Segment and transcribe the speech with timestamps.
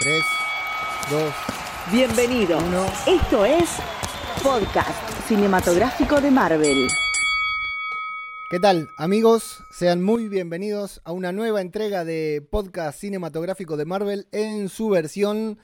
[0.00, 0.24] 3,
[1.10, 1.34] 2,
[1.92, 2.56] Bienvenido.
[2.56, 2.86] Uno.
[3.06, 3.68] Esto es
[4.42, 6.88] Podcast Cinematográfico de Marvel.
[8.50, 9.62] ¿Qué tal, amigos?
[9.70, 15.58] Sean muy bienvenidos a una nueva entrega de podcast cinematográfico de Marvel en su versión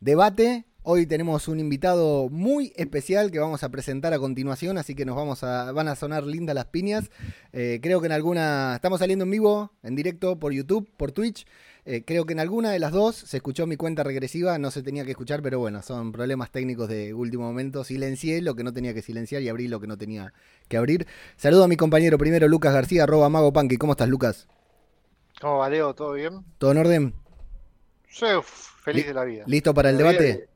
[0.00, 0.64] debate.
[0.84, 5.16] Hoy tenemos un invitado muy especial que vamos a presentar a continuación, así que nos
[5.16, 7.10] vamos a, van a sonar lindas las piñas.
[7.52, 11.46] Eh, creo que en alguna, estamos saliendo en vivo, en directo por YouTube, por Twitch.
[11.84, 14.82] Eh, creo que en alguna de las dos se escuchó mi cuenta regresiva, no se
[14.84, 17.82] tenía que escuchar, pero bueno, son problemas técnicos de último momento.
[17.82, 20.32] Silencié lo que no tenía que silenciar y abrí lo que no tenía
[20.68, 21.08] que abrir.
[21.36, 23.78] Saludo a mi compañero primero, Lucas García, arroba Mago Punky.
[23.78, 24.46] ¿Cómo estás, Lucas?
[25.40, 25.92] ¿Cómo va, Leo?
[25.92, 26.44] ¿Todo bien?
[26.58, 27.14] ¿Todo en orden?
[28.08, 29.42] Soy feliz de la vida.
[29.48, 30.22] ¿Listo para el La debate?
[30.24, 30.48] de-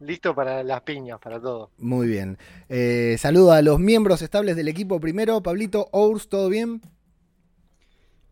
[0.00, 1.70] Listo para las piñas, para todo.
[1.78, 2.36] Muy bien.
[2.68, 5.42] Eh, saludo a los miembros estables del equipo primero.
[5.42, 6.80] Pablito, Ours, ¿todo bien?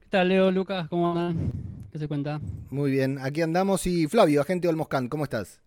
[0.00, 0.86] ¿Qué tal, Leo, Lucas?
[0.88, 1.50] ¿Cómo andan?
[1.92, 2.40] ¿Qué se cuenta?
[2.70, 3.86] Muy bien, aquí andamos.
[3.86, 5.60] Y Flavio, agente Olmoscan, ¿cómo estás?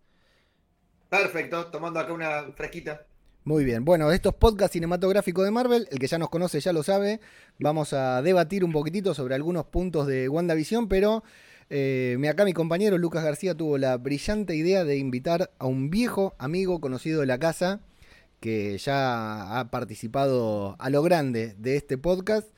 [1.08, 3.06] Perfecto, tomando acá una fresquita.
[3.44, 3.84] Muy bien.
[3.84, 5.86] Bueno, esto es podcast cinematográfico de Marvel.
[5.92, 7.20] El que ya nos conoce ya lo sabe.
[7.60, 11.22] Vamos a debatir un poquitito sobre algunos puntos de WandaVision, pero
[11.70, 15.90] eh, me- acá mi compañero Lucas García tuvo la brillante idea de invitar a un
[15.90, 17.80] viejo amigo conocido de la casa
[18.40, 22.48] que ya ha participado a lo grande de este podcast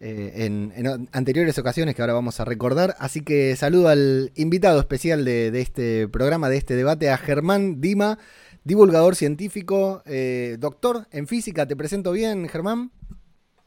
[0.00, 2.94] eh, en, en anteriores ocasiones que ahora vamos a recordar.
[2.98, 7.80] Así que saludo al invitado especial de, de este programa, de este debate, a Germán
[7.80, 8.18] Dima,
[8.64, 11.66] divulgador científico, eh, doctor en física.
[11.66, 12.90] ¿Te presento bien, Germán?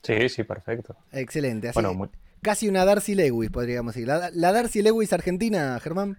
[0.03, 0.95] Sí, sí, perfecto.
[1.11, 1.69] Excelente.
[1.69, 2.09] Así, Bueno, muy-
[2.41, 4.07] Casi una Darcy Lewis, podríamos decir.
[4.07, 6.17] La, la Darcy Lewis argentina, Germán.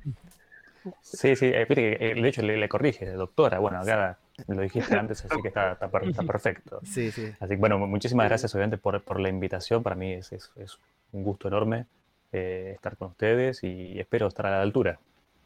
[1.03, 3.58] Sí, sí, eh, eh, de hecho le, le corrige, doctora.
[3.58, 6.80] Bueno, acá lo dijiste antes, así que está, está per- está perfecto.
[6.84, 7.33] Sí, sí.
[7.41, 9.83] Así que bueno, muchísimas gracias obviamente por, por la invitación.
[9.83, 10.78] Para mí es, es- es
[11.12, 11.86] un gusto enorme
[12.33, 14.98] eh, estar con ustedes y espero estar a la altura.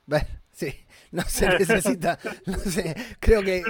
[0.05, 0.75] Bueno, sí,
[1.13, 3.63] no se necesita, no sé, creo que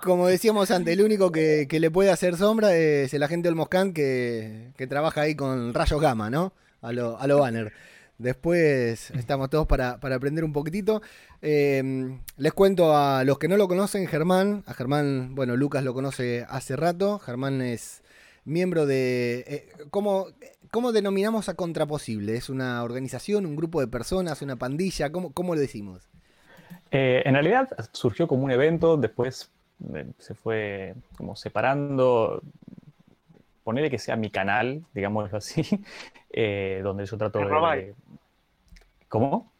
[0.00, 3.92] como, decíamos antes, el único que, que le puede hacer sombra es el agente Olmoscan
[3.92, 6.52] que, que trabaja ahí con rayos gamma, ¿no?
[6.82, 7.72] A lo, a lo banner.
[8.18, 11.02] Después estamos todos para, para aprender un poquitito.
[11.42, 14.62] Eh, les cuento a los que no lo conocen, Germán.
[14.66, 17.18] A Germán, bueno, Lucas lo conoce hace rato.
[17.18, 18.02] Germán es
[18.44, 19.44] miembro de...
[19.46, 20.28] eh, ¿cómo,
[20.70, 22.36] ¿Cómo denominamos a Contraposible?
[22.36, 25.12] ¿Es una organización, un grupo de personas, una pandilla?
[25.12, 26.08] ¿Cómo, cómo lo decimos?
[26.90, 29.50] Eh, en realidad surgió como un evento, después
[29.94, 32.42] eh, se fue como separando.
[33.66, 35.62] Ponerle que sea mi canal, digámoslo así,
[36.30, 37.96] eh, donde yo trato de-.
[39.08, 39.50] ¿Cómo?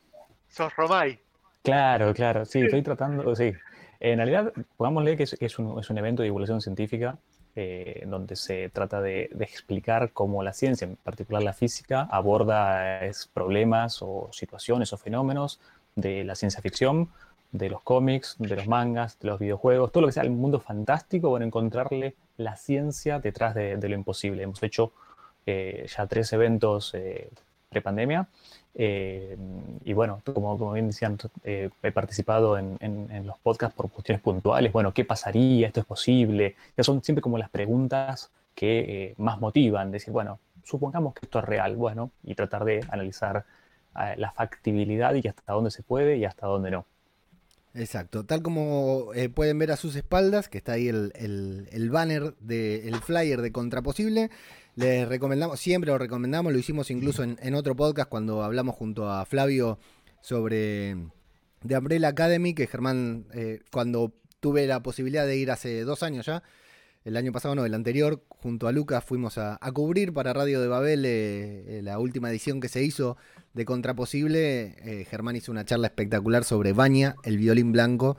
[0.47, 1.19] Sos Romay.
[1.65, 3.53] Claro, claro, sí, estoy tratando, sí.
[3.99, 7.19] En realidad, pongámosle que es, que es un, es un evento de divulgación científica
[7.56, 13.05] eh, donde se trata de, de explicar cómo la ciencia, en particular la física, aborda
[13.05, 15.61] es, problemas o situaciones o fenómenos
[15.97, 17.09] de la ciencia ficción,
[17.50, 20.61] de los cómics, de los mangas, de los videojuegos, todo lo que sea el mundo
[20.61, 24.43] fantástico, bueno, encontrarle la ciencia detrás de, lo imposible.
[24.43, 24.93] Hemos hecho
[25.47, 27.31] eh, ya tres eventos eh,
[27.71, 28.29] prepandemia
[28.75, 29.37] eh,
[29.85, 34.23] y bueno, como, como bien decían, eh, he participado en, en- los podcasts por cuestiones
[34.23, 34.73] puntuales.
[34.73, 35.67] Bueno, ¿qué pasaría?
[35.69, 36.57] ¿Esto es posible?
[36.77, 39.91] Ya son siempre como las preguntas que más motivan.
[39.91, 43.45] Decir, bueno, supongamos que esto es real, bueno, y tratar de analizar
[44.17, 46.85] la factibilidad y hasta dónde se puede y hasta dónde no.
[47.79, 51.13] Exacto, tal como eh, pueden ver a sus espaldas, que está ahí el,
[51.71, 54.31] el- banner, de, el flyer de Contraposible,
[54.77, 59.11] les recomendamos, siempre lo recomendamos, lo hicimos incluso en, en otro podcast cuando hablamos junto
[59.11, 59.79] a Flavio
[60.23, 60.97] sobre
[61.67, 66.25] The Umbrella Academy, que Germán, eh, cuando tuve la posibilidad de ir hace dos años
[66.25, 66.43] ya,
[67.05, 70.63] el año pasado no, el anterior, junto a Lucas fuimos a, a cubrir para Radio
[70.63, 73.17] de Babel eh, eh, la última edición que se hizo
[73.56, 74.75] de Contraposible.
[74.84, 78.17] Eh, Germán hizo una charla espectacular sobre Baña, el violín blanco,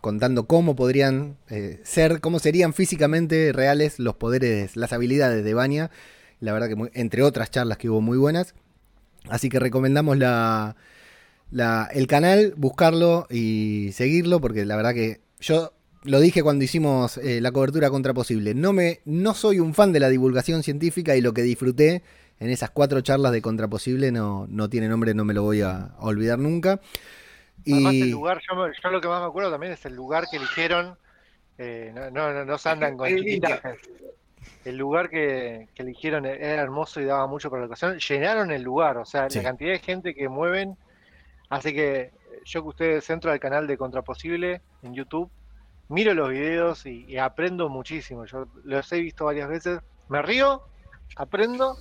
[0.00, 5.90] contando cómo podrían eh, ser, cómo serían físicamente reales los poderes, las habilidades de Baña.
[6.38, 8.54] La verdad que entre otras charlas que hubo muy buenas.
[9.28, 10.76] Así que recomendamos la,
[11.92, 15.72] el canal, buscarlo y seguirlo, porque la verdad que yo
[16.04, 18.54] lo dije cuando hicimos eh, la cobertura contraposible.
[18.54, 22.04] No, me, no soy un fan de la divulgación científica y lo que disfruté
[22.38, 25.86] en esas cuatro charlas de contraposible no, no tiene nombre, no me lo voy a,
[25.86, 26.80] a olvidar nunca.
[27.70, 30.36] Además, el Y lugar, yo, lo que más me acuerdo también es el lugar que
[30.36, 30.98] eligieron.
[31.58, 33.60] eh, no, no, no, no se andan con El lindo.
[33.60, 33.78] chiquitajes.
[34.64, 37.98] El lugar que, que eligieron era hermoso y daba mucho para la ocasión.
[37.98, 39.38] Llenaron el lugar, o sea, Sí.
[39.38, 40.76] la cantidad de gente que mueven.
[41.48, 42.12] Así que
[42.44, 45.30] yo que ustedes entro al canal de Contraposible en YouTube,
[45.88, 48.24] miro los videos y, y aprendo muchísimo.
[48.26, 50.62] Yo los he visto varias veces, me río,
[51.16, 51.76] aprendo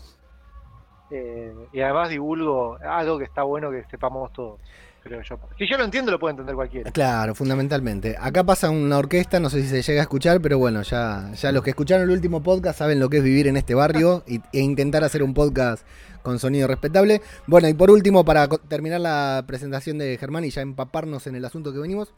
[1.12, 4.60] eh, y además divulgo algo que está bueno que sepamos todos.
[5.06, 5.38] yo.
[5.58, 6.92] Si yo lo entiendo, lo puede entender cualquiera.
[6.92, 8.16] Claro, fundamentalmente.
[8.20, 11.52] Acá pasa una orquesta, no sé si se llega a escuchar, pero bueno, ya, ya
[11.52, 14.42] los que escucharon el último podcast saben lo que es vivir en este barrio y-
[14.52, 15.86] e intentar hacer un podcast
[16.24, 17.22] con sonido respetable.
[17.46, 21.46] Bueno, y por último, para terminar la presentación de Germán y ya empaparnos en el
[21.46, 22.14] asunto que venimos,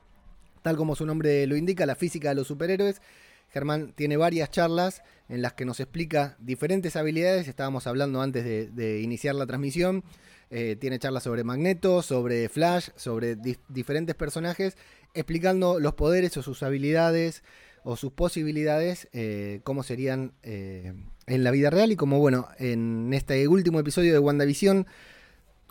[0.62, 3.02] tal como su nombre lo indica, la física de los superhéroes.
[3.50, 7.48] Germán tiene varias charlas en las que nos explica diferentes habilidades.
[7.48, 10.04] Estábamos hablando antes de, iniciar la transmisión.
[10.50, 14.78] Eh, tiene charlas sobre Magneto, sobre Flash, sobre di- diferentes personajes,
[15.14, 17.44] explicando los poderes o sus habilidades
[17.84, 20.94] o sus posibilidades, eh, cómo serían eh,
[21.26, 21.92] en la vida real.
[21.92, 24.88] Y como bueno, en este último episodio de WandaVision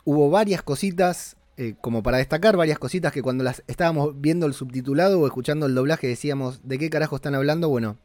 [0.05, 4.53] hubo varias cositas eh, como para destacar, varias cositas que cuando las estábamos viendo el
[4.53, 7.69] subtitulado o escuchando el doblaje decíamos de qué carajo están hablando.
[7.69, 7.97] Bueno,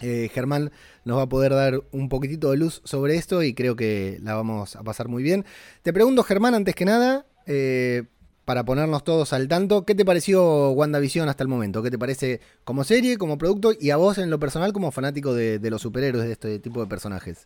[0.00, 0.72] eh, Germán
[1.04, 4.34] nos va a poder dar un poquitito de luz sobre esto y creo que la
[4.34, 5.44] vamos a pasar muy bien.
[5.82, 8.04] Te pregunto, Germán, antes que nada, eh,
[8.46, 11.82] para ponernos todos al tanto, ¿qué te pareció WandaVision hasta el momento?
[11.82, 15.34] ¿Qué te parece como serie, como producto y a vos en lo personal como fanático
[15.34, 17.44] de, de los superhéroes, de este tipo de personajes?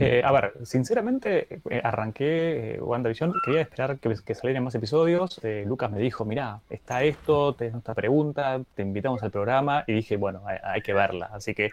[0.00, 5.38] Eh, a ver, sinceramente, eh, arranqué eh, WandaVision, quería esperar que, que salieran más episodios.
[5.44, 9.92] eh, Lucas me dijo, mira, está esto, tenés esta pregunta, te invitamos al programa, y
[9.92, 11.28] dije, bueno, hay, hay que verla.
[11.32, 11.70] Así que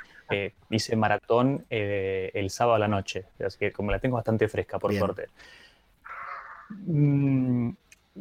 [0.69, 4.91] hice maratón el sábado a la noche, así que como la tengo bastante fresca, por
[4.91, 4.99] Bien.
[4.99, 5.27] suerte.
[6.69, 7.69] Mm,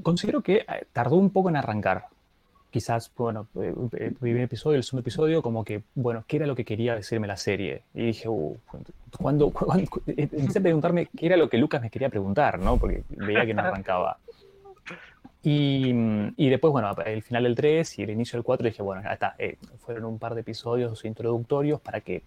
[0.02, 2.06] considero que tardó un poco en arrancar.
[2.76, 6.54] Quizás, bueno, eh, el primer episodio, el segundo episodio, como que, bueno, ¿qué era lo
[6.54, 7.84] que quería decirme la serie?
[7.94, 8.92] Y dije, uh, cuando-
[10.06, 12.76] eh, empecé a preguntarme qué era lo que Lucas me quería preguntar, ¿no?
[12.76, 14.18] Porque veía que no arrancaba.
[15.42, 15.90] Y,
[16.36, 19.12] y después, bueno, el final del 3 y el inicio del 4, dije, bueno, ya
[19.14, 19.34] está.
[19.38, 22.22] eh, fueron un par de episodios introductorios para que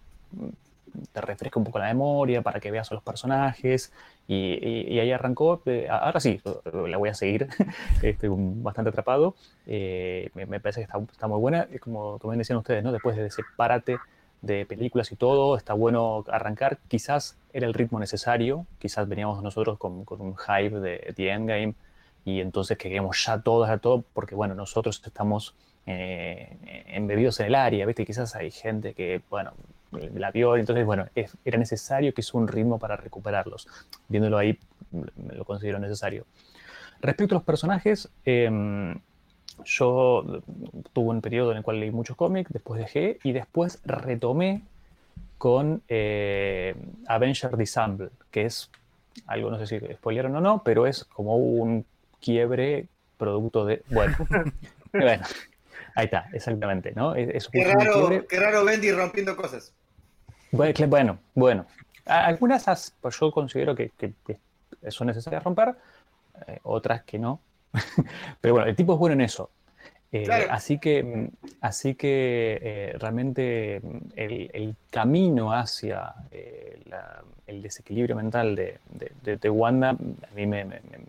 [1.12, 3.92] te refresque un poco la memoria, para que veas a los personajes.
[4.28, 5.62] Y, ahí arrancó.
[5.66, 6.40] eh, ahora sí,
[6.86, 7.48] la voy a seguir.
[8.02, 9.34] Estoy bastante atrapado.
[9.66, 11.68] Eh, me, parece que está, muy buena.
[11.80, 12.92] Como, como decían ustedes, ¿no?
[12.92, 13.98] Después de ese párate
[14.42, 16.78] de películas y todo, está bueno arrancar.
[16.88, 18.66] Quizás era el ritmo necesario.
[18.78, 21.74] Quizás veníamos nosotros con, con un hype de The Endgame
[22.24, 25.54] y entonces queríamos ya todo, ya todo, porque bueno, nosotros estamos
[25.86, 28.04] eh, embebidos en el área, ¿viste?
[28.04, 29.52] Quizás hay gente que, bueno,
[29.92, 33.66] la vio, entonces, bueno, es- era necesario que hizo un ritmo para recuperarlos.
[34.08, 34.58] Viéndolo ahí,
[34.90, 36.26] me lo considero necesario.
[37.00, 39.00] Respecto a los personajes, em,
[39.64, 40.42] yo
[40.92, 44.62] tuve un periodo en el cual leí muchos cómics, después dejé y después retomé
[45.38, 46.74] con eh,
[47.06, 48.70] Avenger Disassemble, que es
[49.26, 51.84] algo, no sé si spoilearon o no, pero es como un
[52.20, 53.82] quiebre producto de.
[53.88, 54.16] Bueno,
[54.92, 55.24] bueno
[55.94, 57.14] ahí está, exactamente, ¿no?
[57.14, 59.74] Es, es Qué raro, qué raro Bendy rompiendo cosas.
[60.52, 61.66] Bueno, Bueno,
[62.06, 64.38] Algunas as- pues yo considero que, que- que
[64.90, 65.76] son necesarias romper,
[66.46, 67.40] eh, otras que no.
[68.40, 69.50] Pero bueno, el tipo es bueno en eso.
[70.12, 70.46] Eh, Claro.
[70.50, 71.30] Así que,
[71.60, 73.76] así que eh, realmente
[74.16, 80.34] el, el camino hacia eh, la- el desequilibrio mental de, de- de- de Wanda a
[80.34, 80.64] mí me,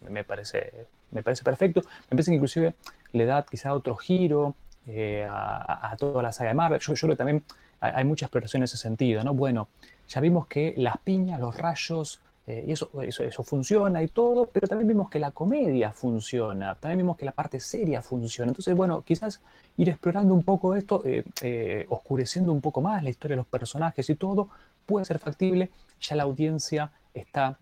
[0.08, 0.72] me- parece,
[1.12, 1.82] me parece perfecto.
[1.82, 2.76] Me parece que inclusive
[3.14, 4.54] le da quizá otro giro
[4.88, 6.80] eh, a, a- toda la saga de Marvel.
[6.80, 7.44] Yo, yo también
[7.82, 9.34] hay, mucha exploración en ese sentido, ¿no?
[9.34, 9.68] Bueno,
[10.08, 14.88] ya vimos que las piñas, los rayos, eh, eso, eso funciona y todo, pero también
[14.88, 18.52] vimos que la comedia funciona, también vimos que la parte seria funciona.
[18.52, 19.42] Entonces, bueno, quizás
[19.78, 23.48] ir explorando un poco esto, eh, eh, oscureciendo un poco más la historia de los
[23.48, 24.50] personajes y todo,
[24.86, 25.72] puede ser factible.
[26.00, 27.58] Ya la audiencia está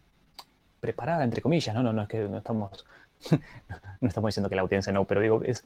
[0.82, 1.82] preparada, entre comillas, ¿no?
[1.84, 2.86] No, no es que no estamos,
[4.02, 5.66] no estamos diciendo que la audiencia no, pero digo, es,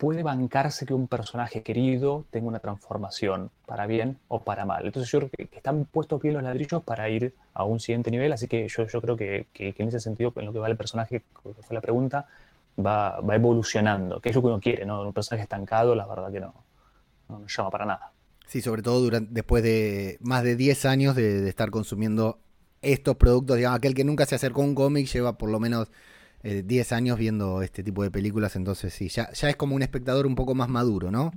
[0.00, 4.86] puede bancarse que un personaje querido tenga una transformación para bien o para mal.
[4.86, 8.32] Entonces yo creo que, están puestos bien los ladrillos para ir a un siguiente nivel,
[8.32, 10.76] así que yo, yo creo que, que- en ese sentido, en lo que va el
[10.78, 12.26] personaje, fue la pregunta,
[12.78, 15.02] va, va evolucionando, que es lo que uno quiere, ¿no?
[15.02, 16.54] Un personaje estancado, la verdad que no,
[17.28, 18.12] no nos llama para nada.
[18.46, 22.38] Sí, sobre todo durante, después de más de 10 años de, de estar consumiendo
[22.80, 23.58] estos productos.
[23.58, 25.90] Digamos, aquel que nunca se acercó a un cómic lleva por lo menos
[26.42, 28.56] eh, 10 años viendo este tipo de películas.
[28.56, 31.32] Entonces, sí, ya, ya es como un espectador un poco más maduro, ¿no?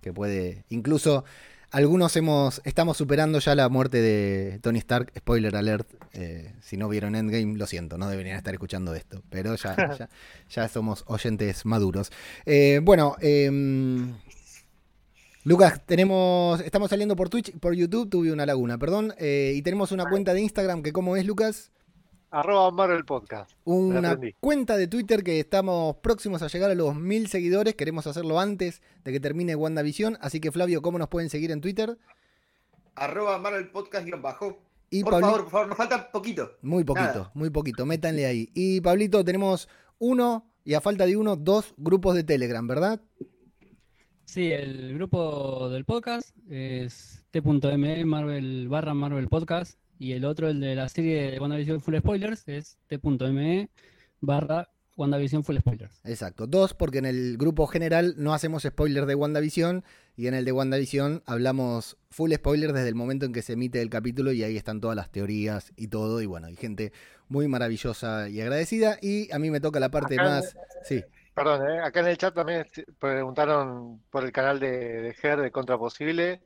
[0.00, 0.64] Que puede.
[0.68, 1.24] Incluso
[1.70, 2.60] algunos hemos.
[2.64, 5.12] Estamos superando ya la muerte de Tony Stark.
[5.16, 5.88] Spoiler alert.
[6.12, 9.22] eh, si no vieron Endgame, lo siento, no deberían estar escuchando esto.
[9.30, 10.10] Pero ya, ya,
[10.50, 12.10] ya somos oyentes maduros.
[12.44, 14.12] Eh, bueno, em,
[15.44, 19.90] Lucas, tenemos, estamos saliendo por Twitch, por YouTube, tuve una laguna, perdón, eh, y tenemos
[19.90, 21.72] una cuenta de Instagram que cómo es, Lucas,
[22.32, 23.50] Arroba Marvel Podcast.
[23.64, 28.40] una cuenta de Twitter que estamos próximos a llegar a los mil seguidores, queremos hacerlo
[28.40, 31.98] antes de que termine WandaVision, así que Flavio, ¿cómo nos pueden seguir en Twitter?
[32.94, 34.62] Arroba Marvel Podcast guion bajo.
[34.88, 36.52] Y Por Pabli- favor, por favor, nos falta poquito.
[36.62, 37.30] Muy poquito, Nada.
[37.34, 38.50] muy poquito, métanle ahí.
[38.54, 43.00] Y Pablito, tenemos uno, y a falta de uno, dos grupos de Telegram, ¿verdad?
[44.24, 50.60] Sí, el grupo del podcast es t.me Marvel barra Marvel Podcast y el otro, el
[50.60, 53.68] de la serie de WandaVision Full Spoilers, es t.me
[54.20, 56.00] barra WandaVision Full Spoilers.
[56.04, 56.46] Exacto.
[56.46, 59.84] Dos, porque en el grupo general no hacemos spoilers de WandaVision
[60.16, 63.80] y en el de WandaVision hablamos full spoiler desde el momento en que se emite
[63.80, 66.20] el capítulo y ahí están todas las teorías y todo.
[66.20, 66.92] Y bueno, hay gente
[67.28, 68.98] muy maravillosa y agradecida.
[69.00, 70.56] Y a mí me toca la parte Acá- más.
[70.84, 71.02] Sí,
[71.34, 71.80] Perdón, ¿eh?
[71.80, 72.66] acá en el chat también
[72.98, 76.42] preguntaron por el canal de, de Ger de Contraposible.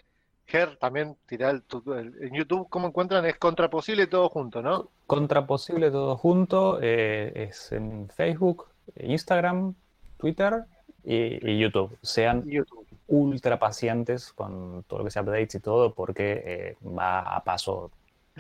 [0.47, 3.25] Ger, también tirá el, el- en YouTube, ¿cómo encuentran?
[3.27, 4.89] Es Contraposible todo junto, ¿no?
[5.07, 8.67] Contraposible todo junto eh, es en Facebook,
[9.01, 9.75] Instagram,
[10.19, 10.65] Twitter
[11.05, 11.97] y, y YouTube.
[12.03, 12.87] Sean YouTube.
[13.09, 17.91] ultra pacientes con todo lo que sea updates y todo porque eh, va a paso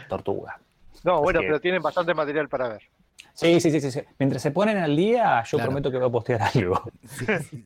[0.08, 0.58] tortuga.
[1.04, 2.82] No, bueno, que- pero tienen bastante material para ver.
[3.36, 4.00] Sí, sí, sí, sí, sí.
[4.18, 5.70] Mientras se ponen al día, yo Claro.
[5.70, 6.82] prometo que voy a postear algo.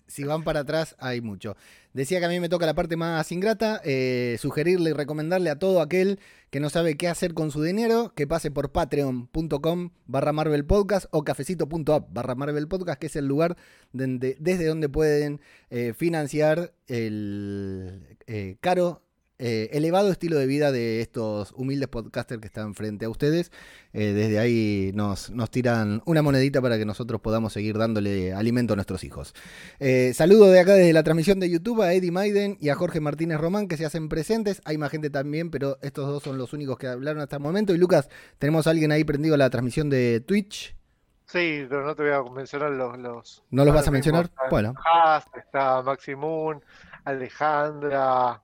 [0.08, 1.56] si, van para atrás hay mucho.
[1.92, 5.58] Decía que a mí me toca la parte más ingrata, eh, sugerirle y recomendarle a
[5.58, 6.18] todo aquel
[6.50, 11.06] que no sabe qué hacer con su dinero, que pase por patreon.com barra Marvel Podcast
[11.12, 13.56] o cafecito.app barra Marvel Podcast, que es el lugar
[13.92, 19.02] donde- desde donde pueden eh, financiar el eh, caro,
[19.42, 23.50] eh, elevado estilo de vida de estos humildes podcasters que están frente a ustedes.
[23.94, 28.74] Eh, desde ahí nos, nos tiran una monedita para que nosotros podamos seguir dándole alimento
[28.74, 29.34] a nuestros hijos.
[29.78, 33.00] Eh, saludo de acá desde la transmisión de YouTube a Eddie Maiden y a Jorge
[33.00, 34.60] Martínez Román que se hacen presentes.
[34.66, 37.74] Hay más gente también, pero estos dos son los únicos que hablaron hasta el momento.
[37.74, 40.76] Y Lucas, tenemos a alguien ahí prendido a la transmisión de Twitch.
[41.24, 42.98] Sí, pero no te voy a mencionar los...
[42.98, 44.28] los ¿No los vas a mencionar?
[44.50, 44.74] Bueno.
[44.84, 46.62] Haas, está Maximoon,
[47.04, 48.42] Alejandra,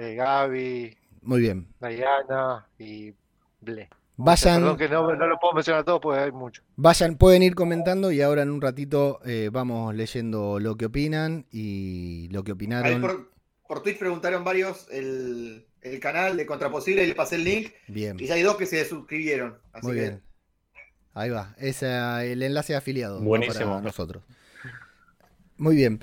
[0.00, 1.68] eh, Gaby, Muy bien.
[1.80, 3.14] Diana y
[3.60, 3.88] Ble.
[4.16, 6.62] Vayan, Perdón que no, no lo puedo mencionar todo porque hay mucho.
[6.76, 11.46] vayan, pueden ir comentando y ahora en un ratito eh, vamos leyendo lo que opinan
[11.50, 13.00] y lo que opinaron.
[13.00, 13.30] por,
[13.66, 17.72] por Twitch preguntaron varios el, el canal de Contraposible y le pasé el link.
[17.88, 18.18] Bien.
[18.20, 19.58] Y ya hay dos que se suscribieron.
[19.72, 20.22] Así Muy que bien.
[21.14, 21.54] Ahí va.
[21.58, 23.24] Es el enlace de afiliado ¿no?
[23.24, 23.70] Buenísimo.
[23.70, 24.22] para nosotros.
[25.56, 26.00] Muy bien.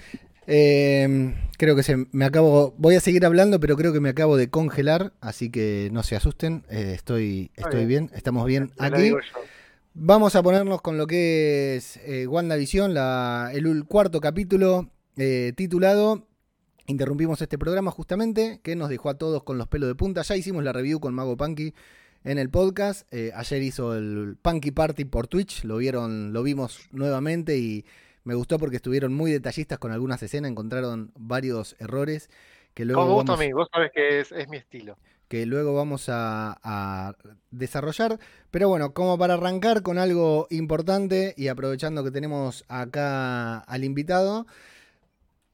[0.47, 2.73] Eh, creo que se me acabo.
[2.77, 6.15] Voy a seguir hablando, pero creo que me acabo de congelar, así que no se
[6.15, 6.63] asusten.
[6.69, 8.09] eh, estoy, estoy bien.
[8.13, 9.11] Estamos bien aquí.
[9.93, 16.27] Vamos a ponernos con lo que es eh, WandaVision, la, el cuarto capítulo eh, titulado.
[16.85, 20.21] Interrumpimos este programa justamente, que nos dejó a todos con los pelos de punta.
[20.21, 21.73] Ya hicimos la review con Mago Punky
[22.23, 23.11] en el podcast.
[23.11, 27.83] eh, ayer hizo el Punky Party por Twitch, lo vieron, lo vimos nuevamente y
[28.27, 32.29] me gustó porque estuvieron muy detallistas con algunas escenas, encontraron varios errores
[32.73, 34.97] que luego Como me gusta a mí, vos sabés que es, es mi estilo.
[35.27, 37.15] que luego vamos a, a
[37.51, 38.19] desarrollar.
[38.51, 44.47] Pero bueno, como para arrancar con algo importante y aprovechando que tenemos acá al invitado,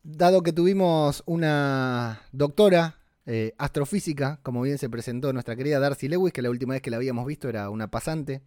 [0.03, 6.34] dado que tuvimos una doctora eh, astrofísica, como bien se presentó nuestra querida Darcy Lewis,
[6.34, 8.42] que la última vez que la habíamos visto era una pasante,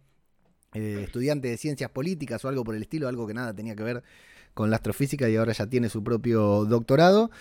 [0.73, 3.83] eh, estudiante de ciencias políticas o algo por el estilo, algo que nada tenía que
[3.83, 4.03] ver
[4.53, 7.31] con la astrofísica y ahora ya tiene su propio doctorado.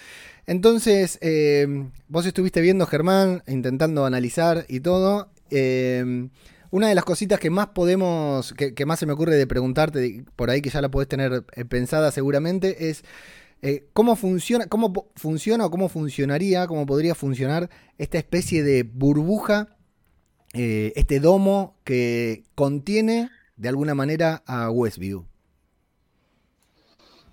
[0.46, 1.66] Entonces, eh,
[2.08, 5.30] vos estuviste viendo, Germán, intentando analizar y todo.
[5.50, 6.28] eh,
[6.70, 10.50] una de las cositas que más podemos, que, más se me ocurre de preguntarte, por
[10.50, 13.04] ahí que ya la podés tener pensada seguramente, es
[13.92, 19.75] cómo funciona, cómo funciona o cómo funcionaría, cómo podría funcionar esta especie de burbuja,
[20.56, 25.24] eh, este domo que contiene de alguna manera a Westview.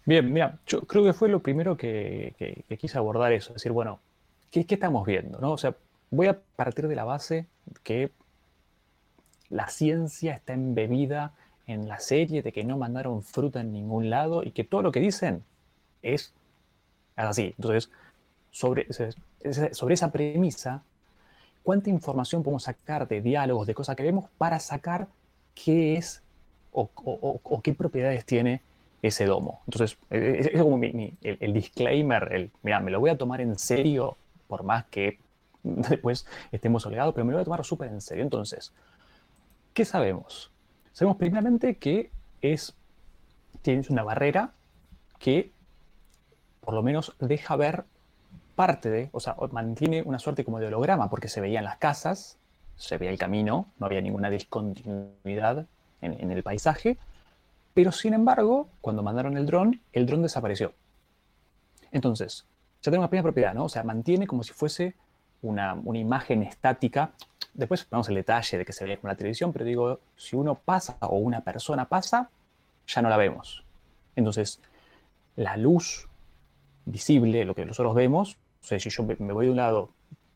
[0.05, 3.99] Bien, mira, yo creo que fue lo primero que, quise abordar eso, es decir, bueno,
[4.51, 5.39] ¿qué, qué estamos viendo?
[5.39, 5.53] ¿no?
[5.53, 5.75] O sea,
[6.11, 7.47] voy a partir de la base
[7.83, 8.11] que
[9.49, 11.33] la ciencia está embebida
[11.67, 14.91] en la serie, de que no mandaron fruta en ningún lado y que todo lo
[14.91, 15.43] que dicen
[16.01, 16.33] es
[17.15, 17.53] así.
[17.57, 17.89] Entonces,
[18.51, 20.83] sobre, sobre esa premisa,
[21.63, 25.07] ¿cuánta información podemos sacar de diálogos, de cosas que vemos, para sacar
[25.55, 26.21] qué es
[26.71, 28.61] o, qué propiedades tiene
[29.01, 29.61] ese domo?
[29.67, 33.57] Entonces, eh, es, es como el disclaimer, el, mira, me lo voy a tomar en
[33.57, 34.17] serio,
[34.47, 35.19] por más que
[35.63, 38.23] después estemos obligados, pero me lo voy a tomar súper en serio.
[38.23, 38.73] Entonces,
[39.73, 40.51] ¿qué sabemos?
[40.91, 42.75] Sabemos primeramente que es,
[43.61, 44.53] tienes una barrera
[45.17, 45.51] que
[46.59, 47.85] por lo menos deja ver
[48.55, 52.37] parte de, o sea, mantiene una suerte como de holograma, porque se veían las casas,
[52.75, 55.67] se veía el camino, no había ninguna discontinuidad
[56.01, 56.97] en, el paisaje,
[57.73, 60.73] pero sin embargo, cuando mandaron el dron, el dron desapareció.
[61.91, 62.45] Entonces,
[62.81, 63.65] ya tenemos una primera propiedad, ¿no?
[63.65, 64.95] O sea, mantiene como si fuese
[65.41, 67.11] una, una imagen estática.
[67.53, 70.55] Después vamos al detalle de que se ve con la televisión, pero digo, si uno
[70.55, 72.29] pasa o una persona pasa,
[72.87, 73.63] ya no la vemos.
[74.15, 74.59] Entonces,
[75.35, 76.07] la luz
[76.85, 79.89] visible, lo que nosotros vemos, o sea, si yo me voy de un lado,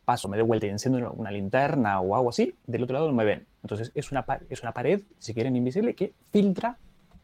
[0.03, 3.07] paso, me doy vuelta y enciendo una, una linterna o algo así, del otro lado
[3.07, 3.45] no me ven.
[3.63, 6.77] Entonces, es una, es una pared, si quieren, invisible, que filtra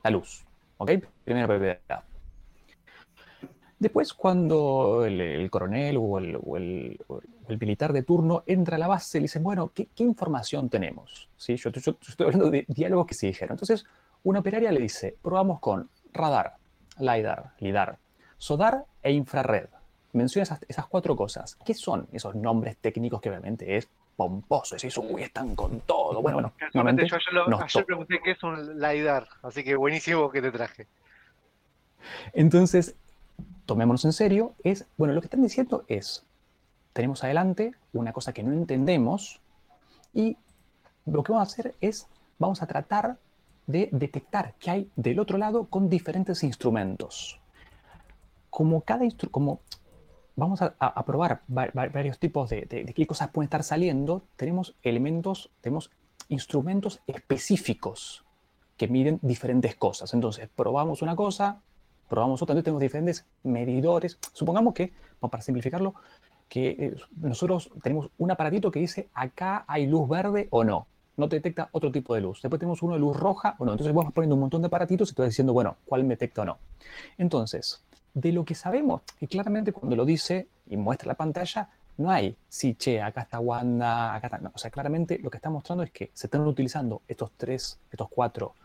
[0.04, 0.46] la luz.
[0.78, 0.92] ¿Ok?
[1.24, 2.04] Primera propiedad.
[3.80, 8.78] Después, cuando el, el coronel o el, o el- o el militar de turno entra
[8.78, 11.30] a la base, le dicen, bueno, ¿qué, qué información tenemos?
[11.36, 11.58] ¿Sí?
[11.58, 13.56] Yo, yo- yo estoy hablando de diálogos que se dijeron.
[13.56, 13.86] Entonces,
[14.24, 16.56] una operaria le dice, probamos con radar,
[16.98, 17.98] LIDAR, LIDAR,
[18.38, 19.68] SODAR e infrared.
[20.13, 21.55] Menciona esas, esas cuatro cosas.
[21.65, 24.75] ¿Qué son esos nombres técnicos que obviamente es pomposo?
[24.75, 26.22] Decís, uy, están con todo.
[26.22, 30.41] Bueno, bueno, yo ayer, lo- ayer pregunté qué es un LiDAR, así que buenísimo que
[30.41, 30.88] te traje.
[32.34, 32.96] Entonces,
[33.65, 36.25] tomémonos en serio, es, bueno, lo que están diciendo es,
[36.93, 39.41] tenemos adelante una cosa que no entendemos
[40.13, 40.38] y
[41.05, 43.17] lo que vamos a hacer es, vamos a tratar
[43.65, 47.39] de detectar qué hay del otro lado con diferentes instrumentos.
[48.50, 49.62] Como cada instru- como
[50.36, 53.46] vamos a, a- a probar va- va- varios tipos de, de- de qué cosas pueden
[53.48, 55.92] estar saliendo, tenemos elementos, tenemos
[56.30, 58.24] instrumentos específicos
[58.78, 60.13] que miden diferentes cosas.
[60.13, 61.62] Entonces, probamos una cosa,
[62.10, 64.18] probamos otra, entonces tenemos diferentes medidores.
[64.34, 65.94] Supongamos que, para simplificarlo,
[66.50, 70.88] que eh, nosotros tenemos un aparatito que dice acá hay luz verde o no.
[71.16, 72.42] No te detecta otro tipo de luz.
[72.42, 73.72] Después tenemos uno de luz roja o no.
[73.74, 76.42] Entonces vamos poniendo un montón de aparatitos y te vas diciendo, bueno, cuál me detecta
[76.42, 76.58] o no.
[77.18, 82.10] Entonces, de lo que sabemos, y claramente cuando lo dice y muestra la pantalla, no
[82.10, 84.38] hay, sí, che, acá está Wanda, acá está.
[84.39, 87.79] No, o sea, claramente lo que está mostrando es que se están utilizando estos tres,
[87.91, 88.55] estos cuatro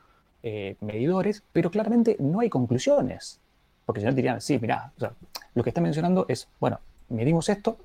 [0.43, 3.41] eh, medidores, pero claramente no hay conclusiones.
[3.85, 5.13] Porque si no dirían, sí, mira, o sea,
[5.55, 7.79] lo que está mencionando es, bueno, medimos esto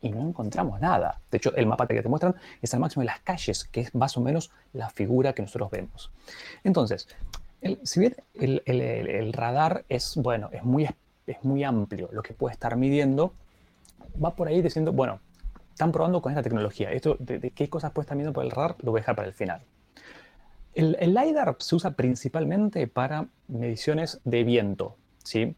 [0.00, 1.20] y no encontramos nada.
[1.30, 3.94] De hecho, el mapa que te muestran es al máximo de las calles, que es
[3.94, 6.10] más o menos la figura que nosotros vemos.
[6.62, 7.08] Entonces,
[7.64, 10.88] el- si bien el, radar es, bueno, es muy,
[11.26, 13.32] es muy amplio lo que puede estar midiendo,
[14.22, 15.20] va por ahí diciendo, bueno,
[15.70, 16.92] están probando con esta tecnología.
[16.92, 19.28] Esto de, qué cosas puede estar midiendo por el radar lo voy a dejar para
[19.28, 19.62] el final.
[20.74, 25.56] El, el LiDAR se usa principalmente para mediciones de viento, ¿sí?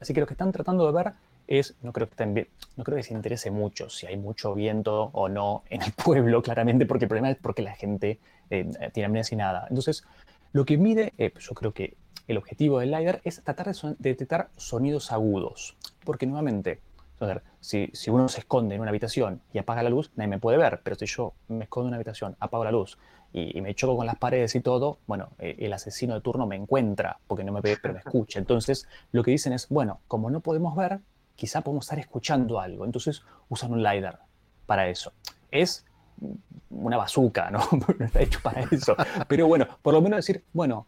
[0.00, 1.12] Así que lo que están tratando de ver
[1.46, 5.82] es, no creo que, estén se interese mucho si hay mucho viento o no en
[5.82, 9.66] el pueblo, claramente, porque el problema es porque la gente eh, tiene amnesia y nada.
[9.68, 10.04] Entonces,
[10.52, 14.50] lo que mide, eh, yo creo que el objetivo del LiDAR es tratar de, detectar
[14.56, 16.80] sonidos agudos, porque nuevamente,
[17.20, 20.38] a si, si uno se esconde en una habitación y apaga la luz, nadie me
[20.38, 22.98] puede ver, pero si yo me escondo en una habitación, apago la luz
[23.32, 26.46] y, y me choco con las paredes y todo, bueno, eh, el asesino de turno
[26.46, 28.38] me encuentra porque no me ve, pero me escucha.
[28.38, 31.00] Entonces, lo que dicen es, bueno, como no podemos ver,
[31.36, 32.84] quizá podemos estar escuchando algo.
[32.84, 34.20] Entonces, usan un LiDAR
[34.66, 35.12] para eso.
[35.50, 35.84] Es
[36.70, 37.60] una bazuca, ¿no?
[37.98, 38.94] no está hecho para eso.
[39.28, 40.86] Pero bueno, por lo menos decir, bueno,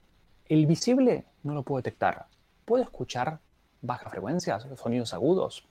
[0.48, 2.26] el visible no lo puedo detectar.
[2.64, 3.38] ¿Puedo escuchar
[3.80, 5.64] bajas frecuencias, sonidos agudos?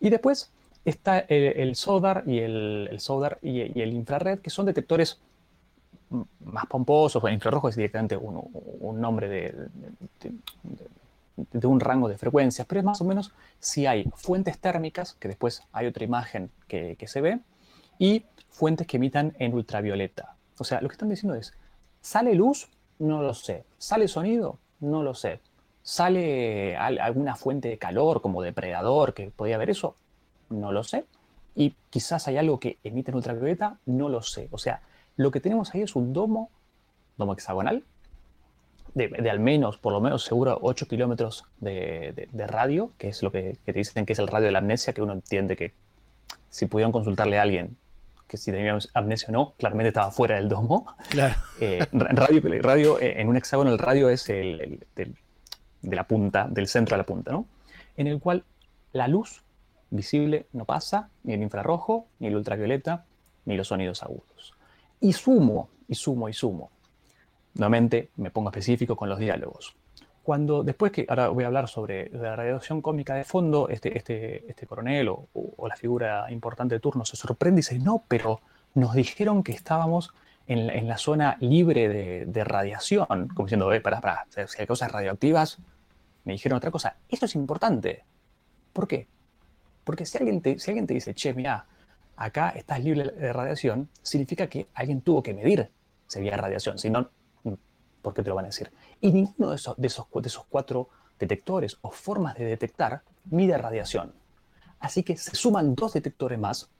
[0.00, 0.50] Y después
[0.84, 5.20] está el, el SODAR y el, el SODAR y, el infrared, que son detectores
[6.40, 7.22] más pomposos.
[7.24, 9.40] El infrarrojo es directamente un, nombre de,
[10.20, 10.32] de-
[11.52, 15.28] de- un rango de frecuencias, pero es más o menos si hay fuentes térmicas, que
[15.28, 17.40] después hay otra imagen que se ve,
[18.00, 20.34] y fuentes que emitan en ultravioleta.
[20.58, 21.52] O sea, lo que están diciendo es,
[22.00, 22.68] ¿sale luz?
[22.98, 23.64] No lo sé.
[23.78, 24.58] ¿Sale sonido?
[24.80, 25.38] No lo sé.
[25.82, 29.94] ¿Sale al- alguna fuente de calor como depredador que podría haber eso?
[30.48, 31.04] No lo sé.
[31.54, 34.48] Y quizás hay algo que emite en ultravioleta, no lo sé.
[34.50, 34.80] O sea,
[35.16, 36.50] lo que tenemos ahí es un domo,
[37.18, 37.84] domo hexagonal,
[38.94, 43.58] de, al menos, por lo menos seguro, 8 kilómetros de, radio, que es lo que,
[43.64, 45.72] que te dicen que es el radio de la amnesia, que uno entiende que
[46.48, 47.76] si pudieron consultarle a alguien
[48.30, 50.86] que si tenía amnesia o no, claramente estaba fuera del domo.
[51.08, 51.34] Claro.
[51.60, 55.16] Eh, ra- radio, radio, eh, en un hexágono el radio es el, el- del-
[55.82, 57.46] de la punta, del centro de la punta, ¿no?
[57.96, 58.44] En el cual
[58.92, 59.42] la luz
[59.90, 63.04] visible no pasa, ni el infrarrojo, ni el ultravioleta,
[63.46, 64.54] ni los sonidos agudos.
[65.00, 66.70] Y sumo, y sumo, y sumo.
[67.54, 69.74] Nuevamente me pongo específico con los diálogos.
[70.30, 74.48] Cuando después que, ahora voy a hablar sobre la radiación cómica de fondo, este, este,
[74.48, 78.40] este coronel o, o la figura importante de turno se sorprende y dice, no, pero
[78.74, 80.14] nos dijeron que estábamos
[80.46, 84.92] en, la- zona libre de, de radiación, como diciendo, eh, para, para, si hay cosas
[84.92, 85.58] radioactivas,
[86.24, 86.94] me dijeron otra cosa.
[87.08, 88.04] Esto es importante.
[88.72, 89.08] ¿Por qué?
[89.82, 91.66] Porque si alguien te, si alguien te dice, che, mira,
[92.14, 95.70] acá estás libre de radiación, significa que alguien tuvo que medir
[96.06, 96.78] si había radiación.
[96.78, 97.10] Si no,
[98.00, 98.70] ¿por qué te lo van a decir?
[99.00, 103.56] Y ninguno de esos, de esos, de esos cuatro detectores o formas de detectar mide
[103.56, 104.12] radiación.
[104.78, 106.70] Así que se suman dos detectores más,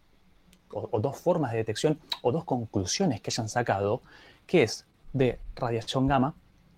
[0.73, 4.03] o, o dos formas de detección, o dos conclusiones que hayan sacado,
[4.47, 6.35] que es de radiación gamma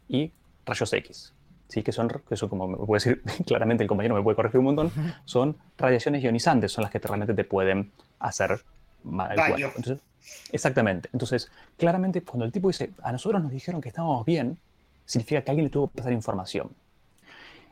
[0.08, 0.32] y
[0.64, 1.34] rayos X.
[1.72, 1.82] ¿sí?
[1.82, 4.66] Que, son, que son, como me puede decir claramente el compañero, me puede corregir un
[4.66, 4.92] montón,
[5.24, 8.62] son radiaciones ionizantes, son las que realmente te pueden hacer
[9.04, 9.38] mal.
[9.38, 10.00] Entonces,
[10.52, 11.08] exactamente.
[11.12, 14.58] Entonces, claramente, cuando el tipo dice, a nosotros nos dijeron que estábamos bien,
[15.12, 16.70] significa que alguien le tuvo que pasar información.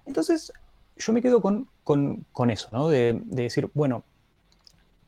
[0.04, 0.52] Entonces,
[0.96, 2.88] yo me quedo con, con, eso, ¿no?
[2.88, 4.04] De, de, decir, bueno,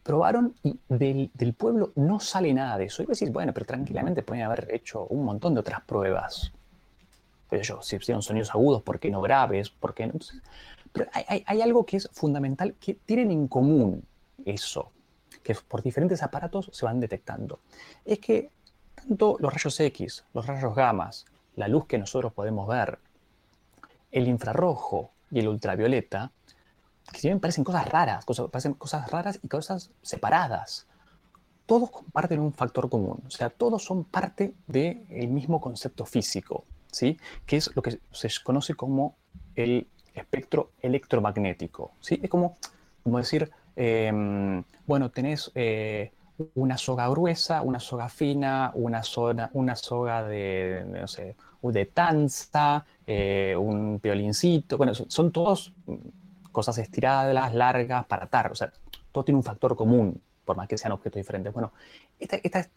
[0.03, 3.03] probaron y del, pueblo no sale nada de eso.
[3.03, 6.53] Y decir, bueno, pero tranquilamente pueden haber hecho un montón de otras pruebas.
[7.51, 9.68] Pero yo, si hicieron sonidos agudos, ¿por qué no graves?
[9.68, 10.14] ¿Por qué no?
[10.92, 14.05] Pero hay, hay, hay, algo que es fundamental, que tienen en común
[14.45, 14.90] eso,
[15.42, 17.61] que por diferentes aparatos se van detectando.
[18.07, 18.51] Es que
[18.95, 22.99] tanto los rayos X, los rayos gamas, la luz que nosotros podemos ver,
[24.11, 26.31] el infrarrojo y el ultravioleta,
[27.11, 30.87] que si bien parecen cosas raras, cosas, parecen cosas raras y cosas separadas,
[31.67, 37.19] todos comparten un factor común, o sea, todos son parte del mismo concepto físico, ¿sí?
[37.47, 39.17] que es lo que se conoce como
[39.55, 41.93] el espectro electromagnético.
[42.01, 42.21] ¿sí?
[42.23, 42.59] Es como,
[43.03, 46.12] como decir, eh, bueno, tenés eh,
[46.55, 52.85] una soga gruesa, una soga fina, una, zona, una soga de, no sé, de tanza,
[53.07, 55.73] eh, un violincito, bueno, son, son todos
[56.51, 58.73] cosas estiradas, largas, para atar, o sea,
[59.12, 61.53] todo tiene un factor común, por más que sean objetos diferentes.
[61.53, 61.73] Bueno,
[62.18, 62.71] estas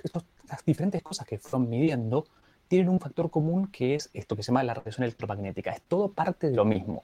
[0.66, 2.26] diferentes cosas que fueron midiendo
[2.68, 6.10] tienen un factor común que es esto que se llama la radiación electromagnética, es todo
[6.10, 7.04] parte de lo mismo.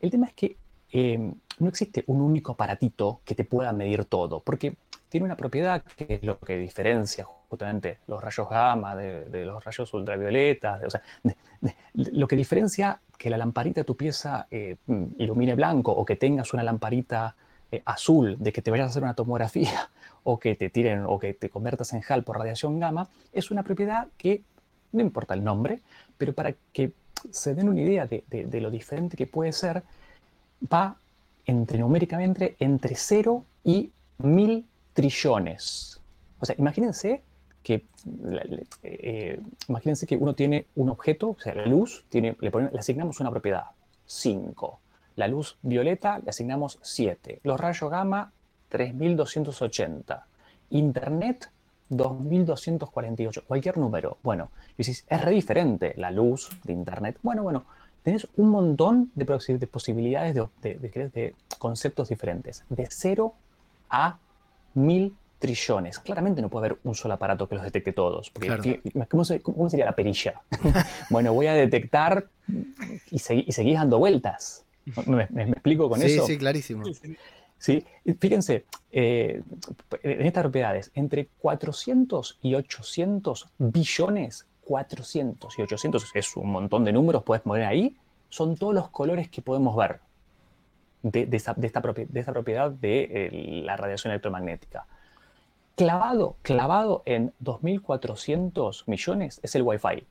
[0.00, 0.56] El tema es que
[0.92, 4.76] eh, no existe un único aparatito que te pueda medir todo, porque
[5.10, 9.92] tiene una propiedad que es lo que diferencia justamente los rayos gamma de, los rayos
[9.92, 11.02] ultravioletas, o sea,
[11.94, 14.76] lo que diferencia que la lamparita de tu pieza eh,
[15.18, 17.34] ilumine blanco o que tengas una lamparita
[17.72, 19.90] eh, azul, de que te vayas a hacer una tomografía
[20.22, 23.64] o que te tiren o que te conviertas en HAL por radiación gamma, es una
[23.64, 24.42] propiedad que
[24.92, 25.80] no importa el nombre,
[26.16, 26.92] pero para que
[27.32, 29.82] se den una idea de, de, de lo diferente que puede ser,
[30.72, 30.96] va
[31.46, 36.00] entre numéricamente entre 0 y 1000 trillones.
[36.40, 37.22] O sea, imagínense
[37.62, 37.86] que,
[38.82, 42.78] eh, imagínense que uno tiene un objeto, o sea, la luz, tiene, le, ponemos, le
[42.78, 43.64] asignamos una propiedad,
[44.06, 44.80] 5.
[45.16, 47.40] La luz violeta le asignamos 7.
[47.42, 48.32] Los rayos gamma,
[48.68, 50.26] 3280.
[50.70, 51.50] Internet,
[51.90, 53.44] 2248.
[53.46, 54.18] Cualquier número.
[54.22, 57.18] Bueno, y si es re diferente la luz de Internet.
[57.22, 57.66] Bueno, bueno,
[58.02, 59.24] tenés un montón de,
[59.58, 62.64] de posibilidades de, de, de, conceptos diferentes.
[62.68, 63.34] De 0
[63.90, 64.18] a
[64.74, 65.98] 1000 trillones.
[65.98, 68.30] Claramente no puede haber un solo aparato que los detecte todos.
[68.30, 68.62] Porque, claro.
[69.08, 70.40] ¿cómo, ¿cómo, sería la perilla?
[71.10, 72.26] bueno, voy a detectar
[73.10, 74.64] y, segui, y seguís dando vueltas.
[75.06, 76.26] ¿Me, me, me explico con sí, eso?
[76.26, 76.84] Sí, clarísimo.
[77.60, 77.84] Sí,
[78.18, 79.42] fíjense, eh,
[80.02, 86.92] en estas propiedades, entre 400 y 800 billones, 400 y 800 es un montón de
[86.92, 87.94] números, puedes poner ahí,
[88.30, 90.00] son todos los colores que podemos ver
[91.02, 94.86] de, de, esta, propiedad de eh, la radiación electromagnética.
[95.76, 100.06] Clavado, clavado en 2.400 millones es el Wi-Fi.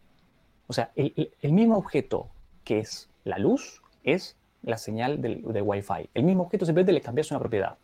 [0.67, 2.30] O sea, el, mismo objeto
[2.63, 6.10] que es la luz es la señal del, de Wi-Fi.
[6.13, 7.78] El mismo objeto simplemente le cambias una propiedad.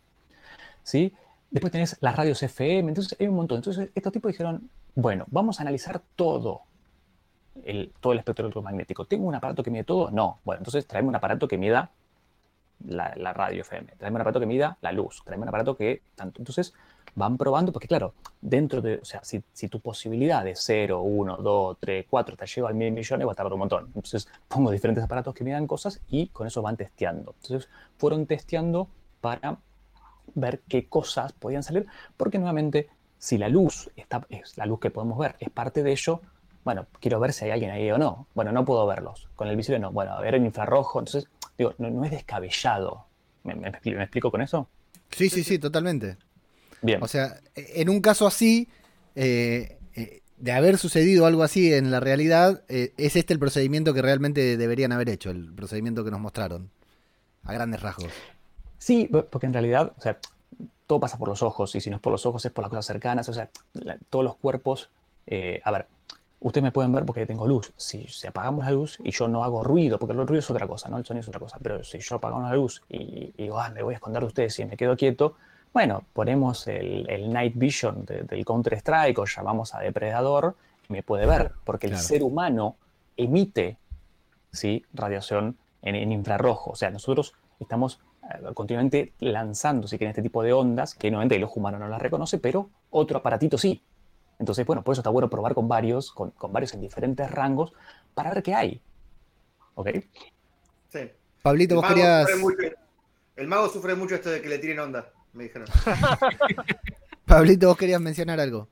[0.82, 1.12] ¿Sí?
[1.50, 3.58] Después tenés las radios FM, entonces hay un montón.
[3.58, 6.62] Entonces estos tipos dijeron, bueno, vamos a analizar todo
[7.64, 9.04] el, todo el espectro electromagnético.
[9.04, 10.10] ¿Tengo un aparato que mide todo?
[10.10, 10.40] No.
[10.44, 11.90] Bueno, entonces traeme un aparato que mida
[12.84, 16.40] la, radio FM, traeme un aparato que mida la luz, traeme un aparato que tanto.
[16.40, 16.72] Entonces
[17.14, 21.36] van probando, porque claro, dentro de, o sea, si, si tu posibilidad de 0, 1,
[21.38, 23.86] 2, 3, 4 te lleva al mil millones, va a tardar un montón.
[23.86, 27.34] Entonces pongo diferentes aparatos que midan cosas y con eso van testeando.
[27.40, 28.88] Entonces fueron testeando
[29.20, 29.58] para
[30.34, 31.86] ver qué cosas podían salir,
[32.16, 35.92] porque nuevamente, si la luz está, es la luz que podemos ver, es parte de
[35.92, 36.20] ello,
[36.66, 38.26] bueno, quiero ver si hay alguien ahí o no.
[38.34, 39.28] Bueno, no puedo verlos.
[39.36, 39.92] Con el visible no.
[39.92, 40.98] Bueno, a ver en infrarrojo.
[40.98, 43.06] Entonces, digo, no, no es descabellado.
[43.44, 44.68] ¿Me, me, ¿Me, explico con eso?
[45.10, 46.16] Sí, sí, sí, totalmente.
[46.82, 47.02] Bien.
[47.02, 48.68] O sea, en un caso así,
[49.14, 53.94] eh, eh, de haber sucedido algo así en la realidad, eh, es este el procedimiento
[53.94, 56.70] que realmente deberían haber hecho, el procedimiento que nos mostraron,
[57.44, 58.12] a grandes rasgos.
[58.78, 60.18] Sí, porque en realidad, o sea,
[60.86, 62.70] todo pasa por los ojos, y si no es por los ojos es por las
[62.70, 64.90] cosas cercanas, o sea, la, todos los cuerpos,
[65.64, 65.86] a ver,
[66.40, 67.72] ustedes me pueden ver porque tengo luz.
[67.76, 70.66] Si, si, apagamos la luz y yo no hago ruido, porque el ruido es otra
[70.66, 70.98] cosa, ¿no?
[70.98, 73.70] El sonido es otra cosa, pero si yo apagamos la luz y, y digo, ah,
[73.70, 75.36] me voy a esconder de ustedes y me quedo quieto,
[75.76, 80.56] bueno, ponemos el, el Night Vision de, del Counter-Strike o llamamos a Depredador
[80.88, 82.00] y me puede ver, porque claro.
[82.00, 82.76] el ser humano
[83.16, 83.76] emite
[84.52, 84.86] ¿sí?
[84.94, 86.70] radiación en, en, infrarrojo.
[86.70, 91.36] O sea, nosotros estamos uh, continuamente lanzando, si quieren, este tipo de ondas que nuevamente
[91.36, 93.82] el ojo humano no las reconoce, pero otro aparatito sí.
[94.38, 97.72] Entonces, bueno, por eso está bueno probar con varios, con, con varios en diferentes rangos,
[98.14, 98.80] para ver qué hay.
[99.74, 99.88] ¿Ok?
[100.88, 101.10] Sí.
[101.42, 102.28] Pablito, El vos querías.
[102.38, 102.56] mucho,
[103.36, 105.68] el mago sufre mucho esto de que le tiren onda, me dijeron.
[107.24, 108.68] Pablito, vos querías mencionar algo.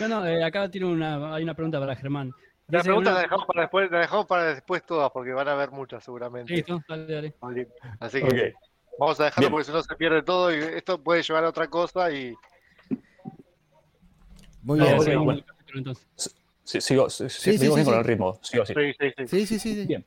[0.00, 2.32] No, no, eh, acá tiene una, hay una pregunta para Germán.
[2.68, 5.52] La pregunta una- la dejamos para después, la dejamos para después todas, porque van a
[5.52, 6.54] haber muchas seguramente.
[6.54, 7.34] Listo, dale, dale.
[8.00, 8.54] Así que
[8.98, 9.52] vamos a dejarlo Bien.
[9.52, 12.34] porque si no se pierde todo y esto puede llevar a otra cosa y
[14.64, 14.96] Muy bien.
[17.58, 18.38] sigo, con el ritmo.
[18.42, 18.74] Sigo, sí.
[19.26, 19.86] sí, sí, sí.
[19.86, 20.04] Bien.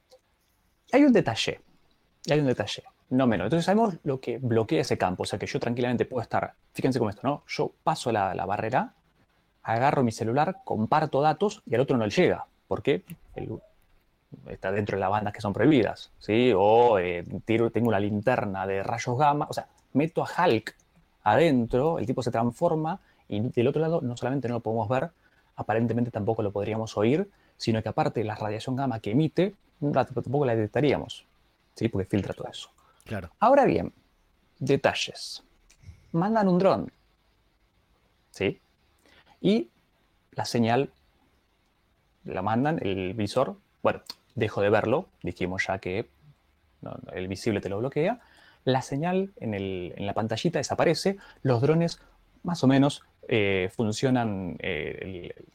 [0.92, 1.62] Hay un detalle.
[2.30, 2.84] Hay un detalle.
[3.10, 3.46] No menos.
[3.46, 5.24] Entonces sabemos lo que bloquea ese campo.
[5.24, 6.54] O sea que yo tranquilamente puedo estar.
[6.74, 7.44] Fíjense cómo esto, ¿no?
[7.48, 8.94] Yo paso la, la barrera,
[9.64, 12.46] agarro mi celular, comparto datos y al otro no le llega.
[12.68, 13.04] ¿Por qué?
[13.36, 13.60] El-
[14.50, 16.12] está dentro de las bandas que son prohibidas.
[16.20, 16.52] ¿sí?
[16.56, 19.46] O eh, tiro- tengo una linterna de rayos gamma.
[19.50, 20.76] O sea, meto a Hulk
[21.24, 25.12] adentro, el tipo se transforma y del otro lado no solamente no lo podemos ver,
[25.56, 30.56] aparentemente tampoco lo podríamos oír, sino que aparte la radiación gamma que emite, tampoco la
[30.56, 31.26] detectaríamos,
[31.76, 31.90] ¿sí?
[31.90, 32.70] porque filtra todo eso.
[33.06, 33.32] Claro.
[33.40, 33.94] Ahora bien,
[34.60, 35.44] detalles.
[36.12, 36.92] Mandan un dron,
[38.32, 38.60] ¿sí?
[39.42, 39.70] Y
[40.32, 40.92] la señal
[42.26, 44.02] la mandan, el visor, bueno,
[44.36, 46.10] dejo de verlo, dijimos ya que
[46.82, 48.20] no, el visible te lo bloquea,
[48.66, 52.00] la señal en, el- en la pantallita desaparece, los drones
[52.44, 55.46] más o menos eh, funcionan, eh, el-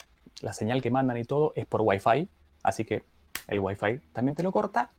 [0.40, 2.28] la señal que mandan y todo es por Wi-Fi,
[2.64, 3.04] así que
[3.48, 4.90] el Wi-Fi también te lo corta,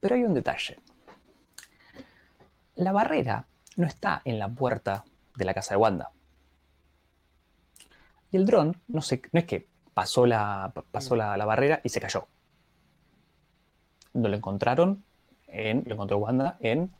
[0.00, 0.78] pero hay un detalle.
[2.76, 5.04] La barrera no está en la puerta
[5.36, 6.10] de la casa de Wanda.
[8.30, 11.88] Y el dron no, se, no es que pasó, la, pasó la, la barrera y
[11.88, 12.26] se cayó.
[14.14, 15.04] No lo encontraron,
[15.46, 16.90] en, lo encontró Wanda en,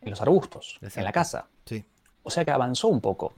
[0.00, 1.48] en los arbustos, en la casa.
[1.64, 1.84] Sí.
[2.22, 3.34] O sea que avanzó un poco.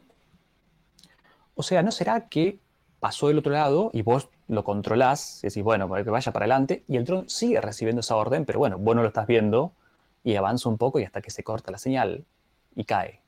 [1.61, 2.59] O sea, ¿no será que
[3.01, 6.45] pasó del otro lado y vos lo controlás y decís, bueno, para que vaya para
[6.45, 9.75] adelante y el dron sigue recibiendo esa orden, pero bueno, vos no lo estás viendo
[10.25, 12.25] y avanza un poco y hasta que se corta la señal
[12.75, 13.21] y cae.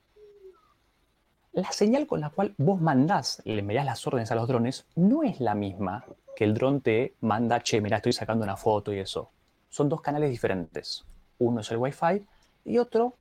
[1.51, 5.21] La señal con la cual vos mandás, le enviás las órdenes a los drones, no
[5.21, 6.03] es la misma
[6.35, 9.29] que el dron te manda, che, mira, estoy sacando una foto y eso.
[9.69, 11.05] Son dos canales diferentes.
[11.37, 12.25] Uno es el Wi-Fi
[12.65, 13.13] y otro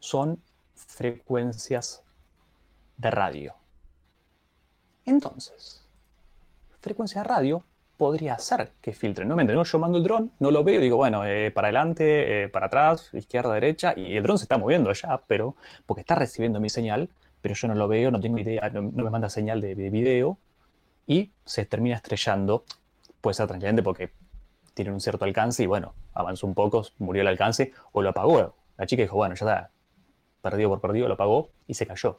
[0.00, 0.42] son
[0.74, 2.02] frecuencias
[2.96, 3.59] de radio.
[5.06, 5.86] Entonces,
[6.80, 7.64] frecuencia de radio
[7.96, 9.28] podría hacer que filtren.
[9.28, 9.64] No, ¿no?
[9.64, 13.10] Yo mando el dron, no lo veo digo, bueno, eh, para adelante, eh, para atrás,
[13.12, 17.10] izquierda, derecha, y el dron se está moviendo allá, pero porque está recibiendo mi señal,
[17.42, 20.38] pero yo no lo veo, no tengo idea, no, me manda señal de, de video
[21.06, 22.64] y se termina estrellando.
[23.20, 24.12] Puede ser tranquilamente porque
[24.72, 28.54] tiene un cierto alcance y bueno, avanzó un poco, murió el alcance o lo apagó.
[28.78, 29.70] La chica dijo, bueno, ya está,
[30.40, 32.18] perdido por perdido, lo apagó y se cayó.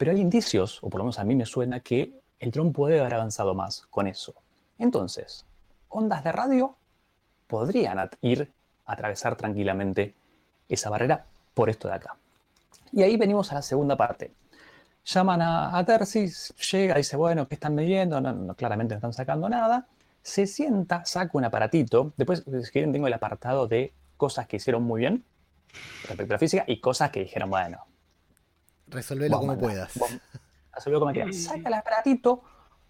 [0.00, 2.98] Pero hay indicios, o por lo menos a mí me suena, que el dron puede
[3.00, 4.32] haber avanzado más con eso.
[4.78, 5.44] Entonces,
[5.90, 6.74] ondas de radio
[7.46, 8.50] podrían ir
[8.86, 10.14] a atravesar tranquilamente
[10.70, 12.16] esa barrera por esto de acá.
[12.92, 14.32] Y ahí venimos a la segunda parte.
[15.04, 18.22] Llaman a, a Tersis, llega, dice, bueno, ¿qué están midiendo?
[18.22, 19.86] No, no, claramente no están sacando nada.
[20.22, 22.14] Se sienta, saca un aparatito.
[22.16, 25.22] Después, si quieren, tengo el apartado de cosas que hicieron muy bien
[26.08, 27.84] respecto a la física y cosas que dijeron, bueno,
[28.90, 29.92] Resolvelo como mandá, puedas.
[30.74, 31.36] resolvelo como quieras.
[31.36, 32.42] Saca el aparatito,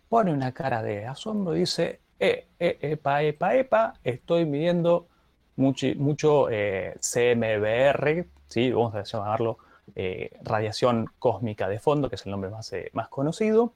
[0.09, 5.09] pone una cara de asombro y dice, eh, eh, epa, epa, epa, estoy midiendo
[5.57, 8.71] muchi- mucho eh, CMBR, ¿sí?
[8.73, 9.59] vamos a llamarlo
[9.95, 13.73] eh, radiación cósmica de fondo, que es el nombre más, eh, más conocido.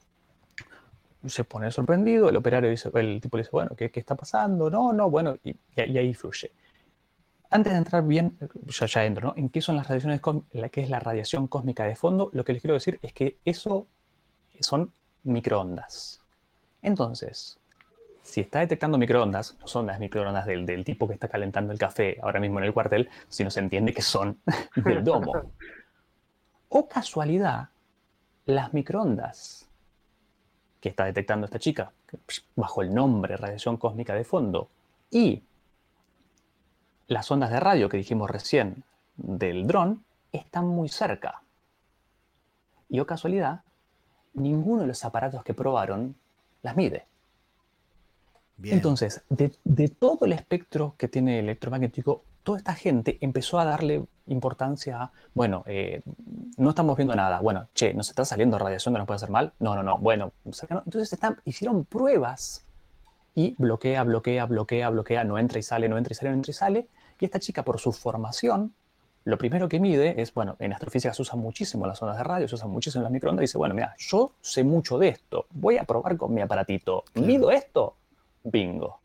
[1.26, 4.68] Se pone sorprendido, el operario dice, el tipo le dice, bueno, ¿qué, qué está pasando?
[4.68, 6.52] No, no, bueno, y, y ahí fluye.
[7.54, 8.36] Antes de entrar bien,
[8.66, 9.34] ya, ya entro, ¿no?
[9.36, 10.20] ¿En qué son las radiaciones,
[10.72, 12.28] que es la radiación cósmica de fondo?
[12.32, 13.86] Lo que les quiero decir es que eso
[14.58, 16.20] son microondas.
[16.82, 17.60] Entonces,
[18.24, 21.78] si está detectando microondas, no son las microondas del, del tipo que está calentando el
[21.78, 24.40] café ahora mismo en el cuartel, sino se entiende que son
[24.74, 25.52] del domo.
[26.70, 27.68] O casualidad,
[28.46, 29.68] las microondas
[30.80, 31.92] que está detectando esta chica,
[32.56, 34.68] bajo el nombre radiación cósmica de fondo,
[35.08, 35.40] y
[37.06, 38.84] las ondas de radio que dijimos recién
[39.16, 41.42] del dron están muy cerca.
[42.88, 43.62] Y o casualidad,
[44.34, 46.16] ninguno de los aparatos que probaron
[46.62, 47.06] las mide.
[48.56, 48.76] Bien.
[48.76, 54.06] Entonces, de, de todo el espectro que tiene electromagnético, toda esta gente empezó a darle
[54.26, 56.02] importancia a, bueno, eh,
[56.56, 57.40] no estamos viendo nada.
[57.40, 59.52] Bueno, che, ¿nos está saliendo radiación que nos puede hacer mal?
[59.58, 59.98] No, no, no.
[59.98, 62.64] Bueno, entonces están, hicieron pruebas
[63.34, 66.50] y bloquea, bloquea, bloquea, bloquea, no entra y sale, no entra y sale, no entra
[66.50, 66.88] y sale.
[67.20, 68.74] Y esta chica, por su formación,
[69.24, 72.46] lo primero que mide es, bueno, en astrofísica se usan muchísimo las ondas de radio,
[72.46, 75.78] se usan muchísimo las microondas, y dice, bueno, mira, yo sé mucho de esto, voy
[75.78, 77.96] a probar con mi aparatito, mido esto,
[78.42, 79.00] bingo.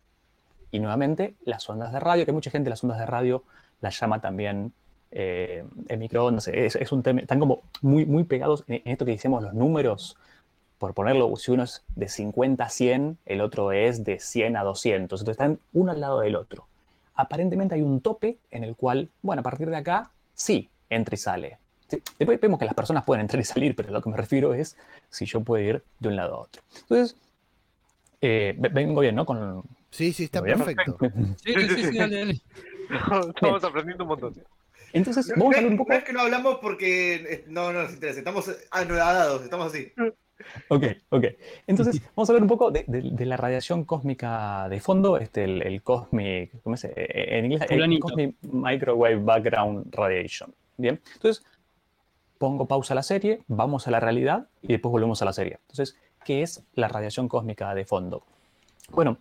[0.71, 3.43] y nuevamente las ondas de radio, que mucha gente las ondas de radio
[3.81, 4.73] las llama también
[5.11, 6.47] eh, el microondas.
[6.49, 10.17] Es, es, un tema, están como muy, muy pegados en, esto que decimos los números.
[10.77, 14.63] Por ponerlo, si uno es de 50 a 100, el otro es de 100 a
[14.63, 15.21] 200.
[15.21, 16.67] Entonces están uno al lado del otro.
[17.19, 21.17] Aparentemente hay un tope en el cual, bueno, a partir de acá, sí, entra y
[21.17, 21.57] sale.
[22.17, 24.77] Después vemos que las personas pueden entrar y salir, pero lo que me refiero es
[25.09, 26.61] si yo puedo ir de un lado a otro.
[26.81, 27.17] Entonces,
[28.21, 29.25] eh, vengo bien, ¿no?
[29.25, 30.97] Con, sí, sí, está perfecto.
[31.43, 32.41] Sí, sí, sí, dale, dale.
[33.35, 34.35] Estamos aprendiendo un montón.
[34.93, 35.91] Entonces, vamos a hablar un poco.
[35.91, 39.91] No es que no hablamos porque eh, no, no nos interesa, estamos anonadados, estamos así.
[40.69, 41.25] Ok, ok.
[41.67, 45.43] Entonces, vamos a hablar un poco de, de, de la radiación cósmica de fondo, este,
[45.43, 50.53] el, el Cosmic, ¿cómo se En inglés, el Cosmic Microwave Background Radiation.
[50.77, 51.45] Bien, entonces,
[52.37, 55.59] pongo pausa a la serie, vamos a la realidad y después volvemos a la serie.
[55.69, 58.23] Entonces, ¿qué es la radiación cósmica de fondo?
[58.91, 59.17] Bueno,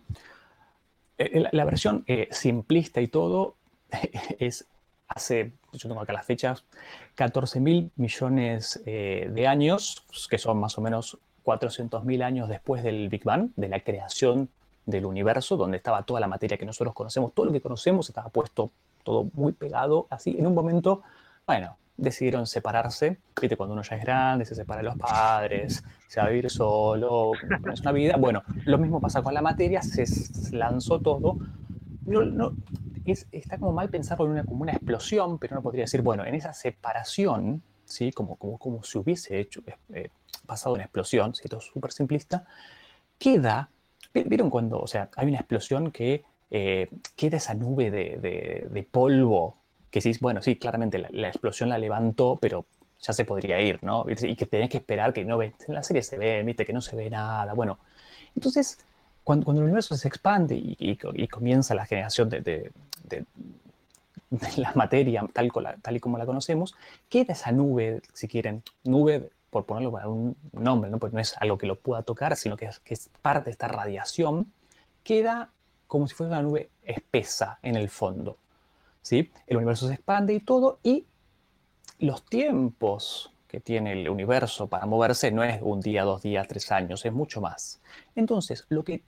[1.17, 3.55] la, la versión eh, simplista y todo
[4.39, 4.67] es
[5.09, 6.63] hace, yo tengo acá las fechas,
[7.15, 12.83] 14 mil millones eh, de años, que son más o menos 400 mil años después
[12.83, 14.49] del Big Bang, de la creación
[14.85, 18.29] del universo, donde estaba toda la materia que nosotros conocemos, todo lo que conocemos estaba
[18.29, 18.71] puesto
[19.03, 21.01] todo muy pegado, así, en un momento,
[21.47, 26.19] bueno, decidieron separarse, viste, cuando uno ya es grande, se separa de los padres, se
[26.19, 27.31] va a vivir solo,
[27.73, 30.05] es una vida, bueno, lo mismo pasa con la materia, se
[30.55, 31.37] lanzó todo,
[32.05, 32.53] no,
[33.11, 36.25] es, está como mal pensarlo en una, como una explosión, pero uno podría decir, bueno,
[36.25, 38.11] en esa separación, ¿sí?
[38.11, 39.61] como, como, como si hubiese hecho,
[39.93, 40.09] eh,
[40.45, 42.45] pasado una explosión, si esto es súper simplista,
[43.17, 43.69] queda,
[44.13, 48.83] ¿vieron cuando, o sea, hay una explosión que eh, queda esa nube de, de, de,
[48.83, 49.57] polvo,
[49.91, 52.65] que sí, bueno, sí, claramente la, la, explosión la levantó, pero
[52.99, 54.05] ya se podría ir, ¿no?
[54.07, 56.73] Y que tenés que esperar que no ve, en la serie se ve, viste, que
[56.73, 57.79] no se ve nada, bueno.
[58.35, 58.79] Entonces,
[59.23, 62.71] cuando, cuando, el universo se expande y, y, y comienza la generación de, de,
[63.03, 63.25] de,
[64.57, 65.51] la materia tal,
[65.81, 66.75] tal, y como la conocemos,
[67.09, 70.99] queda esa nube, si quieren, nube, por ponerlo para un nombre, ¿no?
[70.99, 73.51] Pues no es algo que lo pueda tocar, sino que es, que es parte de
[73.51, 74.51] esta radiación,
[75.03, 75.49] queda
[75.87, 78.37] como si fuera una nube espesa en el fondo.
[79.01, 79.31] ¿sí?
[79.47, 81.05] El universo se expande y todo, y
[81.97, 86.71] los tiempos que tiene el universo para moverse no es un día, dos días, tres
[86.71, 87.81] años, es mucho más.
[88.15, 89.03] Entonces, lo que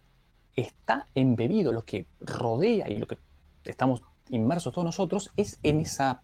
[0.55, 3.19] está embebido, lo que rodea y lo que
[3.63, 6.23] estamos inmersos todos nosotros es en esa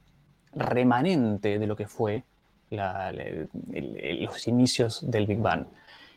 [0.51, 2.23] remanente de lo que fue
[2.71, 5.67] los inicios del Big Bang.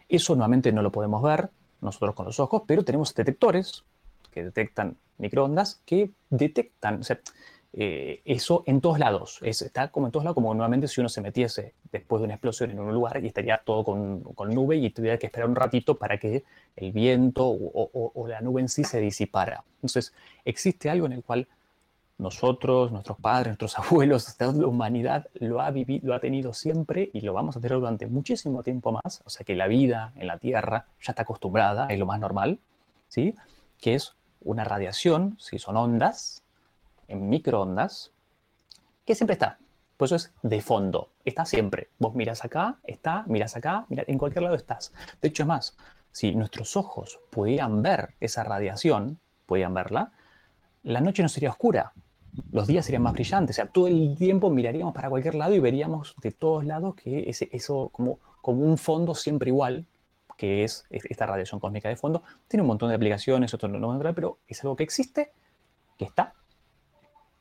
[0.08, 1.50] Eso nuevamente no lo podemos ver
[1.82, 3.84] nosotros con los ojos, pero tenemos detectores
[4.30, 7.02] que detectan microondas que detectan,
[7.72, 9.38] eh, eso en todos lados.
[9.42, 12.34] Es, está como en todos lados, como nuevamente si uno se metiese después de una
[12.34, 15.54] explosión en un lugar y estaría todo con, con nube y tuviera que esperar un
[15.54, 16.44] ratito para que
[16.76, 19.64] el viento o, la nube en sí se disipara.
[19.76, 20.12] Entonces,
[20.44, 21.46] existe algo en el cual
[22.18, 27.20] nosotros, nuestros padres, nuestros abuelos, la humanidad lo ha vivido, lo ha tenido siempre y
[27.20, 29.22] lo vamos a tener durante muchísimo tiempo más.
[29.24, 32.58] O sea que la vida en la Tierra ya está acostumbrada, es lo más normal,
[33.08, 33.34] ¿sí?
[33.80, 36.42] Que es una radiación, si son ondas,
[37.10, 38.12] en microondas,
[39.04, 39.58] que siempre está.
[39.96, 41.88] Por eso es de fondo, está siempre.
[41.98, 44.92] Vos miras acá, está, miras acá, en cualquier lado estás.
[45.20, 45.76] De hecho, es más,
[46.10, 50.12] si nuestros ojos pudieran ver esa radiación, pudieran verla,
[50.84, 51.92] la noche no sería oscura,
[52.52, 53.54] los días serían más brillantes.
[53.54, 57.28] O sea, todo el tiempo miraríamos para cualquier lado y veríamos de todos lados que
[57.28, 59.84] ese, eso como, como un fondo siempre igual,
[60.38, 62.22] que es esta radiación cósmica de fondo.
[62.48, 65.32] Tiene un montón de aplicaciones, otro no, no, pero es algo que existe,
[65.98, 66.32] que está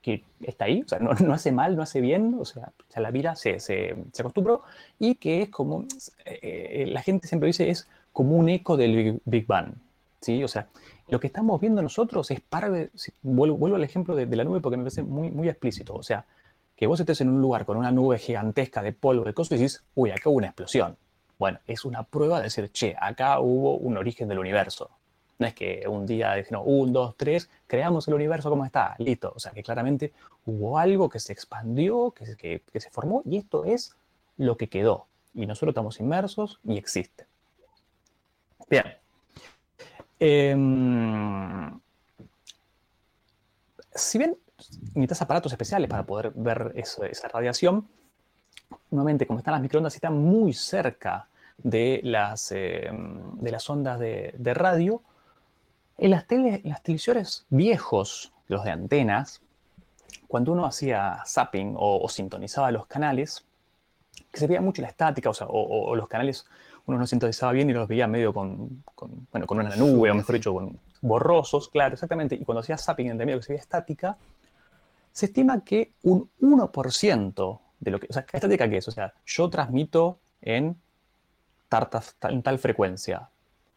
[0.01, 3.35] que está ahí, o sea, no, hace mal, no hace bien, o sea, la vida
[3.35, 4.63] se, se, se, acostumbró
[4.97, 5.85] y que es como,
[6.25, 9.73] eh, la gente siempre dice, es como un eco del Big Bang,
[10.21, 10.43] ¿sí?
[10.43, 10.67] O sea,
[11.07, 14.43] lo que estamos viendo nosotros es para, si, vuelvo, vuelvo, al ejemplo de, de, la
[14.43, 16.25] nube porque me parece muy, muy explícito, o sea,
[16.75, 19.63] que vos estés en un lugar con una nube gigantesca de polvo, de cosas, y
[19.63, 20.95] dices, uy, acá hubo una explosión.
[21.37, 24.89] Bueno, es una prueba de decir, che, acá hubo un origen del universo,
[25.39, 29.31] no es que un día dijeron, un, dos, tres, creamos el universo como está, listo.
[29.33, 30.11] O sea, que claramente
[30.45, 32.25] hubo algo que se expandió, que,
[32.79, 33.95] se formó, y esto es
[34.37, 35.07] lo que quedó.
[35.33, 37.25] Y nosotros estamos inmersos y existe.
[38.69, 38.83] Bien.
[40.19, 40.53] Eh,
[43.95, 44.37] si bien
[44.93, 47.87] necesitas aparatos especiales para poder ver esa radiación,
[48.91, 52.53] nuevamente, como están las microondas, están muy cerca de las,
[53.41, 55.01] las ondas de radio,
[55.99, 59.41] en las, tele, las televisores viejos, los de antenas,
[60.27, 63.45] cuando uno hacía zapping o, o, sintonizaba los canales,
[64.31, 66.45] que se veía mucho la estática, o, sea, o, o, los canales
[66.85, 70.15] uno no sintonizaba bien y los veía medio con, con bueno, con una nube, o
[70.15, 72.35] mejor dicho, con, borrosos, claro, exactamente.
[72.35, 74.17] Y cuando hacía zapping en el medio que se veía estática,
[75.11, 78.07] se estima que un 1% de lo que.
[78.09, 78.87] O sea, ¿estática qué es?
[78.87, 80.75] O sea, yo transmito en,
[81.67, 83.29] tartas, en tal frecuencia,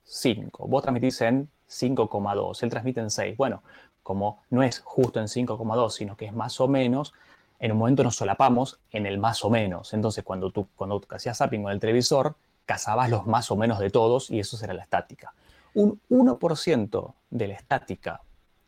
[0.04, 0.66] 5.
[0.66, 2.62] Vos transmitís en 5,2.
[2.62, 3.36] Él transmite en 6.
[3.36, 3.62] Bueno,
[4.02, 7.14] como no es justo en 5,2, sino que es más o menos,
[7.58, 9.94] en un momento nos solapamos en el más o menos.
[9.94, 12.34] Entonces, cuando tú cuando hacías zapping con el televisor,
[12.66, 15.34] cazabas los más o menos de todos y eso será la estática.
[15.74, 18.20] Un 1% de la estática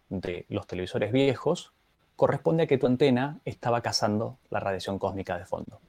[0.08, 1.72] de los televisores viejos
[2.16, 5.80] corresponde a que tu antena estaba cazando la radiación cósmica de fondo.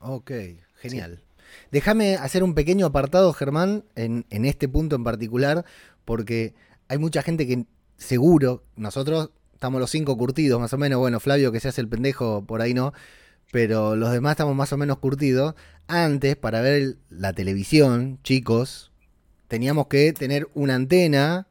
[0.00, 0.32] Ok,
[0.76, 1.22] genial.
[1.70, 5.64] Déjame hacer un pequeño apartado, Germán, en, en este punto en particular,
[6.04, 6.54] porque
[6.88, 11.52] hay mucha gente que seguro, nosotros estamos los cinco curtidos más o menos, bueno, Flavio
[11.52, 12.92] que se hace el pendejo, por ahí no,
[13.52, 15.54] pero los demás estamos más o menos curtidos.
[15.86, 18.90] Antes, para ver la televisión, chicos,
[19.48, 21.46] teníamos que tener una antena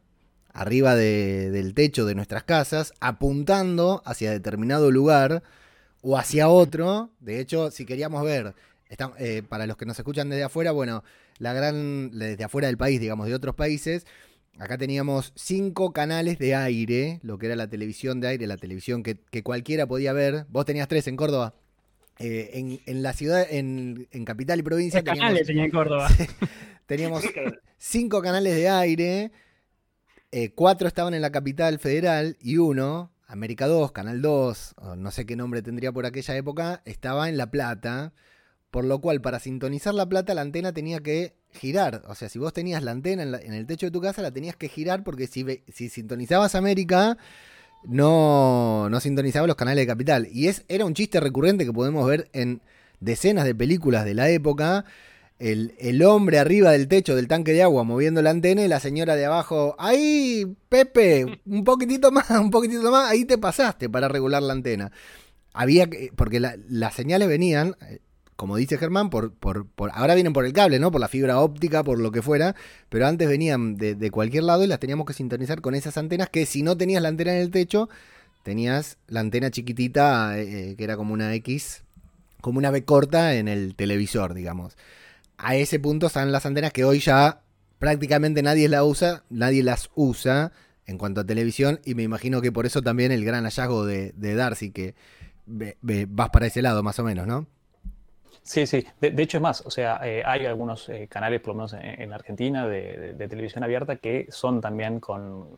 [0.53, 5.43] arriba del techo de nuestras casas, apuntando hacia determinado lugar
[6.01, 7.09] o hacia otro.
[7.19, 8.53] De hecho, si queríamos ver,
[9.17, 11.03] eh, para los que nos escuchan desde afuera, bueno,
[11.39, 14.05] la gran, desde afuera del país, digamos, de otros países,
[14.59, 19.03] acá teníamos cinco canales de aire, lo que era la televisión de aire, la televisión
[19.03, 20.45] que, cualquiera podía ver.
[20.49, 21.55] Vos tenías tres en Córdoba.
[22.19, 25.01] Eh, en, la ciudad, en, Capital y Provincia.
[25.01, 26.09] teníamos, canales tenía en Córdoba?
[26.85, 27.23] teníamos
[27.77, 29.31] cinco canales de aire
[30.35, 35.27] eh, cuatro estaban en la capital federal y uno, América 2, Canal 2, no sé
[35.27, 38.13] qué nombre tendría por aquella época, estaba en La Plata.
[38.73, 42.01] Por lo cual, para sintonizar La Plata, la antena tenía que girar.
[42.07, 44.55] O sea, si vos tenías la antena en, el techo de tu casa, la tenías
[44.55, 47.19] que girar porque si, si sintonizabas América,
[47.83, 50.27] no, no sintonizaba los canales de capital.
[50.31, 52.63] Y es, era un chiste recurrente que podemos ver en
[52.99, 54.85] decenas de películas de la época
[55.37, 59.15] el, hombre arriba del techo del tanque de agua moviendo la antena y la señora
[59.15, 64.41] de abajo, ahí, Pepe, un poquitito más, un poquitito más, ahí te pasaste para regular
[64.41, 64.91] la antena.
[65.53, 67.99] Había que, porque las señales venían, eh,
[68.43, 70.91] como dice Germán, por, por, ahora vienen por el cable, ¿no?
[70.91, 72.55] Por la fibra óptica, por lo que fuera,
[72.89, 76.45] pero antes venían de, cualquier lado y las teníamos que sintonizar con esas antenas que
[76.45, 77.87] si no tenías la antena en el techo,
[78.43, 81.83] tenías la antena chiquitita, eh, eh, que era como una X,
[82.41, 84.75] como una B corta en el televisor, digamos
[85.37, 87.41] a ese punto están las antenas que hoy ya
[87.79, 90.51] prácticamente nadie las usa, nadie las usa
[90.85, 94.13] en cuanto a televisión y me imagino que por eso también el gran hallazgo de,
[94.17, 94.95] Darcy que
[95.45, 97.47] vas para ese lado más o menos, ¿no?
[98.43, 98.85] Sí, sí.
[98.99, 102.11] De, hecho es más, o sea, eh, hay algunos eh, canales, por lo menos en,
[102.11, 105.57] Argentina, de, televisión abierta que son también con,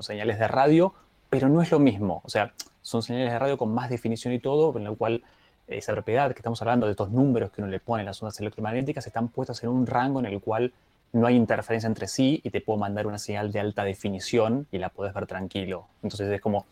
[0.00, 0.94] señales de radio,
[1.28, 2.22] pero no es lo mismo.
[2.24, 2.52] O sea,
[2.82, 5.24] son señales de radio con más definición y todo, en lo cual
[5.66, 8.38] esa propiedad que estamos hablando de estos números que uno le pone en las ondas
[8.40, 10.72] electromagnéticas están puestas en un rango en el cual
[11.12, 14.78] no hay interferencia entre sí y te puedo mandar una señal de alta definición y
[14.78, 15.86] la puedes ver tranquilo.
[16.02, 16.66] Entonces es como,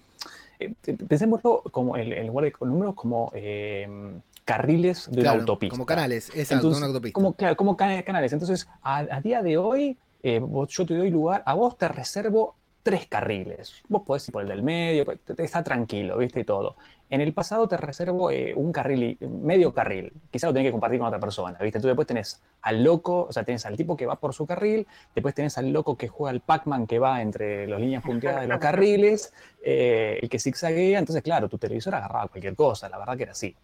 [0.60, 0.72] eh,
[1.08, 5.74] pensémoslo como en, lugar de números como em, carriles de una autopista.
[5.74, 7.12] Como canales, exacto, una autopista.
[7.12, 8.32] Como, claro, como canales.
[8.32, 13.06] Entonces, a, día de hoy, eh, yo te doy lugar, a vos te reservo tres
[13.06, 13.74] carriles.
[13.88, 15.04] Vos podés ir por el del medio,
[15.36, 16.40] está tranquilo, ¿viste?
[16.40, 16.76] Y todo.
[17.10, 20.14] En el pasado te reservo eh, un carril, medio carril.
[20.30, 21.78] Quizás lo tenés que compartir con otra persona, ¿viste?
[21.78, 24.86] Tú después tenés al loco, o sea, tenés al tipo que va por su carril,
[25.14, 28.48] después tenés al loco que juega al Pac-Man que va entre las líneas punteadas de
[28.48, 30.98] los carriles, eh, el que zigzaguea.
[30.98, 33.54] Entonces, claro, tu televisor agarraba cualquier cosa, la verdad que era así.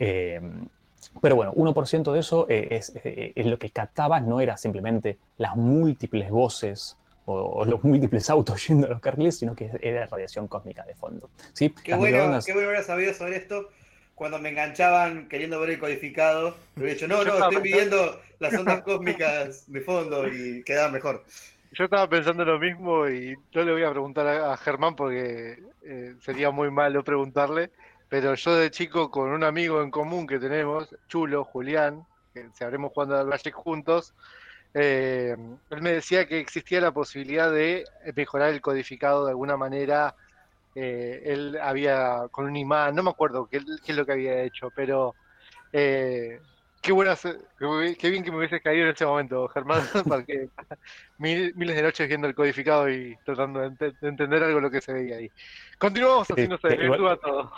[0.00, 0.40] Eh,
[1.22, 6.30] pero bueno, 1% de eso es, es, lo que captabas, no era simplemente las múltiples
[6.30, 6.96] voces
[7.26, 11.30] o, los múltiples autos yendo a los carriles, sino que era radiación cósmica de fondo.
[11.52, 11.72] ¿sí?
[11.84, 13.68] Qué, bueno, qué bueno haber sabido sobre esto
[14.14, 16.56] cuando me enganchaban queriendo ver el codificado.
[16.74, 21.24] Me había dicho, no, no, estoy pidiendo las ondas cósmicas de fondo y quedaba mejor.
[21.72, 26.14] Yo estaba pensando lo mismo y yo le voy a preguntar a, Germán porque eh,
[26.20, 27.70] sería muy malo preguntarle,
[28.10, 32.04] pero yo de chico con un amigo en común que tenemos, Chulo, Julián,
[32.34, 34.12] que se habremos jugando al Magic juntos,
[34.74, 35.36] eh,
[35.70, 37.84] él me decía que existía la posibilidad de
[38.16, 40.16] mejorar el codificado de alguna manera.
[40.74, 44.72] Eh, él había con un imán, no me acuerdo qué, es lo que había hecho,
[44.74, 45.14] pero
[45.72, 46.40] eh,
[46.80, 47.22] qué, buenas,
[47.58, 50.48] qué, bien que me hubieses caído en ese momento, Germán, porque
[51.18, 54.92] miles de noches viendo el codificado y tratando de, entender algo de lo que se
[54.92, 55.30] veía ahí.
[55.78, 57.52] Continuamos haciendo igual, todo.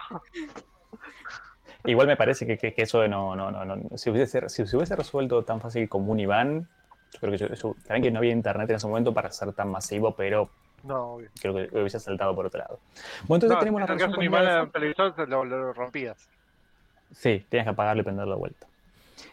[1.85, 5.43] Igual me parece que, eso no, no, no, no, si hubiese, si se hubiese resuelto
[5.45, 6.69] tan fácil como un Iván,
[7.13, 7.57] yo creo que
[7.87, 10.49] también que no había internet en ese momento para ser tan masivo, pero
[10.85, 12.81] no, creo que hubiese saltado por otro lado.
[13.27, 14.15] Bueno, entonces tenemos la razón.
[14.19, 16.29] Si en televisor, lo, lo, rompías.
[17.13, 18.67] Sí, tenías que apagarlo y prenderlo de vuelta.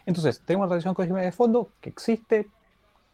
[0.06, 2.48] Entonces, tenemos la radiación cósmica de fondo que existe,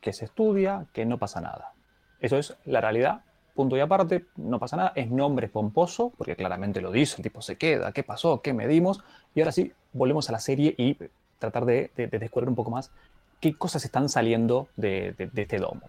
[0.00, 1.72] que se estudia, que no pasa nada.
[2.20, 3.22] Eso es la realidad,
[3.54, 7.42] punto y aparte, no pasa nada, es nombre pomposo, porque claramente lo dice, el tipo
[7.42, 8.40] se queda, ¿qué pasó?
[8.42, 9.02] ¿Qué medimos?
[9.34, 10.96] Y ahora sí, volvemos a la serie y
[11.38, 12.92] tratar de, descubrir un poco más
[13.40, 15.82] qué cosas están saliendo de, este domo.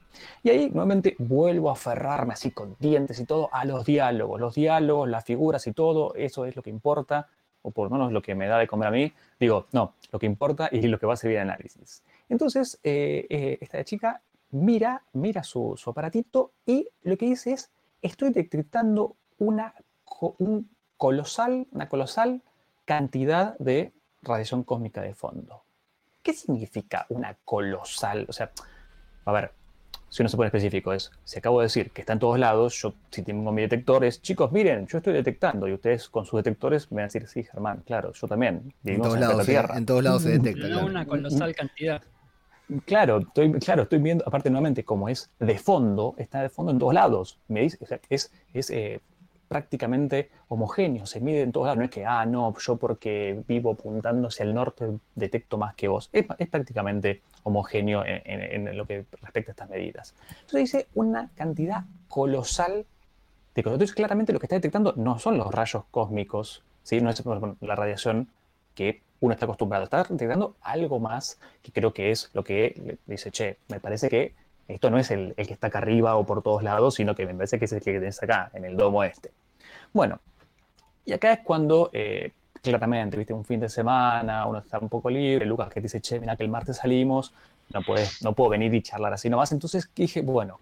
[0.44, 4.56] Y ahí nuevamente vuelvo a aferrarme así con dientes y todo a los diálogos, los
[4.56, 7.28] diálogos, las figuras y todo, eso es lo que importa,
[7.68, 9.12] o por lo menos lo que me da de comer a mí.
[9.40, 12.02] Digo, no, lo que importa y lo que va a servir de análisis.
[12.30, 17.70] Entonces, eh, eh, esta chica mira, mira su, su, aparatito y lo que dice es,
[18.02, 19.74] estoy detectando una,
[20.38, 22.42] un colosal, una colosal
[22.86, 23.92] cantidad de
[24.22, 25.64] radiación cósmica de fondo.
[26.24, 28.26] ¿Qué significa una colosal?
[28.30, 28.52] O sea,
[29.26, 29.52] a ver,
[30.10, 32.76] si uno se pone específico, es, si acabo de decir que está en todos lados,
[32.82, 36.38] yo si tengo mi detector es, chicos, miren, yo estoy detectando, y ustedes con sus
[36.38, 38.74] detectores me van a decir, sí, Germán, claro, yo también.
[38.86, 40.86] En todos, lados, en todos lados se detecta.
[40.86, 42.02] Una colosal cantidad.
[42.86, 46.80] Claro, estoy, claro, estoy viendo, aparte nuevamente, como es de fondo, está de fondo en
[46.80, 47.40] todos lados.
[47.48, 47.78] Me dice,
[48.10, 49.00] es, es eh,
[49.48, 51.78] prácticamente homogéneo, se mide en todos lados.
[51.78, 55.88] No es que, ah, no, yo porque vivo apuntando hacia el norte detecto más que
[55.88, 56.10] vos.
[56.12, 60.16] Es, prácticamente homogéneo en, lo que respecta a estas medidas.
[60.30, 62.86] Entonces dice una cantidad colosal
[63.56, 63.76] de cosas.
[63.76, 67.02] Entonces, claramente lo que está detectando no son los rayos cósmicos, ¿sí?
[67.02, 67.24] no es
[67.62, 68.30] la radiación
[68.76, 69.86] que uno está acostumbrado.
[69.86, 74.34] Está detectando algo más que creo que es lo que dice, che, me parece que
[74.68, 77.34] esto no es el, que está acá arriba o por todos lados, sino que me
[77.34, 79.32] parece que es el que tenés acá, en el domo este.
[79.94, 80.20] Bueno,
[81.06, 85.10] y acá es cuando, eh, claramente, viste, un fin de semana, uno está un poco
[85.10, 87.34] libre, Lucas que te dice, che, mira que el martes salimos,
[87.74, 87.82] no,
[88.22, 89.52] no puedo venir y charlar así nomás.
[89.52, 90.60] Entonces dije, bueno,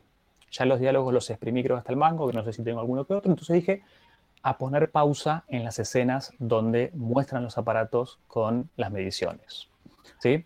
[0.51, 3.05] ya los diálogos los exprimí creo hasta el mango, que no sé si tengo alguno
[3.05, 3.31] que otro.
[3.31, 3.83] Entonces dije,
[4.43, 9.69] a poner pausa en las escenas donde muestran los aparatos con las mediciones.
[10.19, 10.45] ¿Sí?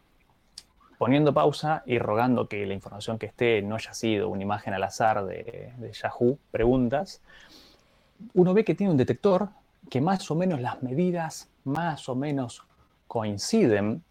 [1.00, 4.84] Poniendo pausa y rogando que la información que esté no haya sido una imagen al
[4.84, 7.22] azar de, Yahoo, preguntas,
[8.34, 9.47] uno ve que tiene un detector
[9.89, 12.64] que más o menos las medidas más o menos
[13.08, 14.04] coinciden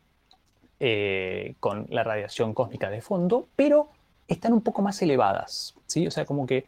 [0.80, 3.90] eh, con la radiación cósmica de fondo, pero
[4.26, 5.74] están un poco más elevadas.
[5.84, 6.06] ¿sí?
[6.06, 6.64] O sea, como que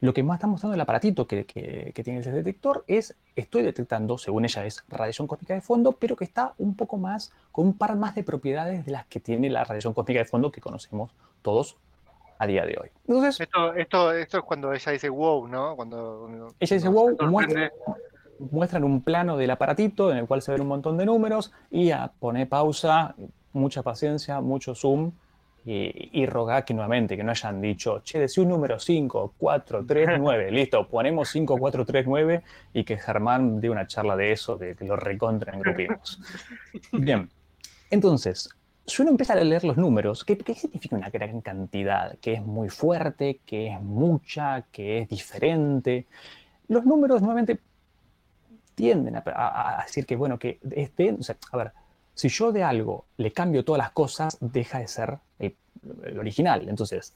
[0.00, 4.44] lo que más está mostrando el aparatito que, tiene ese detector es, estoy detectando, según
[4.44, 7.96] ella es radiación cósmica de fondo, pero que está un poco más, con un par
[7.96, 11.10] más de propiedades de las que tiene la radiación cósmica de fondo que conocemos
[11.42, 11.76] todos
[12.38, 12.90] a día de hoy.
[13.06, 15.74] Entonces, esto, esto, esto es cuando ella dice wow, ¿no?
[15.74, 17.16] Cuando, ella dice wow,
[18.38, 21.90] muestran un plano del aparatito en el cual se ven un montón de números y
[21.90, 23.16] a poner pausa,
[23.52, 25.12] mucha paciencia, mucho zoom
[25.70, 30.08] y, rogar que nuevamente, que no hayan dicho, che, decía un número 5, 4, 3,
[30.18, 32.42] 9, listo, ponemos 5, 4, 3, 9
[32.72, 36.20] y que Germán dé una charla de eso, de que lo recontra en grupos.
[36.92, 37.28] Bien,
[37.90, 38.48] entonces,
[38.86, 42.16] si uno empieza a leer los números, ¿qué, ¿qué, significa una gran cantidad?
[42.18, 43.40] ¿Que es muy fuerte?
[43.44, 44.62] ¿Que es mucha?
[44.72, 46.06] ¿Que es diferente?
[46.68, 47.60] Los números nuevamente
[48.74, 51.72] tienden a, decir que, bueno, que este, o sea, a ver,
[52.18, 55.54] si yo de algo le cambio todas las cosas, deja de ser el,
[56.18, 56.68] original.
[56.68, 57.14] Entonces,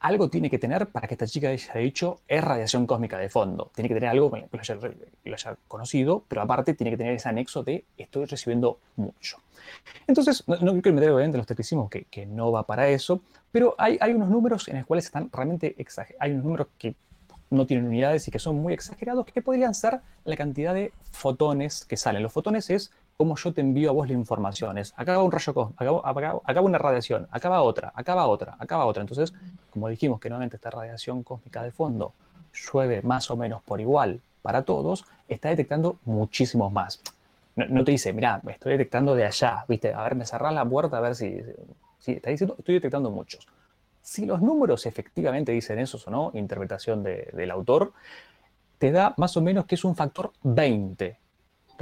[0.00, 3.70] algo tiene que tener para que esta chica haya dicho es radiación cósmica de fondo.
[3.72, 4.48] Tiene que tener algo que
[5.30, 9.38] lo haya, conocido, pero aparte tiene que tener ese anexo de estoy recibiendo mucho.
[10.08, 13.22] Entonces, no, quiero que me dé obviamente los tecnicismos que, que, no va para eso,
[13.52, 16.20] pero hay, hay unos números en los cuales están realmente exagerados.
[16.20, 16.96] Hay unos números que
[17.48, 21.84] no tienen unidades y que son muy exagerados, que podrían ser la cantidad de fotones
[21.84, 22.24] que salen.
[22.24, 24.78] Los fotones es cómo yo te envío a vos la información.
[24.78, 28.56] Es, acá va un rayo cósmico, acá, una radiación, acá va otra, acá va otra,
[28.58, 29.02] acá va otra.
[29.02, 29.32] Entonces,
[29.70, 32.14] como dijimos que nuevamente esta radiación cósmica de fondo
[32.52, 37.00] llueve más o menos por igual para todos, está detectando muchísimos más.
[37.54, 39.92] No, te dice, mira, me estoy detectando de allá, ¿viste?
[39.92, 41.38] A ver, me cerrás la puerta a ver si,
[41.98, 43.46] si está diciendo, estoy detectando muchos.
[44.00, 47.92] Si los números efectivamente dicen eso o no, interpretación del autor,
[48.78, 51.21] te da más o menos que es un factor 20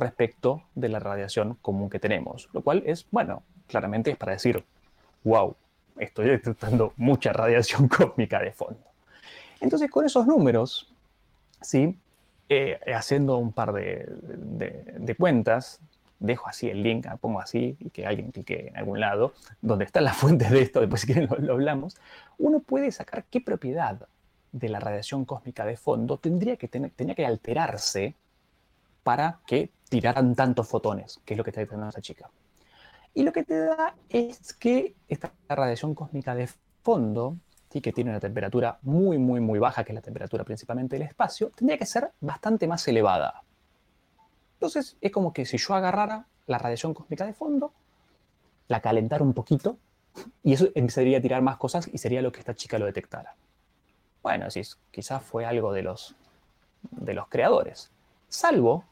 [0.01, 4.65] respecto de la radiación común que tenemos, lo cual es, bueno, claramente es para decir,
[5.25, 5.55] wow,
[5.99, 8.81] estoy detectando mucha radiación cósmica de fondo.
[9.61, 10.93] Entonces, con esos números,
[11.61, 11.97] ¿sí?
[12.49, 15.81] Eh, haciendo un par de, cuentas,
[16.19, 20.05] dejo así el link, pongo así y que alguien clique en algún lado, donde están
[20.05, 21.97] las fuentes de esto, después si quieren lo, hablamos,
[22.39, 24.09] uno puede sacar qué propiedad
[24.51, 28.17] de la radiación cósmica de fondo tendría que, tener, tenía que alterarse
[29.03, 32.31] para que tiraran tantos fotones, que es lo que está diciendo esa chica.
[33.15, 36.49] Y lo que te da es que esta radiación cósmica de
[36.83, 37.37] fondo,
[37.71, 37.81] ¿sí?
[37.81, 41.51] que tiene una temperatura muy, muy, muy baja, que es la temperatura principalmente del espacio,
[41.51, 43.43] tendría que ser bastante más elevada.
[44.55, 47.73] Entonces, es como que si yo agarrara la radiación cósmica de fondo,
[48.69, 49.79] la calentara un poquito,
[50.43, 53.37] y eso empezaría a tirar más cosas y sería lo que esta chica lo detectara.
[54.23, 56.15] bueno, sí, quizás fue algo de los,
[56.91, 57.91] de los creadores.
[58.31, 58.85] Salvo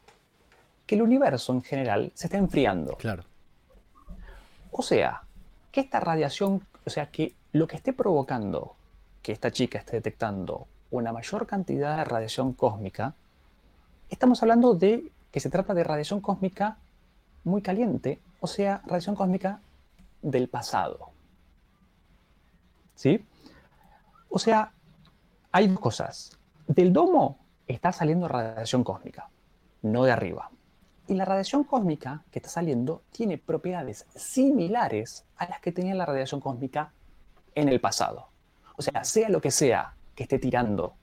[0.85, 2.95] que el universo en general se está enfriando.
[2.97, 3.23] Claro.
[4.71, 5.23] O sea,
[5.71, 8.75] que esta radiación, o sea, que lo que esté provocando
[9.21, 13.13] que esta chica esté detectando una mayor cantidad de radiación cósmica,
[14.09, 16.77] estamos hablando de que se trata de radiación cósmica
[17.45, 19.61] muy caliente, o sea, radiación cósmica
[20.21, 21.11] del pasado.
[22.95, 23.25] ¿Sí?
[24.29, 24.73] O sea,
[25.51, 26.37] hay dos cosas.
[26.67, 27.37] Del domo
[27.73, 29.29] está saliendo radiación cósmica,
[29.81, 30.49] no de arriba.
[31.07, 36.05] Y la radiación cósmica que está saliendo tiene propiedades similares a las que tenía la
[36.05, 36.91] radiación cósmica
[37.55, 38.27] en el pasado.
[38.75, 40.93] O sea, sea lo que sea que esté tirando,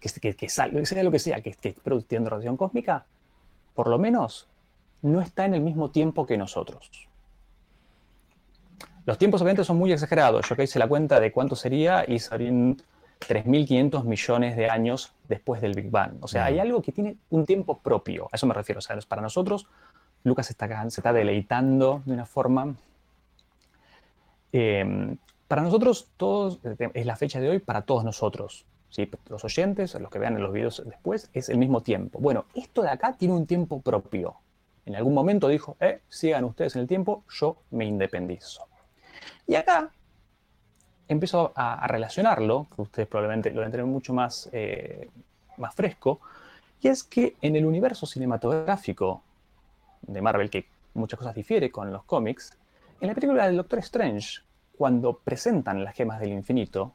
[0.00, 3.06] que, que, que sea lo que sea que esté produciendo radiación cósmica,
[3.74, 4.48] por lo menos
[5.02, 7.08] no está en el mismo tiempo que nosotros.
[9.06, 10.48] Los tiempos obviamente son muy exagerados.
[10.48, 12.76] Yo que hice la cuenta de cuánto sería y serían
[13.20, 16.16] 3.500 millones de años después del Big Bang.
[16.20, 18.28] O sea, hay algo que tiene un tiempo propio.
[18.32, 18.78] A eso me refiero.
[18.78, 19.66] O sea, para nosotros,
[20.24, 22.74] Lucas está, se está deleitando de una forma...
[24.52, 25.16] Eh,
[25.48, 26.60] para nosotros, todos,
[26.92, 28.66] es la fecha de hoy para todos nosotros.
[28.90, 29.10] ¿sí?
[29.28, 32.18] Los oyentes, los que vean en los videos después, es el mismo tiempo.
[32.18, 34.36] Bueno, esto de acá tiene un tiempo propio.
[34.84, 38.66] En algún momento dijo, eh, sigan ustedes en el tiempo, yo me independizo.
[39.46, 39.90] Y acá
[41.08, 45.08] empiezo a, relacionarlo, que ustedes probablemente lo tener mucho más, eh,
[45.56, 46.20] más fresco,
[46.80, 49.22] y es que en el universo cinematográfico
[50.02, 52.56] de Marvel, que muchas cosas difiere con los cómics,
[53.00, 54.40] en la película del Doctor Strange,
[54.76, 56.94] cuando presentan las gemas del infinito,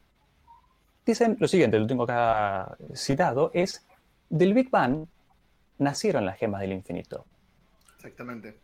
[1.06, 3.86] dicen lo siguiente, lo tengo acá citado, es
[4.30, 5.06] del Big Bang
[5.80, 7.26] nacieron las gemas del infinito.
[7.96, 8.58] Exactamente.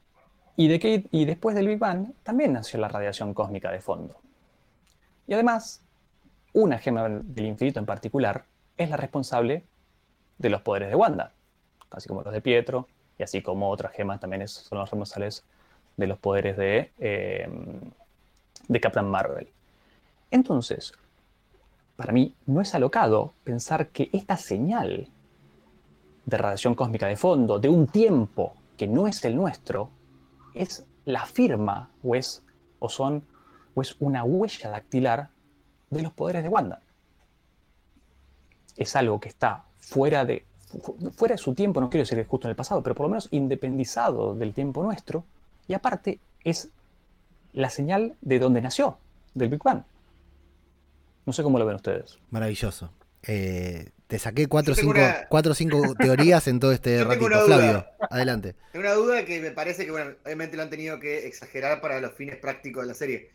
[0.55, 4.21] Y, de que, y después del Big Bang también nació la radiación cósmica de fondo.
[5.30, 5.84] Y además,
[6.53, 9.63] una gema del infinito en particular es la responsable
[10.39, 11.34] de los poderes de Wanda,
[11.91, 15.45] así como los de Pietro, y así como otras gemas también son los responsables
[15.97, 17.47] de los poderes de, eh,
[18.67, 19.47] de Captain Marvel.
[20.32, 20.93] Entonces,
[21.95, 25.09] para mí no es alocado pensar que esta señal
[26.25, 29.91] de radiación cósmica de fondo, de un tiempo que no es el nuestro,
[30.55, 32.41] es la firma o es,
[32.80, 33.23] o son
[33.82, 35.30] es una huella dactilar
[35.89, 36.82] de los poderes de Wanda.
[38.77, 40.45] Es algo que está fuera de,
[41.15, 43.09] fuera de su tiempo, no quiero decir que justo en el pasado, pero por lo
[43.09, 45.25] menos independizado del tiempo nuestro,
[45.67, 46.69] y aparte es
[47.53, 48.97] la señal de donde nació,
[49.34, 49.84] del Big Bang.
[51.25, 52.17] No sé cómo lo ven ustedes.
[52.32, 52.91] Maravilloso.
[53.23, 57.45] Eh, te saqué cuatro o cinco, teorías en todo este ratito.
[57.45, 58.55] Flavio, adelante.
[58.71, 61.99] Tengo una duda que me parece que, bueno, obviamente lo han tenido que exagerar para
[61.99, 63.32] los fines prácticos de la serie.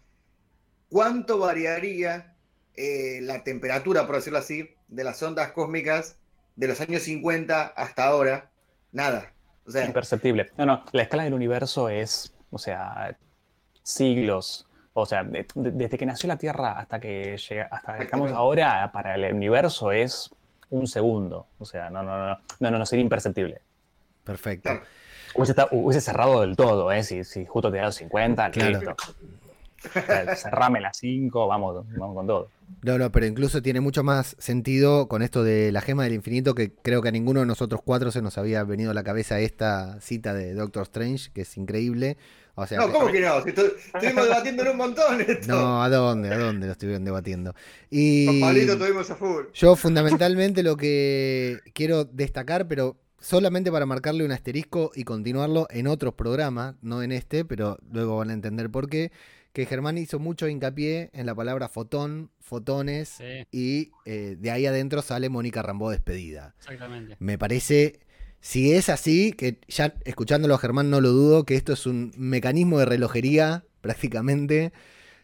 [0.95, 2.37] ¿Cuánto variaría
[2.77, 6.19] eh, la temperatura, por decirlo así, de las ondas cósmicas
[6.55, 8.51] de los años 50 hasta ahora?
[8.93, 9.33] Nada.
[9.67, 10.53] O sea, Imperceptible.
[10.57, 13.17] No, no, la escala del universo es, o sea,
[13.83, 14.69] siglos.
[14.93, 19.17] O sea, desde que nació la Tierra hasta que llega, hasta que estamos ahora, para
[19.17, 20.31] el universo es
[20.71, 21.49] un segundo.
[21.59, 23.63] O sea, no, no, no, no, no, no sería imperceptible.
[24.23, 24.71] Perfecto.
[25.35, 27.03] Hubiese, cerrado del todo, ¿eh?
[27.03, 28.95] Si, si justo te das 50, listo.
[30.37, 32.49] cerrame las 5, vamos, vamos con todo.
[32.83, 36.55] No, no, pero incluso tiene mucho más sentido con esto de la gema del infinito,
[36.55, 39.41] que creo que a ninguno de nosotros cuatro se nos había venido a la cabeza
[39.41, 42.17] esta cita de Doctor Strange, que es increíble.
[42.57, 43.39] O sea, no, ¿cómo que no?
[43.39, 45.53] estuvimos debatiendo un montón esto.
[45.53, 46.33] No, ¿a dónde?
[46.33, 47.55] ¿A dónde lo estuvieron debatiendo?
[47.91, 49.47] Y Con Pablito tuvimos a full.
[49.55, 55.87] Yo fundamentalmente lo que quiero destacar, pero solamente para marcarle un asterisco y continuarlo en
[55.87, 59.11] otros programas, no en este, pero luego van a entender por qué,
[59.55, 63.19] que Germán hizo mucho hincapié en la palabra fotón, fotones,
[63.53, 66.57] y eh, de ahí adentro sale Mónica Rambó despedida.
[66.59, 67.17] Exactamente.
[67.21, 68.01] Me parece,
[68.41, 72.13] si es así, que ya escuchándolo a Germán no lo dudo, que esto es un
[72.17, 74.73] mecanismo de relojería prácticamente.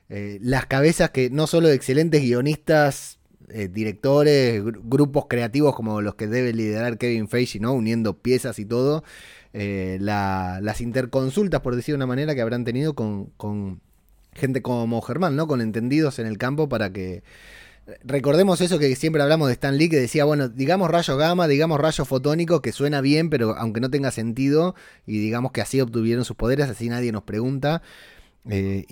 [0.08, 3.18] Eh, las cabezas que no solo de excelentes guionistas,
[3.48, 7.72] eh, directores, grupos creativos como los que debe liderar Kevin Feige, ¿no?
[7.72, 9.02] uniendo piezas y todo,
[9.52, 13.80] las interconsultas, por decir de una manera, que habrán tenido con
[14.32, 15.46] gente como Germán, ¿no?
[15.46, 17.22] Con entendidos en el campo para que...
[18.04, 21.80] Recordemos eso que siempre hablamos de Stan Lee, que decía, bueno, digamos rayo gamma, digamos
[21.80, 24.76] rayo fotónico, que suena bien, pero aunque no tenga sentido,
[25.06, 27.82] y digamos que así obtuvieron sus poderes, así nadie nos pregunta.
[28.48, 28.86] Eh,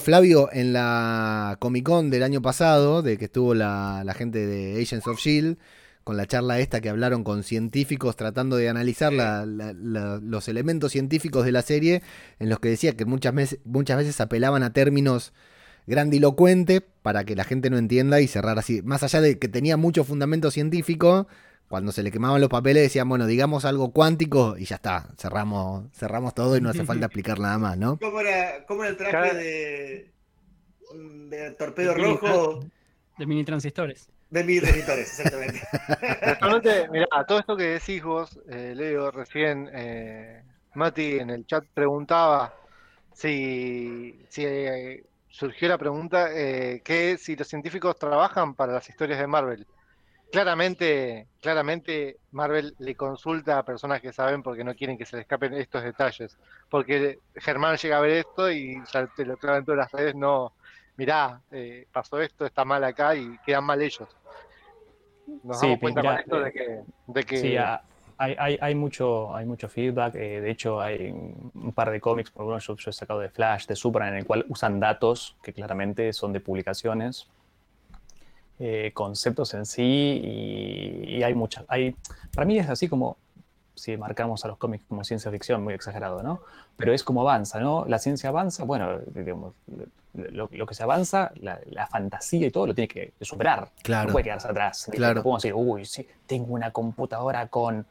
[0.00, 4.80] Flavio, en la Comic Con del año pasado, de que estuvo la, la gente de
[4.80, 5.58] Agents of Shield,
[6.04, 11.52] con la charla esta que hablaron con científicos tratando de analizar los elementos científicos de
[11.52, 12.02] la serie,
[12.38, 15.32] en los que decía que muchas veces, muchas veces apelaban a términos
[15.86, 18.82] grandilocuente para que la gente no entienda y cerrar así.
[18.82, 21.26] Más allá de que tenía mucho fundamento científico,
[21.68, 25.86] cuando se le quemaban los papeles decían, bueno, digamos algo cuántico y ya está, cerramos,
[25.92, 27.98] cerramos todo y no hace falta explicar nada más, ¿no?
[27.98, 30.12] ¿Cómo era, cómo era el traje de,
[31.28, 32.60] de torpedo rojo?
[33.18, 34.08] De mini transistores.
[34.32, 35.60] De mini transistores, exactamente.
[36.40, 41.66] Realmente, mirá, todo esto que decís vos, eh, Leo, recién eh, Mati en el chat
[41.74, 42.54] preguntaba
[43.12, 49.18] si, si eh, surgió la pregunta eh, que si los científicos trabajan para las historias
[49.18, 49.66] de Marvel.
[50.30, 55.22] Claramente, claramente Marvel le consulta a personas que saben porque no quieren que se le
[55.22, 56.38] escapen estos detalles.
[56.70, 60.14] Porque Germán llega a ver esto y ya te lo clavan en todas las redes,
[60.14, 60.54] no,
[60.96, 61.38] mirá,
[61.92, 64.08] pasó esto, está mal acá y quedan mal ellos.
[65.26, 69.34] Nos Sí, damos cuenta con esto de que, de que Sí, hay, hay, hay, mucho,
[69.34, 70.14] hay mucho feedback.
[70.14, 73.28] eh, de hecho, hay un par de cómics, por ejemplo, yo, yo he sacado de
[73.28, 77.28] Flash, de Superman, en el cual usan datos que claramente son de publicaciones,
[78.58, 81.64] eh, conceptos en sí, y, y hay muchas.
[81.68, 81.96] Hay,
[82.34, 83.16] para mí es así como
[83.74, 86.40] si marcamos a los cómics como ciencia ficción, muy exagerado, ¿no?
[86.76, 87.84] Pero es como avanza, ¿no?
[87.86, 89.54] La ciencia avanza, bueno, digamos,
[90.14, 93.70] lo, lo que se avanza, la, la, fantasía y todo lo tiene que superar.
[93.82, 94.08] Claro.
[94.08, 94.90] No puede quedarse atrás.
[94.92, 95.14] Claro.
[95.14, 97.86] No podemos decir, uy, sí, tengo una computadora con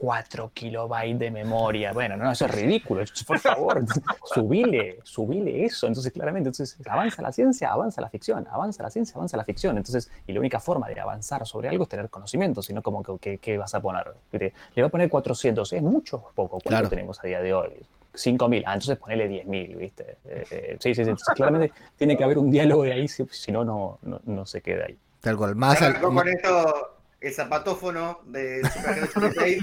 [0.00, 1.92] 4 kilobytes de memoria.
[1.92, 3.04] Bueno, no, eso es ridículo.
[3.26, 3.84] Por favor,
[4.34, 5.86] subile, subile eso.
[5.86, 9.76] Entonces, claramente, entonces, avanza la ciencia, avanza la ficción, avanza la ciencia, avanza la ficción.
[9.76, 13.18] Entonces, y la única forma de avanzar sobre algo es tener conocimiento, sino como que,
[13.18, 14.06] que, que vas a poner.
[14.32, 16.52] Le va a poner 400, es mucho o poco.
[16.52, 16.88] ¿Cuánto Claro.
[16.88, 17.68] tenemos a día de hoy?
[18.14, 20.16] 5.000, ah, entonces ponele 10.000, ¿viste?
[20.24, 21.10] Eh, eh, sí, sí, sí.
[21.10, 24.46] Entonces, claramente tiene que haber un diálogo de ahí, si, si no, no, no, no
[24.46, 24.98] se queda ahí.
[25.20, 25.54] Tal cual.
[25.56, 29.62] Más al- Arrancó con esto el zapatófono de Superagente 86.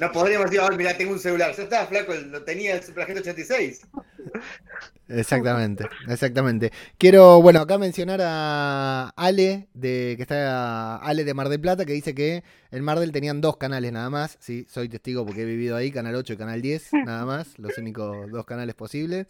[0.00, 1.54] No podríamos decir, ahora mira, tengo un celular.
[1.54, 3.86] Ya estaba flaco, lo tenía el Superagente 86.
[5.08, 6.72] Exactamente, exactamente.
[6.98, 11.92] Quiero, bueno, acá mencionar a Ale, de, que está Ale de Mar del Plata, que
[11.92, 14.36] dice que en Mar del tenían dos canales nada más.
[14.40, 17.76] Sí, soy testigo porque he vivido ahí, Canal 8 y Canal 10, nada más, los
[17.78, 19.26] únicos dos canales posibles.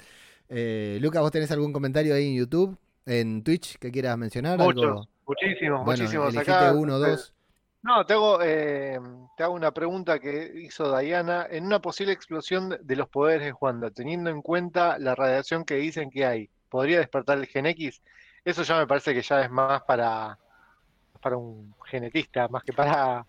[0.49, 4.59] Eh, Lucas, ¿vos tenés algún comentario ahí en YouTube, en Twitch, que quieras mencionar?
[4.59, 5.16] muchos, ¿Algo?
[5.27, 6.37] Muchísimos, Bueno, muchísimos.
[6.37, 7.35] Acá, uno, dos.
[7.83, 8.99] No, te hago, eh,
[9.37, 11.47] te hago una pregunta que hizo Diana.
[11.49, 15.77] En una posible explosión de los poderes de Wanda, teniendo en cuenta la radiación que
[15.77, 18.03] dicen que hay, ¿podría despertar el Gen X?
[18.45, 20.37] Eso ya me parece que ya es más para,
[21.21, 23.25] para un genetista, más que para...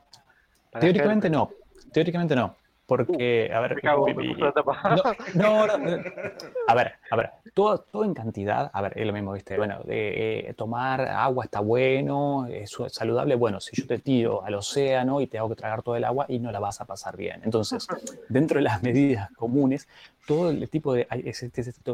[0.72, 1.52] para Teóricamente no,
[1.91, 2.56] teóricamente no.
[2.88, 5.03] Porque, a ver, no,
[5.35, 5.63] no,
[6.67, 9.57] a ver, a ver, todo, todo en cantidad, a ver, es lo mismo, ¿viste?
[9.57, 14.43] Bueno, de, eh, tomar agua está bueno, es su- saludable, bueno, si yo te tiro
[14.43, 16.85] al océano y te hago que tragar todo el agua y no la vas a
[16.85, 17.41] pasar bien.
[17.43, 17.88] Entonces,
[18.29, 19.88] dentro de las medidas comunes,
[20.25, 21.23] todo el tipo de, hay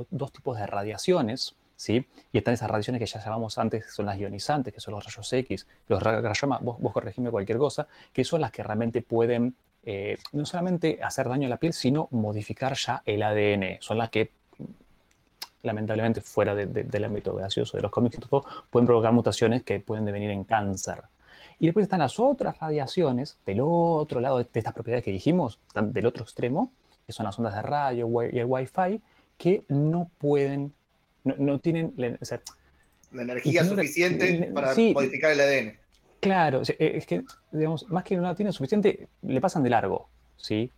[0.09, 2.05] dos tipos de radiaciones, ¿sí?
[2.31, 5.03] Y están esas radiaciones que ya llamamos antes, que son las ionizantes, que son los
[5.05, 8.63] rayos X, los ra- rayos gamma, vos, vos corregime cualquier cosa, que son las que
[8.63, 9.55] realmente pueden
[9.85, 13.77] eh, no solamente hacer daño a la piel, sino modificar ya el ADN.
[13.81, 14.31] Son las que,
[15.63, 19.63] lamentablemente, fuera de- de- del ámbito gaseoso de los cómics, y todo, pueden provocar mutaciones
[19.63, 21.01] que pueden devenir en cáncer.
[21.59, 25.59] Y después están las otras radiaciones del otro lado de, de estas propiedades que dijimos,
[25.75, 26.71] del otro extremo,
[27.05, 29.01] que son las ondas de radio y el Wi-Fi,
[29.37, 30.73] que no pueden,
[31.23, 32.41] no, no tienen, la- o sea,
[33.11, 34.91] La energía suficiente para sí.
[34.93, 35.77] modificar el ADN.
[36.23, 40.07] Claro, eh, es que, digamos, más que no tienen suficiente, le pasan de largo,
[40.37, 40.71] ¿sí?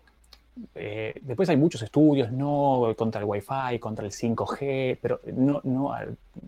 [0.73, 5.93] Eh, después hay muchos estudios, no contra el Wi-Fi, contra el 5G, pero no, no,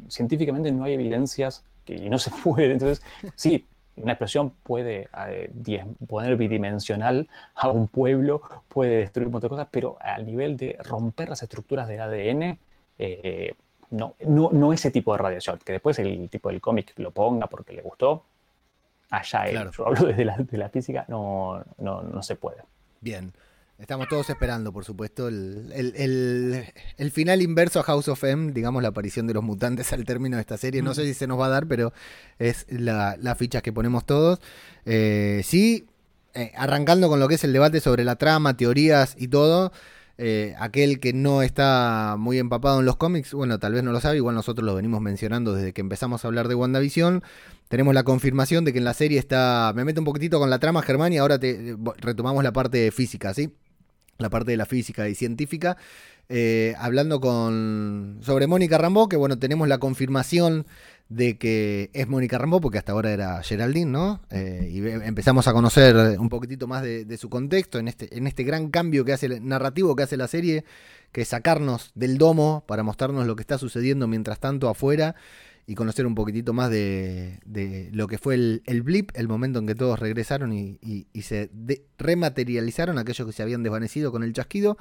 [0.07, 2.71] científicamente no hay evidencias que, y no se puede.
[2.71, 3.03] Entonces,
[3.35, 3.67] sí,
[3.97, 10.25] una explosión puede eh, poner bidimensional a un pueblo, puede destruir de cosas, pero al
[10.25, 12.57] nivel de romper las estructuras del ADN,
[13.91, 17.45] no, no, no ese tipo de radiación, que después el tipo del cómic lo ponga
[17.45, 18.23] porque le gustó,
[19.09, 19.51] allá él.
[19.51, 19.71] Claro.
[19.71, 22.57] Yo hablo desde la, de la física, no, no, no se puede.
[23.01, 23.33] Bien.
[23.79, 26.65] Estamos todos esperando, por supuesto, el, el- el-
[26.97, 30.37] el final inverso a House of M, digamos, la aparición de los mutantes al término
[30.37, 30.81] de esta serie.
[30.81, 31.93] No sé si se nos va a dar, pero
[32.39, 34.39] es la, la ficha que ponemos todos.
[34.85, 35.85] Eh, sí,
[36.33, 39.71] eh, arrancando con lo que es el debate sobre la trama, teorías y todo.
[40.17, 43.99] eh, aquel que no está muy empapado en los cómics, bueno, tal vez no lo
[43.99, 47.21] sabe, igual nosotros lo venimos mencionando desde que empezamos a hablar de WandaVision.
[47.67, 49.73] Tenemos la confirmación de que en la serie está.
[49.75, 53.33] Me meto un poquitito con la trama, Germán, y ahora te, retomamos la parte física,
[53.33, 53.53] ¿sí?
[54.17, 55.77] La parte de la física y científica.
[56.29, 58.19] Eh, hablando con.
[58.21, 60.65] sobre Mónica Rambó, que bueno, tenemos la confirmación
[61.09, 64.21] de que es Mónica Rambo, porque hasta ahora era Geraldine, ¿no?
[64.29, 68.43] Eh, y empezamos a conocer un poquitito más de, su contexto en este, en este
[68.43, 70.65] gran cambio que hace el narrativo que hace la serie,
[71.11, 75.15] que es sacarnos del domo para mostrarnos lo que está sucediendo mientras tanto afuera
[75.69, 79.75] y conocer un poquitito más de, lo que fue el, blip, el momento en que
[79.75, 81.51] todos regresaron y, se
[81.97, 84.77] rematerializaron aquellos que se habían desvanecido con el chasquido.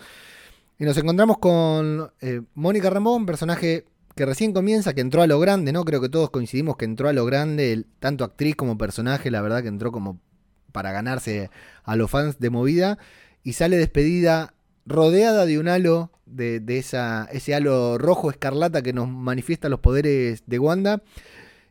[0.79, 5.41] Y nos encontramos con eh, Mónica Ramón, personaje que recién comienza, que entró a lo
[5.41, 5.85] grande, ¿no?
[5.85, 9.63] Creo que todos coincidimos que entró a lo grande, tanto actriz como personaje, la verdad
[9.63, 10.21] que entró como
[10.71, 11.51] para ganarse
[11.83, 12.99] a los fans de movida
[13.43, 14.55] y sale despedida
[14.87, 20.45] rodeada de un halo, de, esa, ese halo rojo escarlata que nos manifiesta los poderes
[20.47, 21.03] de Wanda.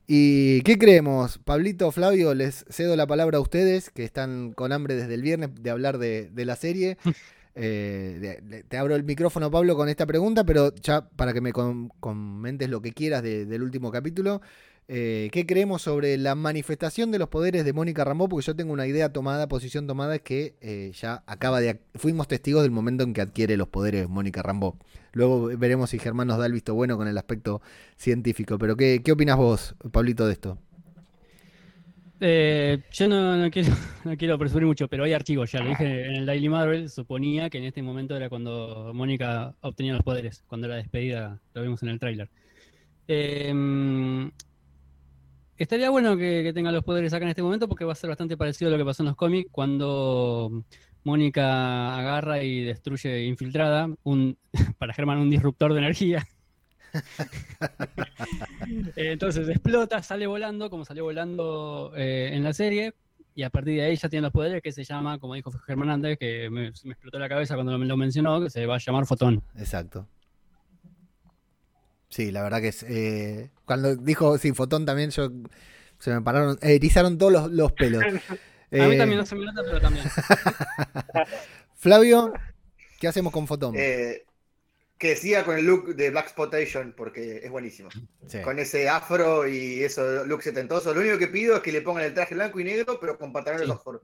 [0.07, 1.39] ¿Y qué creemos?
[1.39, 5.49] Pablito, Flavio, les cedo la palabra a ustedes, que están con hambre desde el viernes
[5.59, 6.97] de hablar de, la serie.
[7.57, 12.70] Eh, te abro el micrófono, Pablo, con esta pregunta, pero ya para que me comentes
[12.70, 14.41] lo que quieras del último capítulo.
[14.88, 18.30] Eh, ¿Qué creemos sobre la manifestación de los poderes de Mónica Rambo?
[18.30, 21.80] Porque yo tengo una idea tomada, posición tomada, es que eh, ya acaba de.
[21.96, 24.78] Fuimos testigos del momento en que adquiere los poderes Mónica Rambo.
[25.14, 27.62] Luego veremos si Germán nos da el visto bueno con el aspecto
[27.98, 28.60] científico.
[28.60, 30.60] Pero, ¿qué, qué opinas vos, Pablito, de esto?
[32.22, 33.74] Eh, yo no, quiero,
[34.04, 37.50] no quiero presumir mucho, pero hay archivos, ya lo dije en el Daily Marvel, suponía
[37.50, 41.84] que en este momento era cuando Mónica obtenía los poderes, cuando era despedida, lo vimos
[41.84, 42.30] en el tráiler.
[43.08, 43.54] Eh,
[45.58, 48.36] Estaría bueno que, tenga los poderes acá en este momento porque va a ser bastante
[48.36, 50.64] parecido a lo que pasó en los cómics cuando
[51.06, 54.38] Mónica agarra y destruye infiltrada un
[54.78, 56.28] para Germán un disruptor de energía.
[58.95, 62.93] Entonces explota, sale volando, como salió volando eh, en la serie,
[63.34, 65.89] y a partir de ahí ya tiene los poderes que se llama, como dijo Germán
[65.89, 68.80] antes, que me, me explotó la cabeza cuando me lo mencionó, que se va a
[68.80, 69.41] llamar Fotón.
[69.58, 70.08] Exacto.
[72.16, 72.84] Sí, la verdad que es.
[72.84, 75.30] Eh, cuando dijo sí, Fotón también, yo
[75.99, 78.01] se me pararon, eh, erizaron todos los, pelos.
[78.05, 78.30] a mí
[78.72, 80.05] eh, también no se me nota, pero también.
[81.76, 82.32] Flavio,
[83.01, 83.74] ¿qué hacemos con Fotón?
[83.74, 87.89] que siga con el look de Black Spotation, porque es buenísimo.
[88.45, 90.93] Con ese afro y eso, look setentoso.
[90.93, 93.34] Lo único que pido es que le pongan el traje blanco y negro, pero con
[93.34, 93.99] pantalones Oxford.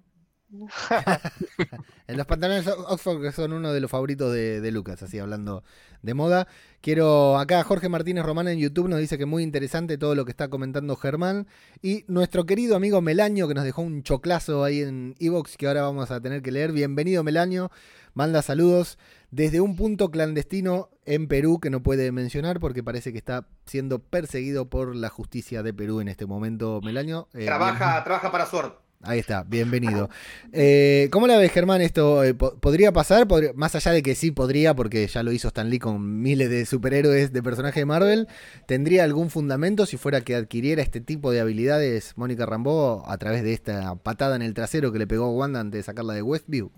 [2.08, 5.64] en los pantalones Oxford, que son uno de los favoritos de, de Lucas, así hablando
[6.02, 6.48] de moda.
[6.82, 10.32] Quiero, acá Jorge Martínez Román en YouTube nos dice que muy interesante todo lo que
[10.32, 11.48] está comentando Germán.
[11.82, 15.84] Y nuestro querido amigo Melaño, que nos dejó un choclazo ahí en Evox, que ahora
[15.84, 16.72] vamos a tener que leer.
[16.72, 17.72] Bienvenido Melaño,
[18.14, 18.98] manda saludos
[19.30, 24.00] desde un punto clandestino en Perú que no puede mencionar porque parece que está siendo
[24.00, 27.28] perseguido por la justicia de Perú en este momento, Melaño.
[27.34, 28.81] Eh, trabaja, trabaja para suerte.
[29.04, 30.10] Ahí está, bienvenido.
[30.54, 31.82] Eh, ¿Cómo la ves, Germán?
[31.82, 33.28] ¿Esto eh, podría pasar?
[33.56, 36.66] más allá de que sí podría, porque ya lo hizo Stan Lee con miles de
[36.68, 38.28] superhéroes de personajes de Marvel,
[38.68, 43.44] ¿tendría algún fundamento si fuera que adquiriera este tipo de habilidades Mónica Rambeau a través
[43.44, 46.72] de esta patada en el trasero que le pegó Wanda antes de sacarla de Westview?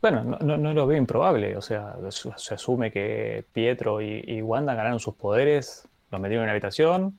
[0.00, 1.56] Bueno, no, no, lo veo improbable.
[1.56, 6.44] O sea, se asume que Pietro y, y Wanda ganaron sus poderes, los metieron en
[6.44, 7.18] una habitación,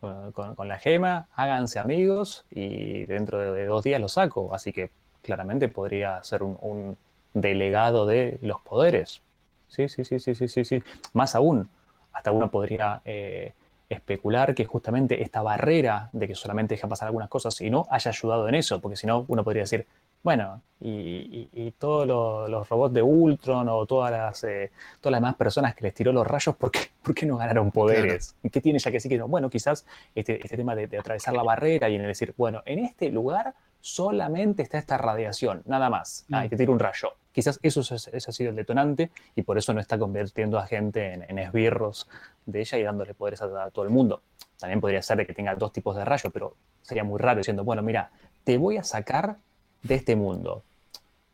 [0.00, 4.54] con, la gema, háganse amigos y dentro de, dos días lo saco.
[4.54, 4.90] Así que
[5.22, 6.96] claramente podría ser un,
[7.32, 9.22] delegado de los poderes.
[9.68, 10.82] Sí, sí, sí, sí, sí, sí, sí.
[11.12, 11.68] Más aún,
[12.12, 13.52] hasta uno podría eh,
[13.88, 18.10] especular que justamente esta barrera de que solamente deja pasar algunas cosas y no haya
[18.10, 19.86] ayudado en eso, porque si no, uno podría decir,
[20.22, 25.74] bueno, y, todos los, robots de Ultron o todas las, eh, todas las demás personas
[25.74, 28.36] que les tiró los rayos, ¿por qué, por qué no ganaron poderes?
[28.42, 29.28] ¿Y qué tiene ya que sí que no?
[29.28, 33.10] Bueno, quizás este, este tema de, atravesar la barrera y en decir, bueno, en este
[33.10, 36.26] lugar solamente está esta radiación, nada más.
[36.32, 37.14] Ah, y te tira un rayo.
[37.32, 41.12] Quizás eso, es, ha sido el detonante y por eso no está convirtiendo a gente
[41.12, 42.08] en, esbirros
[42.46, 44.22] de ella y dándole poderes a, todo el mundo.
[44.58, 47.64] También podría ser de que tenga dos tipos de rayos, pero sería muy raro diciendo,
[47.64, 48.10] bueno, mira,
[48.44, 49.38] te voy a sacar
[49.82, 50.62] de este mundo.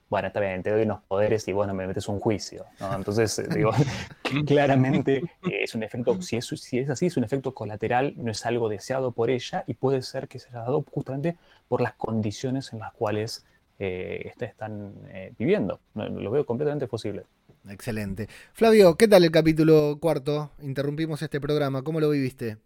[0.08, 2.64] Bueno, está bien, te doy unos poderes y bueno, me metes un juicio.
[2.94, 3.72] Entonces, eh, digo,
[4.46, 8.30] claramente eh, es un efecto, si es, si es así, es un efecto colateral, no
[8.30, 11.36] es algo deseado por ella y puede ser que se haya dado justamente
[11.68, 13.44] por las condiciones en las cuales
[13.80, 14.94] eh, están
[15.36, 15.80] viviendo.
[15.94, 17.24] Lo veo completamente posible.
[17.68, 18.28] Excelente.
[18.52, 20.52] Flavio, ¿qué tal el capítulo cuarto?
[20.62, 22.58] Interrumpimos este programa, ¿cómo lo viviste?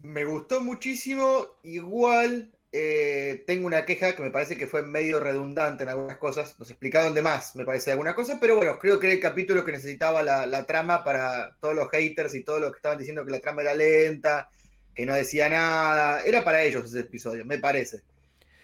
[0.00, 5.84] Me gustó muchísimo, igual eh, tengo una queja que me parece que fue medio redundante
[5.84, 6.54] en algunas cosas.
[6.58, 9.64] Nos explicaron de más, me parece, alguna cosa, pero bueno, creo que era el capítulo
[9.64, 13.30] que necesitaba la, trama para todos los haters y todos los que estaban diciendo que
[13.30, 14.50] la trama era lenta,
[14.94, 16.20] que no decía nada.
[16.20, 18.02] Era para ellos ese episodio, me parece.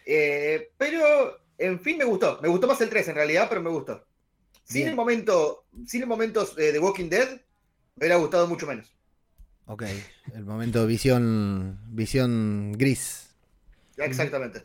[0.05, 2.39] Eh, pero, en fin, me gustó.
[2.43, 4.05] Me gustó más el 3 en realidad, pero me gustó.
[4.65, 7.41] Sin el momento, sin el momento eh, de Walking Dead, me
[7.97, 8.95] hubiera gustado mucho menos.
[9.65, 9.85] Ok,
[10.35, 13.32] el momento visión, visión gris.
[13.97, 14.62] Exactamente.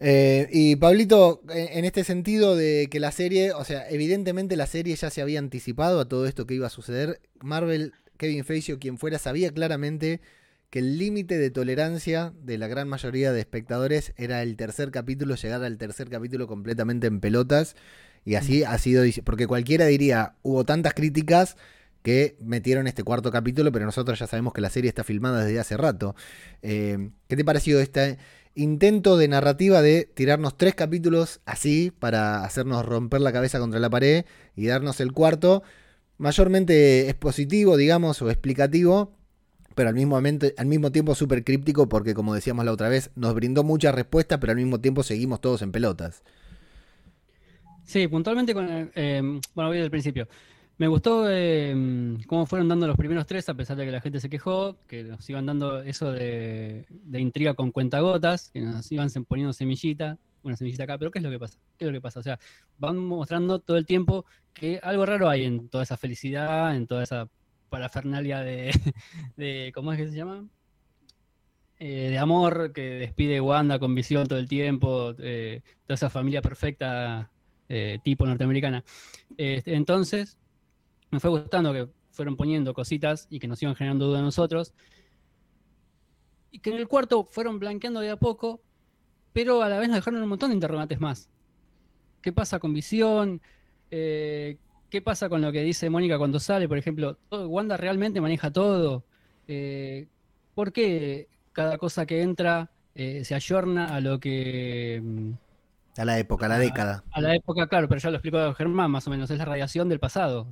[0.00, 4.96] Eh, y Pablito, en este sentido de que la serie, o sea, evidentemente la serie
[4.96, 7.20] ya se había anticipado a todo esto que iba a suceder.
[7.40, 10.20] Marvel, Kevin Feige o quien fuera, sabía claramente
[10.70, 15.36] que el límite de tolerancia de la gran mayoría de espectadores era el tercer capítulo,
[15.36, 17.76] llegar al tercer capítulo completamente en pelotas.
[18.24, 21.56] Y así ha sido, porque cualquiera diría, hubo tantas críticas
[22.02, 25.60] que metieron este cuarto capítulo, pero nosotros ya sabemos que la serie está filmada desde
[25.60, 26.16] hace rato.
[26.62, 28.18] Eh, ¿Qué te pareció este
[28.54, 33.90] intento de narrativa de tirarnos tres capítulos así para hacernos romper la cabeza contra la
[33.90, 34.24] pared
[34.56, 35.62] y darnos el cuarto?
[36.18, 39.12] Mayormente expositivo, digamos, o explicativo,
[39.74, 43.34] pero al mismo, al mismo tiempo súper críptico porque, como decíamos la otra vez, nos
[43.34, 46.22] brindó muchas respuestas, pero al mismo tiempo seguimos todos en pelotas.
[47.84, 48.66] Sí, puntualmente con...
[48.94, 50.28] Eh, bueno, voy del principio.
[50.76, 54.20] Me gustó eh, cómo fueron dando los primeros tres, a pesar de que la gente
[54.20, 59.52] se quejó, que nos iban dando eso de, intriga con cuentagotas, que nos iban poniendo
[59.52, 61.58] semillita, una semillita acá, pero ¿qué es lo que pasa?
[61.78, 62.20] ¿Qué es lo que pasa?
[62.20, 62.40] O sea,
[62.78, 67.04] van mostrando todo el tiempo que algo raro hay en toda esa felicidad, en toda
[67.04, 67.28] esa
[67.68, 68.72] parafernalia de,
[69.36, 70.44] de ¿cómo es que se llama?
[71.78, 76.40] Eh, de amor que despide Wanda con visión todo el tiempo, eh, toda esa familia
[76.40, 77.30] perfecta
[77.68, 78.84] eh, tipo norteamericana.
[79.36, 80.38] Este, entonces,
[81.14, 84.74] me fue gustando que fueron poniendo cositas y que nos iban generando dudas a nosotros.
[86.50, 88.60] Y que en el cuarto fueron blanqueando de a poco,
[89.32, 91.28] pero a la vez nos dejaron un montón de interrogantes más.
[92.20, 93.40] ¿Qué pasa con visión?
[94.94, 96.68] ¿Qué pasa con lo que dice Mónica cuando sale?
[96.68, 99.04] Por ejemplo, ¿Wanda realmente maneja todo?
[99.48, 100.06] Eh,
[100.54, 105.02] ¿Por qué cada cosa que entra eh, se ayorna a lo que...
[105.96, 107.02] A la época, a la década.
[107.10, 109.88] A la época, claro, pero ya lo explicó Germán más o menos, es la radiación
[109.88, 110.48] del pasado.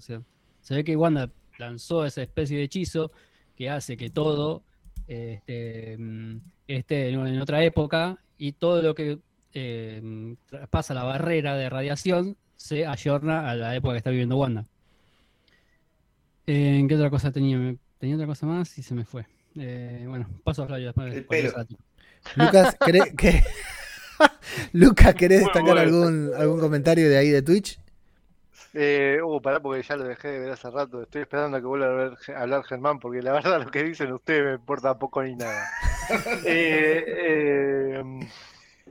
[0.62, 3.12] Se ve que Wanda lanzó esa especie de hechizo
[3.56, 4.62] que hace que todo
[5.06, 6.36] este, mm,
[6.68, 9.18] esté en otra época y todo lo que
[9.54, 10.34] eh,
[10.70, 14.64] pasa la barrera de radiación se ayorna a la época que está viviendo Wanda.
[16.46, 17.74] Eh, ¿En qué otra cosa tenía?
[17.98, 19.26] Tenía otra cosa más y se me fue.
[19.56, 21.14] Eh, bueno, paso a Flavio después.
[21.14, 21.52] El pelo.
[22.36, 22.76] Lucas,
[23.16, 23.42] que...
[24.72, 27.78] Lucas, ¿querés destacar algún, algún comentario de ahí de Twitch?
[28.74, 31.02] Eh, uh, pará, porque ya lo dejé de ver hace rato.
[31.02, 33.84] Estoy esperando a que vuelva a, ver, a hablar Germán, porque la verdad lo que
[33.84, 35.68] dicen ustedes me importa poco ni nada.
[36.46, 38.02] eh, eh,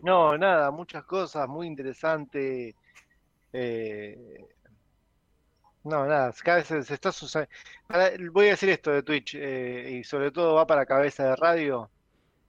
[0.03, 2.75] no, nada, muchas cosas, muy interesante.
[3.53, 4.47] Eh,
[5.83, 7.11] no, nada, cada vez se, está
[8.31, 11.89] Voy a decir esto de Twitch, eh, y sobre todo va para cabeza de radio.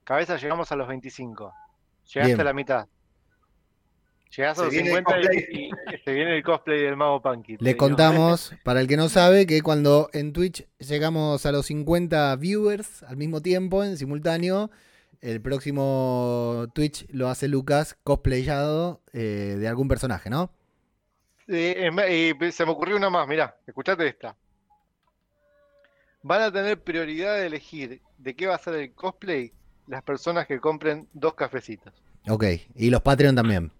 [0.05, 1.55] Cabeza llegamos a los 25.
[2.13, 2.89] Llegaste a la mitad.
[4.37, 5.21] Llegás a los 50
[5.53, 5.71] y,
[6.05, 7.59] se viene el cosplay del Mago Punky.
[7.61, 12.35] Le contamos, para el que no sabe, que cuando en Twitch llegamos a los 50
[12.37, 14.71] viewers al mismo tiempo, en simultáneo,
[15.21, 20.51] el próximo Twitch lo hace Lucas cosplayado eh, de algún personaje, ¿no?
[21.49, 24.35] y se me ocurrió una más, mirá, escuchate esta.
[26.23, 29.53] Van a tener prioridad de elegir de qué va a ser el cosplay
[29.89, 31.93] las personas que compren dos cafecitos.
[32.29, 32.45] Ok,
[32.77, 33.73] y los Patreon también.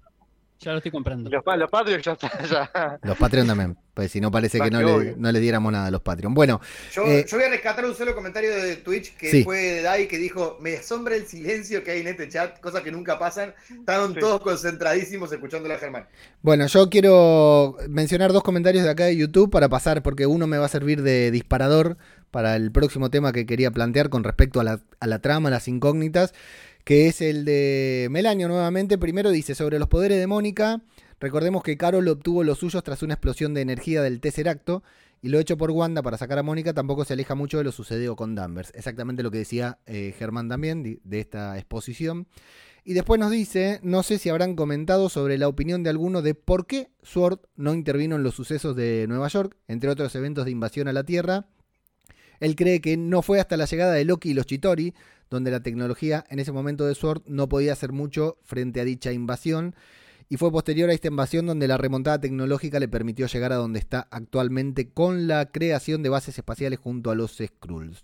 [0.63, 1.29] Ya lo estoy comprando.
[1.29, 2.31] Los, los Patreon ya están.
[2.49, 2.99] Ya.
[3.03, 3.77] Los Patreon también.
[3.95, 6.33] Pues si no parece que, no, le, no, le, diéramos nada a los Patreon.
[6.33, 6.61] Bueno.
[7.05, 10.19] Eh, yo, voy a rescatar un solo comentario de Twitch que fue de Dai que
[10.19, 13.55] dijo: Me asombra el silencio que hay en este chat, cosas que nunca pasan.
[13.71, 16.07] Estaban todos concentradísimos escuchando a Germán.
[16.43, 20.59] Bueno, yo quiero mencionar dos comentarios de acá de YouTube para pasar, porque uno me
[20.59, 21.97] va a servir de disparador
[22.31, 25.69] para el próximo tema que quería plantear con respecto a la, a la trama, las
[25.69, 26.33] incógnitas
[26.85, 28.99] que es el de Melanio nuevamente.
[28.99, 30.83] Primero dice sobre los poderes de Mónica.
[31.21, 34.83] Recordemos que Carol obtuvo los suyos tras una explosión de energía del Tesseracto
[35.21, 37.71] y lo hecho por Wanda para sacar a Mónica tampoco se aleja mucho de lo
[37.71, 38.73] sucedido con Danvers.
[38.75, 42.27] Exactamente lo que decía eh, Germán también de, esta exposición.
[42.85, 46.35] Y después nos dice, no sé si habrán comentado sobre la opinión de alguno de
[46.35, 50.51] por qué Sword no intervino en los sucesos de Nueva York, entre otros eventos de
[50.51, 51.47] invasión a la Tierra.
[52.43, 54.95] Él cree que no fue hasta la llegada de Loki y los Chitori,
[55.31, 59.13] donde la tecnología en ese momento de Sword no podía hacer mucho frente a dicha
[59.13, 59.77] invasión.
[60.29, 63.79] Y fue posterior a esta invasión donde la remontada tecnológica le permitió llegar a donde
[63.79, 68.03] está actualmente con la creación de bases espaciales junto a los Skrulls.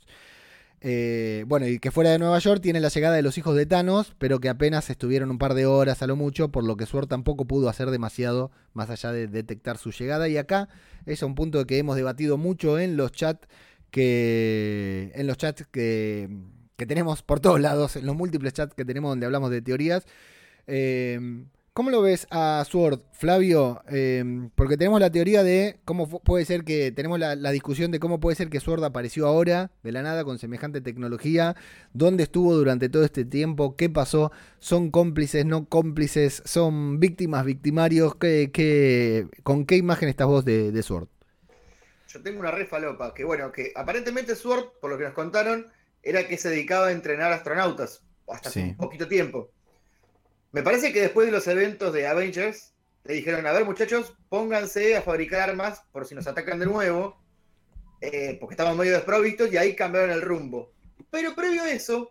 [0.82, 3.66] Eh, bueno, y que fuera de Nueva York tiene la llegada de los hijos de
[3.66, 6.86] Thanos, pero que apenas estuvieron un par de horas a lo mucho, por lo que
[6.86, 10.28] Sword tampoco pudo hacer demasiado más allá de detectar su llegada.
[10.28, 10.68] Y acá
[11.06, 13.48] es un punto que hemos debatido mucho en los chats
[13.90, 16.28] que en los chats que
[16.76, 20.06] que tenemos por todos lados, en los múltiples chats que tenemos donde hablamos de teorías,
[20.68, 21.18] eh,
[21.78, 23.82] ¿Cómo lo ves a Sword, Flavio?
[23.88, 28.18] Eh, porque tenemos la teoría de cómo puede ser que, tenemos la, discusión de cómo
[28.18, 31.54] puede ser que Sword apareció ahora, de la nada, con semejante tecnología,
[31.92, 38.16] dónde estuvo durante todo este tiempo, qué pasó, son cómplices, no cómplices, son víctimas, victimarios,
[38.16, 41.06] ¿Qué, qué- con qué imagen estás vos de, de Sword?
[42.08, 45.70] Yo tengo una re falopa, que bueno, que aparentemente Sword, por lo que nos contaron,
[46.02, 48.60] era que se dedicaba a entrenar astronautas hasta Sí.
[48.60, 49.50] un poquito tiempo.
[50.52, 52.72] Me parece que después de los eventos de Avengers,
[53.04, 57.20] le dijeron, a ver muchachos, pónganse a fabricar armas por si nos atacan de nuevo,
[58.00, 60.72] eh, porque estaban medio desprovistos y ahí cambiaron el rumbo.
[61.10, 62.10] Pero previo a eso,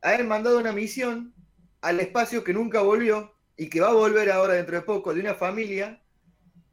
[0.00, 1.34] haber mandado una misión
[1.82, 5.20] al espacio que nunca volvió y que va a volver ahora dentro de poco, de
[5.20, 6.00] una familia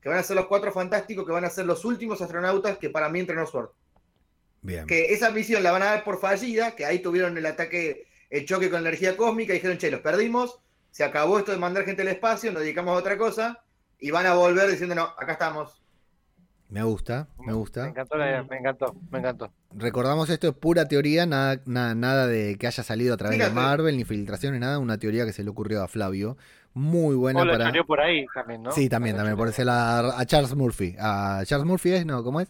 [0.01, 2.89] que van a ser los cuatro fantásticos, que van a ser los últimos astronautas que
[2.89, 3.69] para mí entrenó Sword.
[4.61, 4.85] Bien.
[4.87, 8.45] Que esa misión la van a dar por fallida, que ahí tuvieron el ataque, el
[8.45, 10.59] choque con energía cósmica, y dijeron, che, los perdimos,
[10.91, 13.63] se acabó esto de mandar gente al espacio, nos dedicamos a otra cosa,
[13.99, 15.81] y van a volver diciendo, no, acá estamos.
[16.69, 17.85] Me gusta, me Me gusta.
[17.85, 19.51] encantó la idea, me encantó, me encantó.
[19.73, 23.49] Recordamos esto es pura teoría, nada, nada, nada de que haya salido a través de.
[23.49, 26.37] Marvel, ni filtraciones, nada, una teoría que se le ocurrió a Flavio.
[26.73, 27.65] Muy buena O lo para.
[27.65, 28.71] choreó por ahí también, ¿no?
[28.71, 30.95] Sí, también, también, por ese lado a Charles Murphy.
[30.99, 32.23] A Charles Murphy es, ¿no?
[32.23, 32.47] ¿Cómo es?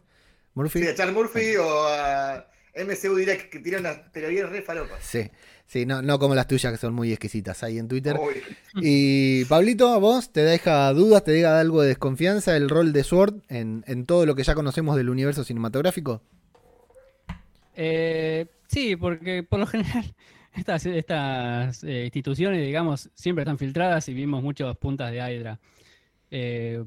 [0.54, 0.80] Murphy.
[0.80, 2.46] Sí, a Charles Murphy o a
[2.76, 5.04] MCU Direct, que tiran unas teorías re falopas.
[5.04, 5.30] Sí,
[5.66, 8.16] sí, no, no como las tuyas que son muy exquisitas ahí en Twitter.
[8.20, 8.44] Uy.
[8.76, 13.04] Y Pablito, ¿a vos te deja dudas, te deja algo de desconfianza el rol de
[13.04, 16.22] Sword en, en todo lo que ya conocemos del universo cinematográfico?
[17.76, 20.14] Eh, sí, porque por lo general
[20.56, 25.60] estas, estas eh, instituciones, digamos, siempre están filtradas y vimos muchas puntas de Hydra.
[26.30, 26.84] Eh,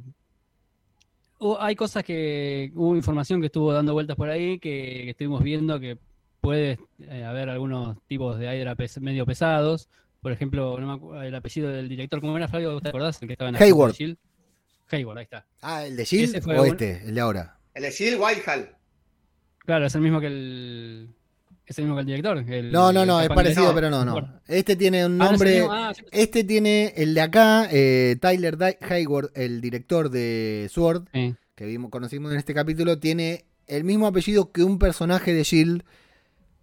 [1.38, 5.42] hu- hay cosas que hubo información que estuvo dando vueltas por ahí que, que estuvimos
[5.42, 5.98] viendo que
[6.40, 9.88] puede eh, haber algunos tipos de Hydra pes- medio pesados.
[10.20, 12.80] Por ejemplo, no me acu- el apellido del director, ¿cómo era Flavio?
[12.80, 13.20] ¿Te acordás?
[13.22, 13.92] El que estaba en Hayward.
[13.94, 14.16] Shield.
[14.90, 15.46] Hayward, ahí está.
[15.62, 17.58] Ah, ¿el de Shield o un- este, el de ahora?
[17.74, 18.68] El de Shield, Whitehall.
[19.58, 21.13] Claro, es el mismo que el.
[21.66, 22.38] Es el mismo que el director.
[22.38, 24.40] el- No, no, no, es parecido, no, pero no, no.
[24.46, 25.66] Este tiene un Ah, no nombre.
[25.70, 28.58] ah, Este tiene el de acá, eh, Tyler
[28.88, 31.04] Hayward, el director de Sword,
[31.54, 35.82] que vimos, conocimos en este capítulo, tiene el mismo apellido que un personaje de Shield,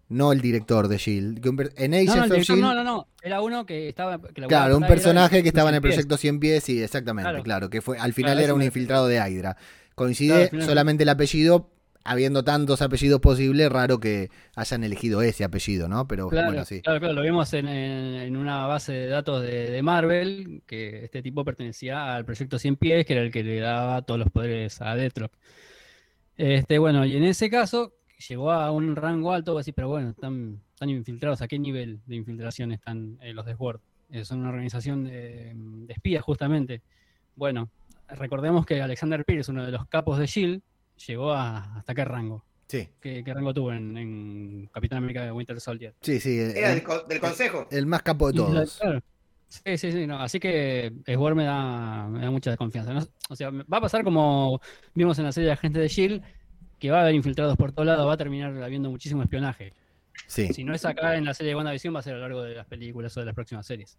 [0.09, 1.39] no el director de Shield.
[1.41, 3.07] Que un en No, Agents no, el of Shield, no, no, no.
[3.23, 4.21] Era uno que estaba.
[4.21, 7.69] que claro, un personaje que estaba en el proyecto 100 pies, sí, exactamente, claro, Claro.
[7.71, 9.57] que fue al final Claro, era un infiltrado de Hydra.
[9.95, 11.69] Coincide Claro, solamente el apellido,
[12.03, 16.07] habiendo tantos apellidos posibles, raro que hayan elegido ese apellido, ¿no?
[16.07, 16.81] Pero Claro, bueno, sí.
[16.81, 21.21] claro, claro, lo vimos en, en- una base de datos de, de Marvel, que este
[21.21, 24.81] tipo pertenecía al proyecto 100 pies, que era el que le daba todos los poderes
[24.81, 25.33] a Deathstroke.
[26.37, 27.93] Este, bueno, y en ese caso
[28.29, 31.41] llegó a un rango alto, así, pero bueno, están, están infiltrados.
[31.41, 33.79] ¿A qué nivel de infiltración están eh, los de Sword?
[34.09, 36.81] Eh, son una organización de, de espías, justamente.
[37.35, 37.69] Bueno,
[38.09, 40.61] recordemos que Alexander Pierce, uno de los capos de Shield,
[41.07, 42.43] llegó a hasta qué rango.
[42.67, 45.93] Sí, ¿Qué, qué rango tuvo en, en Capitán América de Winter Soldier?
[46.01, 46.39] sí, sí.
[46.39, 47.67] Era el- del, co- del consejo.
[47.69, 48.77] El más capo de todos.
[48.79, 49.01] claro.
[49.49, 50.17] Sí, sí, sí, no.
[50.21, 52.93] Así que Sword me da, me da mucha desconfianza.
[52.93, 53.05] ¿no?
[53.29, 54.61] O sea, va a pasar como
[54.95, 56.23] vimos en la serie de Agentes de Shield,
[56.79, 59.73] que va a haber infiltrados por todos lados, va a terminar habiendo muchísimo espionaje.
[60.27, 62.21] Sí, Si no es acá en la serie de WandaVision, va a ser a lo
[62.21, 63.97] largo de las películas o de las próximas series.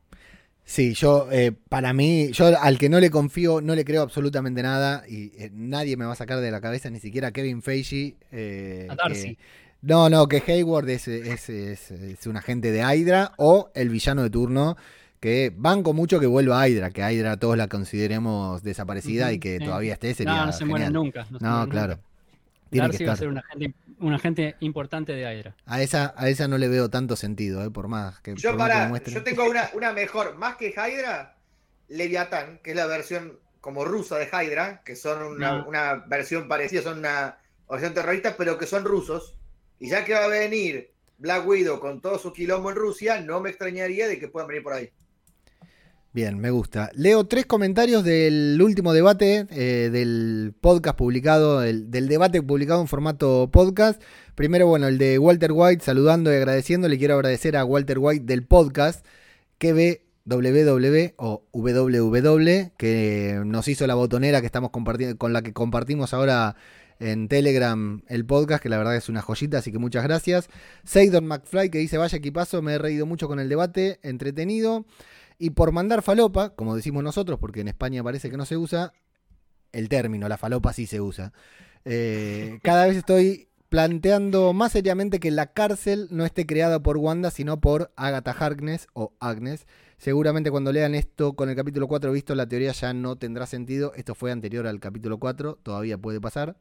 [0.65, 4.63] Sí, yo, eh, para mí, yo al que no le confío, no le creo absolutamente
[4.63, 8.17] nada y eh, nadie me va a sacar de la cabeza, ni siquiera Kevin Feige.
[8.31, 9.37] eh, A Darcy.
[9.37, 9.39] que-
[9.83, 14.23] no, no, que Hayward es, es, es- es un agente de Hydra o el villano
[14.23, 14.77] de turno.
[15.19, 19.61] Que banco mucho que vuelva a Hydra, que Hydra todos la consideremos desaparecida y que
[19.61, 21.05] todavía esté, sería No, no se mueren genial.
[21.05, 21.26] nunca.
[21.30, 21.95] No, se No, mueren claro.
[21.97, 22.09] nunca.
[22.72, 23.18] Tiene Darcy que va a estar.
[23.18, 25.54] ser un agente, un agente importante de Hydra.
[25.66, 28.58] A esa, a esa no le veo tanto sentido, eh, por más que, Yo, por
[28.58, 31.36] más que para, yo tengo una, una mejor, más que Hydra,
[31.88, 35.68] Leviatán, que es la versión como rusa de Hydra, que son una, No.
[35.68, 39.36] una versión parecida, son una organización terrorista, pero que son rusos.
[39.78, 43.40] Y ya que va a venir Black Widow con todo su quilombo en Rusia, no
[43.40, 44.90] me extrañaría de que puedan venir por ahí.
[46.14, 46.91] Bien, me gusta.
[46.95, 52.87] Leo tres comentarios del último debate eh, del podcast publicado, el- del debate publicado en
[52.89, 54.03] formato podcast.
[54.34, 56.87] Primero, bueno, el de Walter White, saludando y agradeciendo.
[56.89, 59.07] Le quiero agradecer a Walter White del podcast
[59.57, 65.41] que ve www o www que nos hizo la botonera que estamos compartiendo con la
[65.43, 66.57] que compartimos ahora
[67.01, 70.49] en Telegram el podcast que la verdad es una joyita así que muchas gracias
[70.84, 74.84] Seidon McFly que dice vaya equipazo me he reído mucho con el debate entretenido
[75.43, 78.93] y por mandar falopa, como decimos nosotros, porque en España parece que no se usa,
[79.73, 81.33] el término, la falopa sí se usa.
[81.85, 87.33] Eh, cada vez estoy planteando más seriamente que la cárcel no esté creada por Wanda,
[87.33, 89.67] sino por Agatha Harkness o Agnes.
[89.99, 93.95] Seguramente cuando lean esto con el capítulo 4 visto, la teoría ya no tendrá sentido.
[93.97, 96.57] Esto fue anterior al capítulo 4, todavía puede pasar.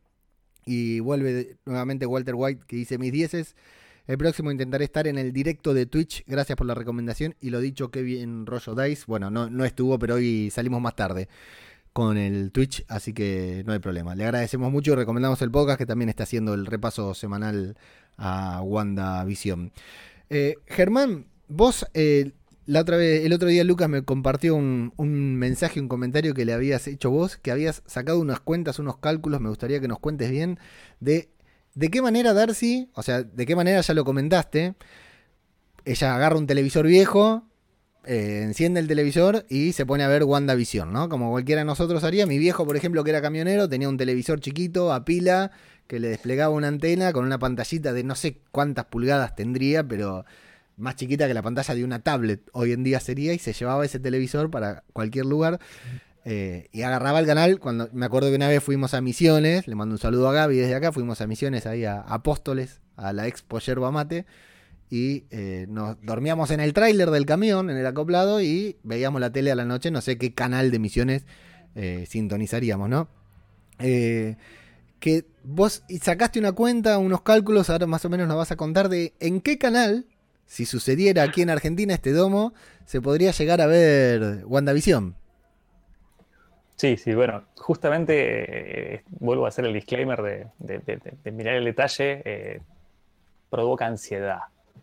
[0.66, 3.56] Y vuelve nuevamente Walter White que dice mis dieces.
[4.08, 6.24] El próximo intentaré estar en el directo de Twitch.
[6.28, 7.36] Gracias por la recomendación.
[7.40, 9.04] Y lo dicho, que bien rollo Dice.
[9.08, 11.28] Bueno, no, no estuvo, pero hoy salimos más tarde
[11.94, 14.16] con el Twitch, así que no hay problema.
[14.16, 17.76] Le agradecemos mucho y recomendamos el podcast que también está haciendo el repaso semanal
[18.18, 19.72] a WandaVision.
[20.30, 22.32] Eh, Germán, vos eh,
[22.66, 26.46] la otra vez, el otro día Lucas me compartió un, un, mensaje, un comentario que
[26.46, 30.00] le habías hecho vos, que habías sacado unas cuentas, unos cálculos, me gustaría que nos
[30.00, 30.60] cuentes bien,
[31.00, 31.30] de
[31.74, 34.76] de qué manera Darcy, o sea, de qué manera ya lo comentaste,
[35.86, 37.44] ella agarra un televisor viejo,
[38.06, 41.08] eh, enciende el televisor y se pone a ver WandaVision, ¿no?
[41.08, 42.26] Como cualquiera de nosotros haría.
[42.26, 45.52] Mi viejo, por ejemplo, que era camionero, tenía un televisor chiquito a pila
[45.88, 50.26] que le desplegaba una antena con una pantallita de no sé cuántas pulgadas tendría, pero
[50.78, 53.86] más chiquita que la pantalla de una tablet hoy en día sería y se llevaba
[53.86, 55.60] ese televisor para cualquier lugar.
[56.24, 59.74] Eh, y agarraba el canal cuando me acuerdo que una vez fuimos a Misiones, le
[59.74, 63.28] mando un saludo a Gaby desde acá, fuimos a Misiones ahí a Apóstoles, a la
[63.28, 64.26] expo Yerba Mate
[64.92, 69.32] y eh, nos dormíamos en el tráiler del camión, en el acoplado, y veíamos la
[69.32, 71.24] tele a la noche, no sé qué canal de misiones
[71.76, 73.08] eh, sintonizaríamos, ¿no?
[73.80, 78.90] Que vos sacaste una cuenta, unos cálculos, ahora más o menos nos vas a contar
[78.90, 80.06] de en qué canal,
[80.46, 82.54] si sucediera aquí en Argentina este domo,
[82.86, 85.16] se podría llegar a ver WandaVision.
[86.82, 92.64] Sí, sí, bueno, justamente vuelvo a hacer el disclaimer de, mirar el detalle,
[93.52, 94.40] provoca ansiedad.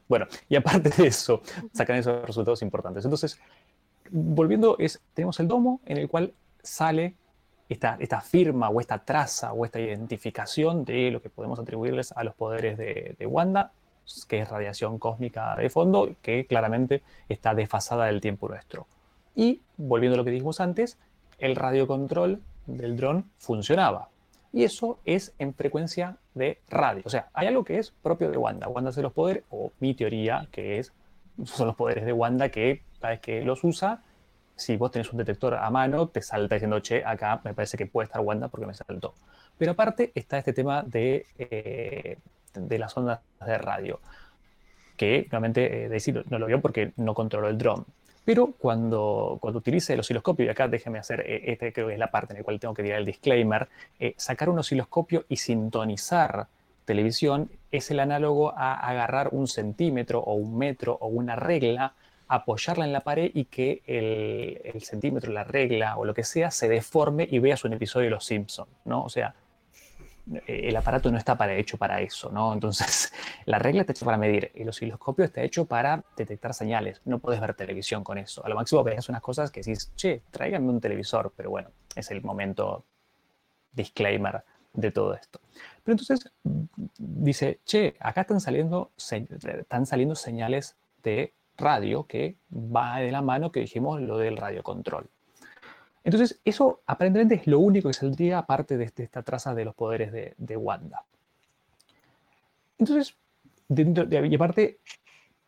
[0.06, 1.42] Bueno, y aparte de eso,
[1.72, 3.04] sacan esos resultados importantes.
[3.04, 3.40] Entonces,
[4.12, 4.78] volviendo,
[5.12, 7.16] tenemos el domo en el cual sale
[7.68, 12.22] esta, esta firma o esta traza o esta identificación de lo que podemos atribuirles a
[12.22, 13.72] los poderes de, de Wanda,
[14.28, 18.86] que es radiación cósmica de fondo, que claramente está desfasada del tiempo nuestro.
[19.34, 20.96] Y, volviendo a lo que dijimos antes,
[21.38, 24.08] el radiocontrol del dron funcionaba.
[24.52, 27.02] Y eso es en frecuencia de radio.
[27.04, 28.68] O sea, hay algo que es propio de Wanda.
[28.68, 30.92] Wanda hace los poderes, o mi teoría, que es,
[31.44, 34.02] son los poderes de Wanda que cada vez que los usa,
[34.56, 37.86] si vos tenés un detector a mano, te salta diciendo, che, acá me parece que
[37.86, 39.14] puede estar Wanda porque me saltó.
[39.56, 42.18] Pero aparte está este tema de, eh,
[42.54, 44.00] de las ondas de radio,
[44.96, 47.84] que realmente eh, no lo vio porque no controló el drone.
[48.28, 51.98] Pero cuando, cuando utilice el osciloscopio, y acá déjeme hacer, eh, este creo que es
[51.98, 53.66] la parte en la cual tengo que tirar el disclaimer,
[53.98, 56.46] eh, sacar un osciloscopio y sintonizar
[56.84, 61.94] televisión es el análogo a agarrar un centímetro o un metro o una regla,
[62.28, 66.50] apoyarla en la pared y que el, el centímetro, la regla o lo que sea
[66.50, 69.04] se deforme y veas un episodio de Los Simpsons, ¿no?
[69.04, 69.34] O sea,
[70.46, 72.52] el aparato no está para, hecho para eso, ¿no?
[72.52, 73.12] Entonces,
[73.46, 77.40] la regla está hecha para medir, el osciloscopio está hecho para detectar señales, no puedes
[77.40, 78.44] ver televisión con eso.
[78.44, 82.10] A lo máximo ves unas cosas que decís, che, tráigame un televisor, pero bueno, es
[82.10, 82.84] el momento
[83.72, 84.42] disclaimer
[84.72, 85.40] de todo esto.
[85.84, 86.30] Pero entonces
[86.98, 93.50] dice, che, acá están saliendo, están saliendo señales de radio que va de la mano
[93.50, 95.10] que dijimos lo del radiocontrol.
[96.08, 99.74] Entonces, eso aparentemente es lo único que saldría aparte de, este, esta traza de los
[99.74, 101.04] poderes de, Wanda.
[102.78, 103.14] Entonces,
[103.68, 104.78] y aparte,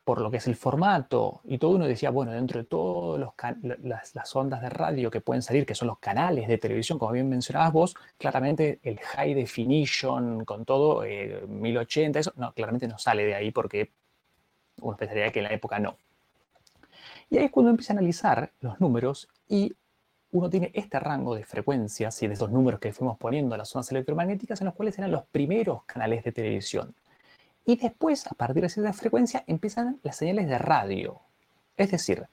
[0.04, 3.32] por lo que es el formato y todo, uno decía, bueno, dentro de todas
[4.12, 7.30] las, ondas de radio que pueden salir, que son los canales de televisión, como bien
[7.30, 11.04] mencionabas vos, claramente el high definition con todo,
[11.48, 13.92] 1080, eh, eso, no, claramente no sale de ahí porque
[14.82, 15.96] uno pensaría que en la época no.
[17.30, 19.72] Y ahí es cuando empieza a analizar los números y
[20.32, 23.68] uno tiene este rango de frecuencias y de esos números que fuimos poniendo a las
[23.68, 26.94] zonas electromagnéticas en los cuales eran los primeros canales de televisión.
[27.66, 31.20] Y después, a partir de esa frecuencia, empiezan las señales de radio.
[31.76, 32.26] Es decir,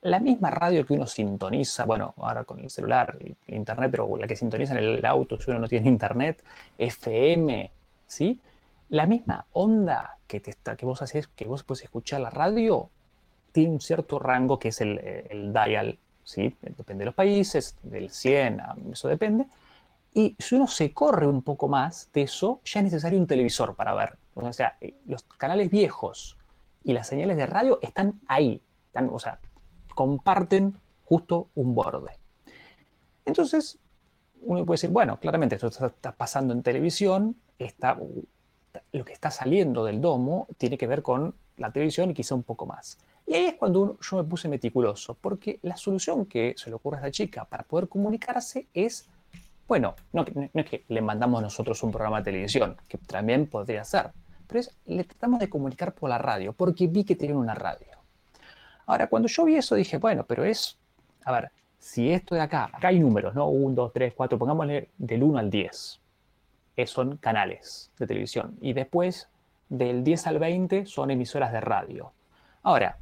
[0.00, 4.36] la misma radio que uno sintoniza, bueno, ahora con el celular, internet, pero la que
[4.36, 6.42] sintoniza en el auto si uno no tiene internet,
[6.78, 7.70] FM,
[8.06, 8.40] ¿sí?
[8.88, 12.90] La misma onda que, está, que vos haces, que vos puedes escuchar la radio,
[13.52, 16.56] tiene un cierto rango que es el, el dial ¿sí?
[16.60, 18.62] Depende de los países, del 100,
[18.92, 19.46] eso depende.
[20.14, 23.74] Y si uno se corre un poco más de eso, ya es necesario un televisor
[23.74, 24.18] para ver.
[24.34, 26.36] O sea, eh, los canales viejos
[26.84, 28.60] y las señales de radio están ahí.
[28.86, 29.38] Están, o sea,
[29.94, 30.74] comparten
[31.04, 32.18] justo un borde.
[33.24, 33.78] Entonces,
[34.42, 37.96] uno puede decir, bueno, claramente esto está pasando en televisión, está,
[38.92, 42.42] lo que está saliendo del domo tiene que ver con la televisión y quizá un
[42.42, 42.98] poco más.
[43.26, 46.96] Y ahí es cuando yo me puse meticuloso, porque la solución que se le ocurre
[46.96, 49.08] a esta chica para poder comunicarse es
[49.68, 54.10] Bueno, no, es que le mandamos nosotros un programa de televisión, que también podría ser,
[54.46, 57.98] pero es, le tratamos de comunicar por la radio, porque vi que tienen una radio.
[58.86, 60.76] Ahora, cuando yo vi eso dije, bueno, pero es,
[61.24, 63.48] a ver, si esto de acá, acá hay números, ¿no?
[63.48, 66.00] 1, 2, 3, 4, pongámosle del 1 al 10.
[66.86, 68.56] son canales de televisión.
[68.60, 69.28] Y después,
[69.68, 72.12] del 10 al 20, son emisoras de radio.
[72.62, 72.98] Ahora,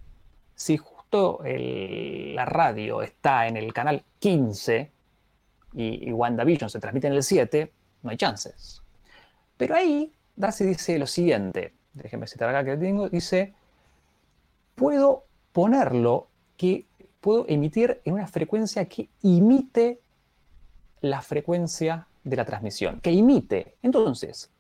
[0.61, 4.91] si justo la radio está en el canal 15
[5.73, 7.73] y, y WandaVision se transmite en el 7,
[8.03, 8.83] no hay chances.
[9.57, 13.55] Pero ahí Darcy dice lo siguiente, déjenme citar acá que tengo, dice,
[14.75, 16.29] puedo ponerlo
[16.59, 16.85] que
[17.23, 20.03] puedo emitir en una frecuencia que imite
[21.01, 23.77] la frecuencia de la transmisión, que imite.
[23.83, 24.51] Entonces,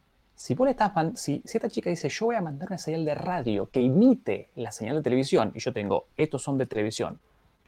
[0.40, 3.14] si, vos estás, si, si, esta chica dice, yo voy a mandar una señal de
[3.14, 7.20] radio que imite la señal de televisión, y yo tengo, estos son de televisión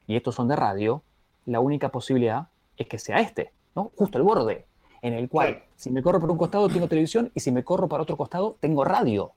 [0.07, 1.03] y estos son de radio,
[1.45, 3.93] la única posibilidad es que sea este, ¿no?
[3.95, 4.65] Justo el borde,
[5.03, 7.91] en el cual, si me corro por un costado, tengo televisión, y si me corro
[7.91, 9.33] para otro costado, tengo radio.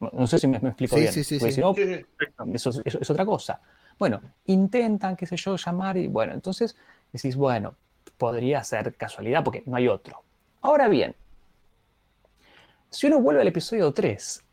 [0.00, 1.12] No, sé si me, explico bien.
[1.12, 1.52] Sí, sí, sí.
[1.52, 1.72] Si no,
[2.52, 3.60] eso, es otra cosa.
[4.00, 6.76] Bueno, intentan, qué sé yo, llamar y bueno, entonces
[7.12, 7.76] decís, bueno,
[8.18, 10.24] podría ser casualidad porque no hay otro.
[10.60, 11.14] Ahora bien,
[12.90, 14.44] si uno vuelve al episodio 3,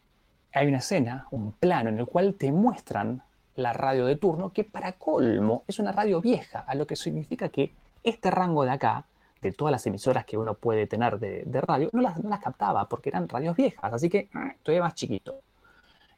[0.53, 3.23] hay una escena, un plano en el cual te muestran
[3.55, 7.49] la radio de turno, que para colmo es una radio vieja, a lo que significa
[7.49, 7.73] que
[8.03, 9.05] este rango de acá,
[9.41, 12.87] de todas las emisoras que uno puede tener de, radio, no las, no las, captaba
[12.87, 14.29] porque eran radios viejas, así que
[14.61, 15.41] todavía más chiquito.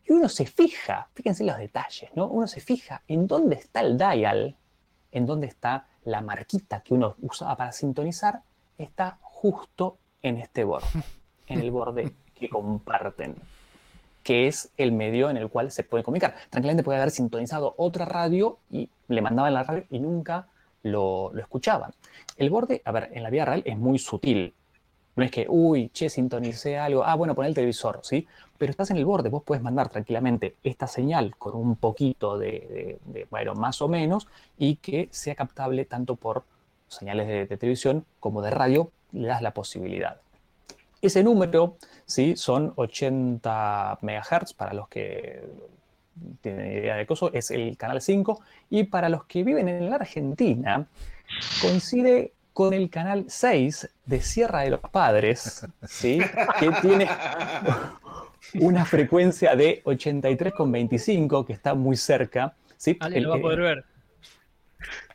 [0.06, 2.28] Y uno se fija, fíjense los detalles, ¿no?
[2.28, 4.58] Uno se fija en dónde está el dial,
[5.12, 8.42] en dónde está la marquita que uno usaba para sintonizar,
[8.78, 10.88] está justo en este borde,
[11.50, 13.36] en el borde que comparten,
[14.24, 16.36] que es el medio en el cual se puede comunicar.
[16.50, 20.48] Tranquilamente puede haber sintonizado otra radio y le mandaban la radio y nunca
[20.84, 21.92] lo, lo escuchaban.
[22.38, 24.54] El borde, a ver, en la vida real es muy sutil.
[25.20, 28.26] No es que, uy, che, sintonicé algo, ah, bueno, pon el televisor, ¿sí?
[28.58, 33.00] Pero estás en el borde, vos puedes mandar tranquilamente esta señal con un poquito de,
[33.30, 36.46] bueno, más o menos, y que sea captable tanto por
[36.88, 40.22] señales de, televisión como de radio, le das la posibilidad.
[41.02, 42.36] Ese número, ¿sí?
[42.36, 45.42] Son 80 MHz para los que
[46.42, 49.96] tienen idea de coso, es el canal 5, y para los que viven en la
[49.96, 50.88] Argentina,
[51.62, 56.20] coincide con el canal 6 de Sierra de los Padres, ¿sí?
[56.60, 57.08] que tiene
[58.56, 62.54] una frecuencia de 83,25, que está muy cerca.
[62.76, 62.98] ¿sí?
[63.00, 63.86] Ale lo va a poder ver.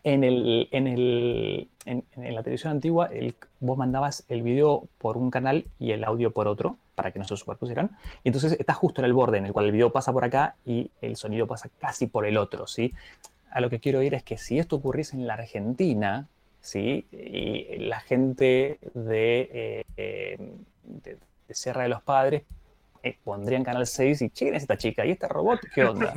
[0.04, 5.30] En, el, en, el, en, la televisión antigua, el, vos mandabas el video por un
[5.30, 7.90] canal y el audio por otro, para que no se superpusieran.
[8.22, 10.56] Y entonces está justo en el borde, en el cual el video pasa por acá
[10.66, 12.66] y el sonido pasa casi por el otro.
[12.66, 12.92] ¿sí?
[13.50, 16.28] A lo que quiero ir es que si esto ocurriese en la Argentina,
[16.60, 17.06] ¿sí?
[17.12, 20.36] Y la gente de, eh,
[20.82, 21.18] de,
[21.50, 22.42] Sierra de los Padres
[23.02, 25.06] eh, pondrían Canal 6 y, ¿quién es esta chica?
[25.06, 25.60] ¿Y este robot?
[25.74, 26.14] ¿Qué onda?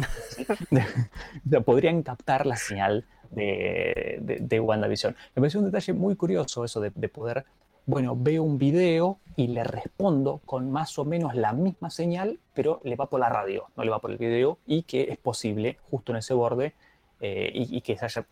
[1.66, 5.16] podrían captar la señal de, de, WandaVision.
[5.36, 7.46] Me pareció un detalle muy curioso eso de, poder,
[7.86, 12.82] bueno, veo un video y le respondo con más o menos la misma señal, pero
[12.84, 15.78] le va por la radio, no le va por el video, y que es posible,
[15.90, 16.74] justo en ese borde,
[17.22, 18.26] eh, y, y, que haya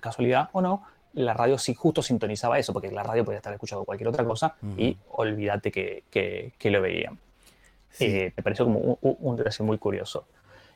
[0.00, 0.82] casualidad o no,
[1.14, 4.54] la radio sí justo sintonizaba eso, porque la radio podía estar escuchando cualquier otra cosa
[4.76, 7.18] y olvídate que, que, lo veían.
[7.98, 10.26] Eh, me pareció como un, detalle muy curioso.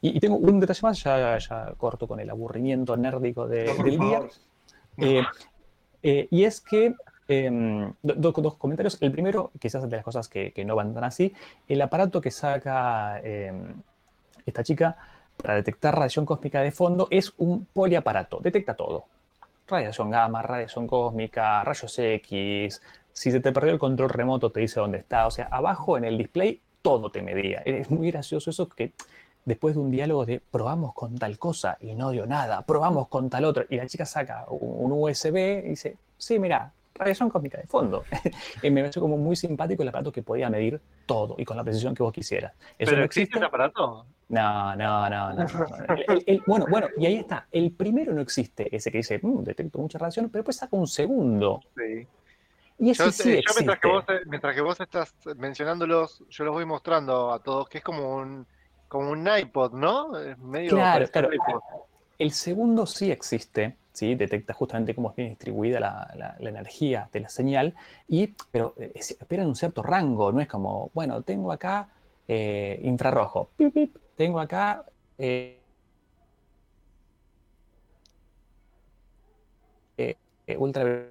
[0.07, 4.21] Y, tengo un detalle más, ya, ya corto con el aburrimiento nérdico de, del día.
[4.99, 5.23] Eh,
[6.03, 6.95] eh, y es que,
[7.27, 8.99] em, dos comentarios.
[9.01, 11.33] El primero, quizás de las cosas que, que, no van tan así,
[11.67, 13.77] el aparato que saca em,
[14.45, 14.95] esta chica
[15.39, 19.07] para detectar radiación cósmica de fondo es un poliaparato, detecta todo
[19.67, 22.83] radiación gamma, radiación cósmica, rayos X.
[23.11, 25.27] Si se te perdió el control remoto, te dice dónde está.
[25.27, 27.63] O sea, abajo en el display todo te medía.
[27.65, 28.93] Es muy gracioso eso que
[29.45, 33.29] después de un diálogo de probamos con tal cosa y no dio nada, probamos con
[33.29, 37.67] tal otra, y la chica saca un USB y dice, sí, mira, radiación cósmica de
[37.67, 38.05] fondo.
[38.63, 41.65] y me pareció como muy simpático el aparato que podía medir todo y con la
[41.65, 42.53] precisión que vos quisieras.
[42.79, 44.07] ¿Pero existe ese aparato?
[44.29, 45.47] No, no, no, no.
[46.47, 47.47] bueno, bueno, y ahí está.
[47.53, 50.87] El primero no existe, ese que dice, mm, detecto mucha radiación, pero después saca un
[50.87, 51.61] segundo.
[51.77, 52.07] Sí.
[52.79, 56.65] Y ese sí yo mientras, que vos, mientras que vos estás mencionándolos, yo los voy
[56.65, 58.47] mostrando a todos, que es como un,
[58.95, 60.17] como un iPod, ¿no?
[60.17, 61.29] Es medio claro, claro.
[62.17, 64.15] El segundo sí existe, ¿sí?
[64.15, 67.75] detecta justamente cómo es bien distribuida la, la, energía de la señal,
[68.07, 71.89] y, pero espera en un cierto rango, no es como, bueno, tengo acá
[72.29, 73.51] eh, infrarrojo,
[74.15, 74.85] tengo acá
[75.19, 75.59] eh,
[79.99, 80.17] eh,
[80.57, 81.09] ultra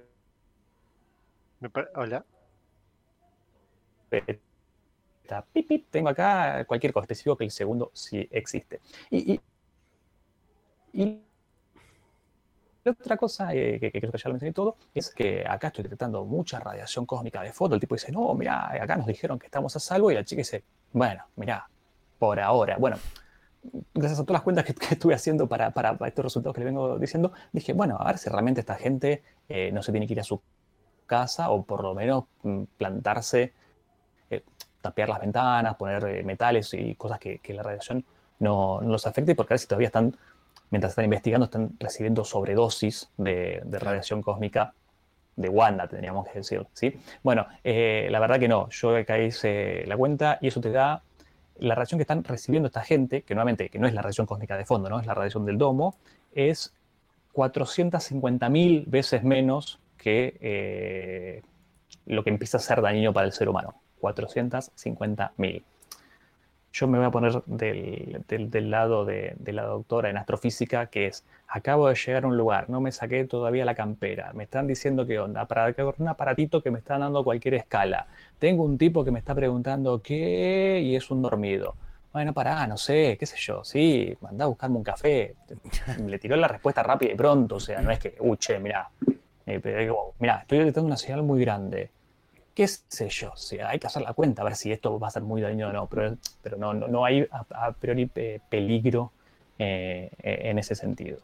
[1.96, 2.24] Hola.
[5.24, 8.80] Está, pip, pip, tengo acá cualquier cosa, específico que el segundo sí existe.
[9.10, 9.40] Y, y-
[10.92, 11.24] y
[12.84, 15.68] la otra cosa eh, que, que creo que ya lo mencioné todo es que acá
[15.68, 17.74] estoy detectando mucha radiación cósmica de foto.
[17.74, 20.10] El tipo dice, no, mira, acá nos dijeron que estamos a salvo.
[20.10, 21.66] Y la chica dice, bueno, mira,
[22.18, 22.76] por ahora.
[22.76, 22.98] Bueno,
[23.94, 26.60] gracias a todas las cuentas que, que estuve haciendo para, para- para estos resultados que
[26.60, 30.06] le vengo diciendo, dije, bueno, a ver si realmente esta gente eh, no se tiene
[30.06, 30.42] que ir a su
[31.06, 33.52] casa o por lo menos mm, plantarse,
[34.84, 38.04] tapear las ventanas, poner eh, metales y cosas que, que la radiación
[38.38, 40.14] no, no los afecte, porque a ver si todavía están,
[40.68, 44.74] mientras están investigando, están recibiendo sobredosis de, de radiación cósmica
[45.36, 46.94] de Wanda, tendríamos que decir, ¿sí?
[47.22, 51.02] Bueno, eh, la verdad que no, yo acá hice la cuenta y eso te da
[51.60, 54.58] la radiación que están recibiendo esta gente, que nuevamente que no es la radiación cósmica
[54.58, 55.00] de fondo, ¿no?
[55.00, 55.96] es la radiación del domo,
[56.34, 56.74] es
[57.32, 61.42] 450.000 veces menos que eh,
[62.04, 63.74] lo que empieza a ser dañino para el ser humano.
[64.04, 65.62] 450.000.
[66.72, 70.86] Yo me voy a poner del, del- del lado de, de la doctora en astrofísica,
[70.86, 74.42] que es, acabo de llegar a un lugar, no me saqué todavía la campera, me
[74.42, 78.08] están diciendo qué onda, para que un aparatito que me está dando cualquier escala.
[78.40, 81.76] Tengo un tipo que me está preguntando qué y es un dormido.
[82.12, 85.36] Bueno, pará, no sé, qué sé yo, sí, mandá a buscarme un café.
[86.04, 88.88] Le tiró la respuesta rápida y pronto, o sea, no es que, uy, che, mirá,
[89.46, 91.90] eh, digo, mirá, estoy detectando una señal muy grande.
[92.54, 93.32] ¿Qué sé yo?
[93.32, 95.40] O sea, hay que hacer la cuenta a ver si esto va a ser muy
[95.42, 99.12] dañino o no, pero, pero no, no, no hay a, a priori eh, peligro
[99.58, 101.18] eh, en ese sentido.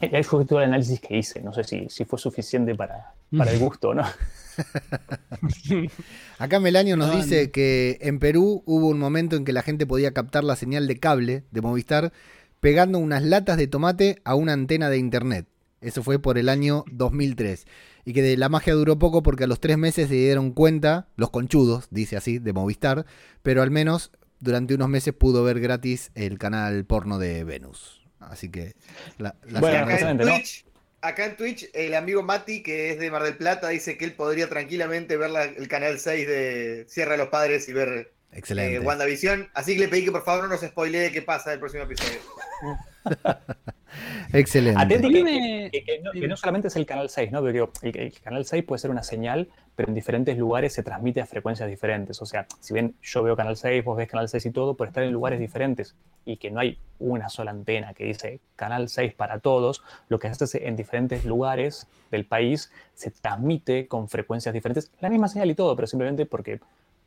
[0.00, 3.14] Y ahí fue todo el análisis que hice, no sé si, si fue suficiente para,
[3.36, 4.04] para el gusto o no.
[6.38, 7.52] Acá Melanio nos No, dice no.
[7.52, 10.98] que en Perú hubo un momento en que la gente podía captar la señal de
[10.98, 12.12] cable de Movistar
[12.60, 15.46] pegando unas latas de tomate a una antena de internet.
[15.84, 17.66] Eso fue por el año 2003.
[18.04, 21.08] Y que de la magia duró poco porque a los tres meses se dieron cuenta,
[21.16, 23.06] los conchudos, dice así, de Movistar,
[23.42, 28.02] pero al menos durante unos meses pudo ver gratis el canal porno de Venus.
[28.20, 28.74] Así que
[29.18, 30.30] la, la Bueno, acá, en justamente, ¿no?
[30.36, 30.64] Twitch,
[31.02, 34.14] acá en Twitch, el amigo Mati, que es de Mar del Plata, dice que él
[34.14, 38.12] podría tranquilamente ver la- el canal 6 de Sierra de los Padres y ver eh,
[38.32, 38.80] excelente.
[38.80, 39.48] WandaVision.
[39.54, 41.84] Así que le pedí que por favor no nos spoilee qué pasa en el próximo
[41.84, 42.18] episodio.
[44.32, 44.80] excelente.
[44.80, 47.40] Atenti que, me- que- que no, que no solamente es el canal 6, ¿no?
[47.40, 50.82] Pero digo, el, el canal 6 puede ser una señal, pero en diferentes lugares se
[50.82, 52.20] transmite a frecuencias diferentes.
[52.22, 54.88] O sea, si bien yo veo canal 6, vos ves canal 6 y todo, por
[54.88, 55.94] estar en lugares diferentes
[56.24, 60.28] y que no hay una sola antena que dice canal 6 para todos, lo que
[60.28, 65.50] hace es en diferentes lugares del país se transmite con frecuencias diferentes, la misma señal
[65.50, 66.60] y todo, pero simplemente porque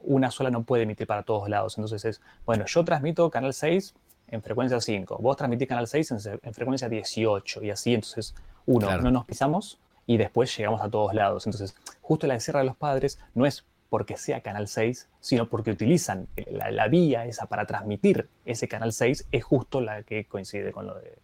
[0.03, 1.78] una sola no puede emitir para todos lados.
[1.78, 3.95] Entonces es, bueno, yo transmito canal 6
[4.28, 8.36] en frecuencia 5, vos transmitís canal 6 en, frecuencia 18 y así, entonces,
[8.66, 9.04] uno, Claro.
[9.04, 11.45] no nos pisamos y después llegamos a todos lados.
[11.48, 15.49] Entonces, justo la de Sierra de los Padres no es porque sea canal 6, sino
[15.49, 20.26] porque utilizan la, la vía esa para transmitir ese canal 6, es justo la que
[20.26, 21.18] coincide con lo de.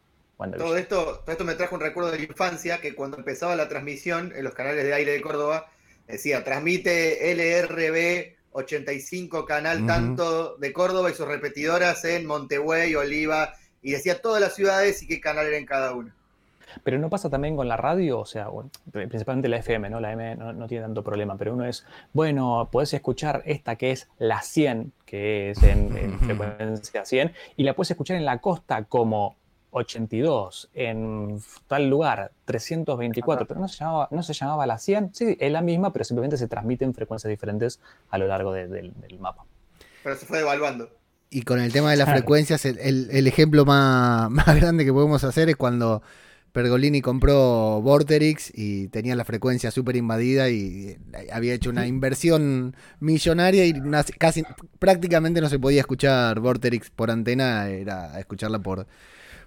[0.58, 3.70] Todo esto, todo esto me trajo un recuerdo de la infancia que cuando empezaba la
[3.70, 5.68] transmisión en los canales de aire de Córdoba,
[6.08, 13.92] decía, transmite LRB 85 canal tanto de Córdoba y sus repetidoras en Montevideo, Oliva, y
[13.92, 16.16] decía todas las ciudades y qué canal era en cada una.
[16.84, 20.00] Pero no pasa también con la radio, o sea, bueno, principalmente la FM, ¿no?
[20.00, 23.92] La M no, no tiene tanto problema, pero uno es, bueno, podés escuchar esta que
[23.92, 28.40] es la 100, que es en, en frecuencia 100, y la puedes escuchar en la
[28.40, 29.36] costa como
[29.74, 35.36] 82, en tal lugar 324, pero no se llamaba, no se llamaba la 100, sí,
[35.40, 37.80] es la misma, pero simplemente se transmite en frecuencias diferentes
[38.10, 39.46] a lo largo de- del- del mapa.
[40.04, 40.90] Pero se fue devaluando.
[41.30, 42.20] Y con el tema de las Claro.
[42.20, 46.02] frecuencias, el, el- el ejemplo más, más grande que podemos hacer es cuando
[46.52, 50.96] Pergolini compró Vorterix y tenía la frecuencia súper invadida y
[51.32, 54.44] había hecho una inversión millonaria y una- casi
[54.78, 58.86] prácticamente no se podía escuchar Vorterix por antena, era escucharla por,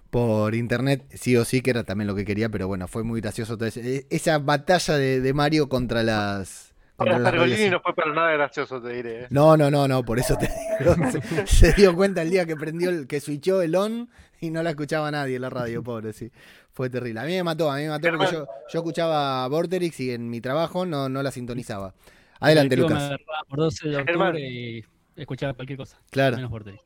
[0.09, 3.21] por internet, sí o sí, que era también lo que quería, pero bueno, fue muy
[3.21, 3.57] gracioso.
[3.57, 6.73] todo ese- esa batalla de, de Mario contra las...
[6.95, 9.23] contra las Pergolini no fue para nada gracioso, te diré.
[9.23, 9.27] ¿eh?
[9.29, 10.47] No, no, no, no, por eso te
[10.79, 10.95] digo.
[11.11, 14.09] Se, se dio cuenta el día que prendió el, que switchó el on
[14.39, 16.31] y no la escuchaba nadie en la radio, pobre, sí.
[16.71, 17.19] Fue terrible.
[17.19, 20.29] A mí me mató, a mí me mató porque yo, yo escuchaba Vorterix y en
[20.29, 21.93] mi trabajo no, no la sintonizaba.
[22.39, 23.13] Adelante, Lucas.
[23.49, 24.85] Por 12 de octubre y
[25.15, 25.97] escuchaba cualquier cosa.
[26.11, 26.35] Claro.
[26.35, 26.83] Menos Vorterix.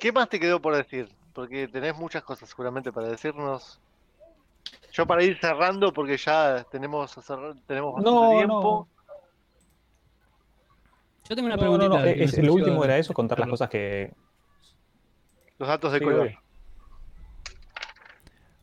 [0.00, 1.08] ¿Qué más te quedó por decir?
[1.38, 3.78] Porque tenés muchas cosas seguramente para decirnos.
[4.90, 7.14] Yo para ir cerrando, porque ya tenemos,
[7.64, 8.88] tenemos bastante No, tiempo.
[11.28, 12.00] Yo tengo una No, no, preguntita.
[12.00, 14.12] no, es- lo último era eso, contar las cosas que...
[15.58, 16.32] Los datos de Sí, color.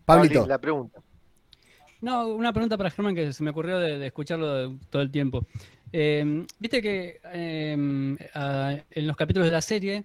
[0.04, 1.02] Pablito, la pregunta.
[2.02, 5.46] No, una pregunta para Germán que se me ocurrió de, de escucharlo todo el tiempo.
[5.94, 10.04] Eh, Viste que eh, a- en los capítulos de la serie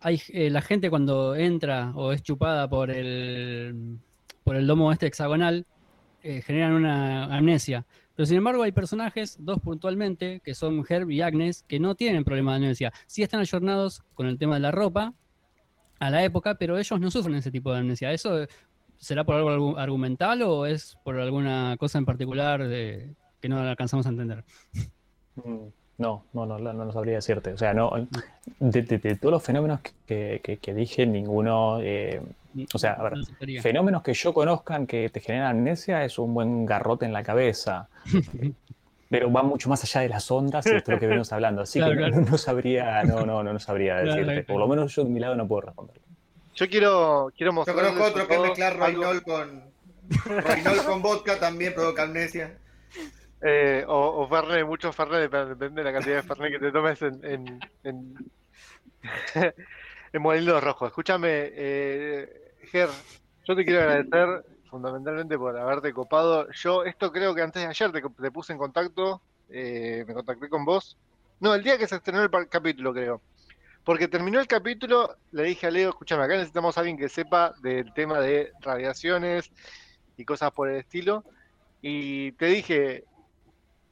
[0.00, 3.98] hay eh, la gente cuando entra o es chupada por el
[4.44, 5.66] por el domo este hexagonal
[6.22, 7.86] eh, generan una amnesia.
[8.14, 12.24] Pero sin embargo hay personajes, dos puntualmente, que son Herb y Agnes, que no tienen
[12.24, 12.92] problema de amnesia.
[13.06, 15.14] Sí están ayornados con el tema de la ropa
[16.00, 18.12] a la época, pero ellos no sufren ese tipo de amnesia.
[18.12, 18.46] ¿Eso
[18.96, 24.06] será por algo argu- argumental o es por alguna cosa en particular que no alcanzamos
[24.06, 24.44] a entender?
[25.98, 27.52] No, no, no, no, no sabría decirte.
[27.52, 27.90] O sea, no,
[28.60, 32.22] de, de- de todos los fenómenos que, que- que dije, ninguno, eh,
[32.72, 33.60] o sea, a ver, No sufriría.
[33.62, 37.88] fenómenos que yo conozcan que te generan amnesia es un buen garrote en la cabeza.
[39.10, 41.62] Pero va mucho más allá de las ondas y esto es lo que venimos hablando.
[41.62, 42.26] Así Claro, que no, claro.
[42.30, 44.22] no sabría, no, no, no, no sabría decirte.
[44.24, 44.44] claro.
[44.46, 45.96] Por lo menos yo de mi lado no puedo responder.
[46.54, 49.62] Yo quiero, quiero Yo mostrarles conozco otro que mezclar Roinol con.
[50.26, 52.58] Roinol con vodka también provoca amnesia.
[53.40, 56.72] Eh, o, o Fernet, mucho Fernet, dep- depende de la cantidad de Fernet que te
[56.72, 58.30] tomes en, en, en,
[60.12, 60.88] en Molinos Rojos.
[60.88, 62.88] Escúchame, eh, Ger,
[63.44, 66.48] yo te quiero agradecer fundamentalmente por haberte copado.
[66.52, 70.48] Yo esto creo que antes de ayer te, te puse en contacto, eh, me contacté
[70.48, 70.96] con vos.
[71.40, 73.22] No, el día que se estrenó el capítulo, creo.
[73.84, 77.54] Porque terminó el capítulo, le dije a Leo, escúchame, acá necesitamos a alguien que sepa
[77.62, 79.50] del tema de radiaciones
[80.16, 81.24] y cosas por el estilo.
[81.80, 83.04] Y te dije,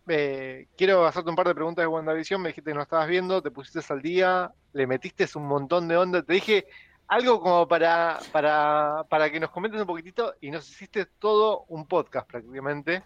[0.09, 3.43] eh, quiero hacerte un par de preguntas de WandaVision, me dijiste que no estabas viendo,
[3.43, 6.66] te pusiste al día, le metiste un montón de onda, te dije
[7.09, 11.87] algo como para, para, para que nos comentes un poquitito y nos hiciste todo un
[11.87, 13.03] podcast prácticamente.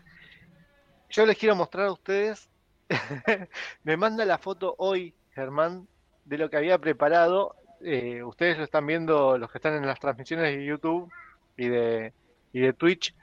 [1.11, 2.49] Yo les quiero mostrar a ustedes,
[3.83, 5.89] me manda la foto hoy, Germán,
[6.25, 7.57] de lo que había preparado.
[7.83, 11.11] Eh, ustedes lo están viendo, los que están en las transmisiones de YouTube
[11.57, 12.13] y de,
[12.53, 13.15] y de Twitch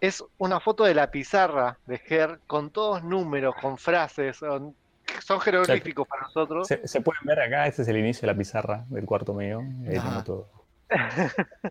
[0.00, 4.74] es una foto de la pizarra de Ger con todos números, con frases, son,
[5.22, 6.66] son jeroglíficos para nosotros.
[6.68, 9.60] Se, se pueden ver acá, este es el inicio de la pizarra del cuarto mío.
[9.86, 10.48] Tengo todo.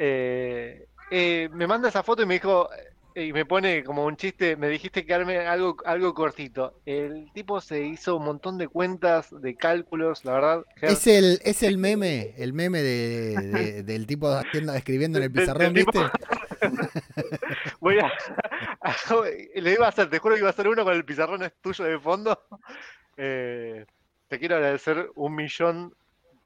[0.00, 2.68] Eh, eh, me manda esa foto y me dijo,
[3.16, 6.80] eh, y me pone como un chiste, me dijiste que arme algo, algo cortito.
[6.86, 10.64] El tipo se hizo un montón de cuentas, de cálculos, la verdad.
[10.76, 15.24] Ger, Es el, es el meme, el meme de, de- del tipo haciendo- escribiendo en
[15.24, 15.98] el pizarrón, ¿viste?
[19.54, 21.52] le iba a hacer, te juro que iba a hacer uno con el pizarrón es
[21.60, 22.40] tuyo de fondo.
[23.16, 23.84] Eh,
[24.28, 25.94] te quiero agradecer un millón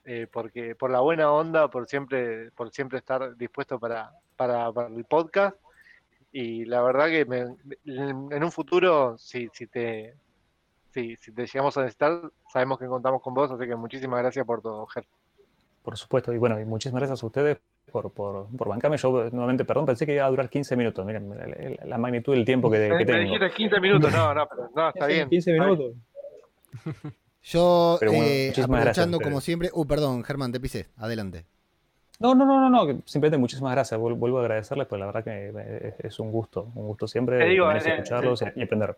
[0.05, 5.05] eh, porque por la buena onda, por siempre, por siempre estar dispuesto para, para, el
[5.05, 5.56] podcast.
[6.32, 10.14] Y la verdad que en un futuro, si, si te
[10.93, 14.44] si, si te llegamos a necesitar, sabemos que contamos con vos, así que muchísimas gracias
[14.44, 15.06] por todo, Ger.
[15.82, 17.59] Por supuesto, y bueno, y muchísimas gracias a ustedes
[17.90, 18.96] por, por, por bancarme.
[18.96, 21.04] Yo, nuevamente, perdón, pensé que iba a durar 15 minutos.
[21.04, 23.18] Miren, la, la- la magnitud del tiempo que, que Me tengo.
[23.20, 25.28] dijiste 15 minutos, no, no, pero no, está bien.
[25.28, 25.76] 15 Está bien.
[25.78, 25.96] minutos.
[27.42, 29.70] Yo, Pero bueno, eh, gracias aprovechando como siempre.
[29.72, 30.86] Uh, perdón, Germán, te pisé.
[30.96, 31.44] Adelante.
[32.20, 33.98] No, no, no, no, no, simplemente muchísimas gracias.
[33.98, 37.38] Vuel- Vuelvo a agradecerles, pues la verdad que eh, es un gusto, un gusto siempre
[37.38, 38.96] Te digo, eh, escucharlos y aprender.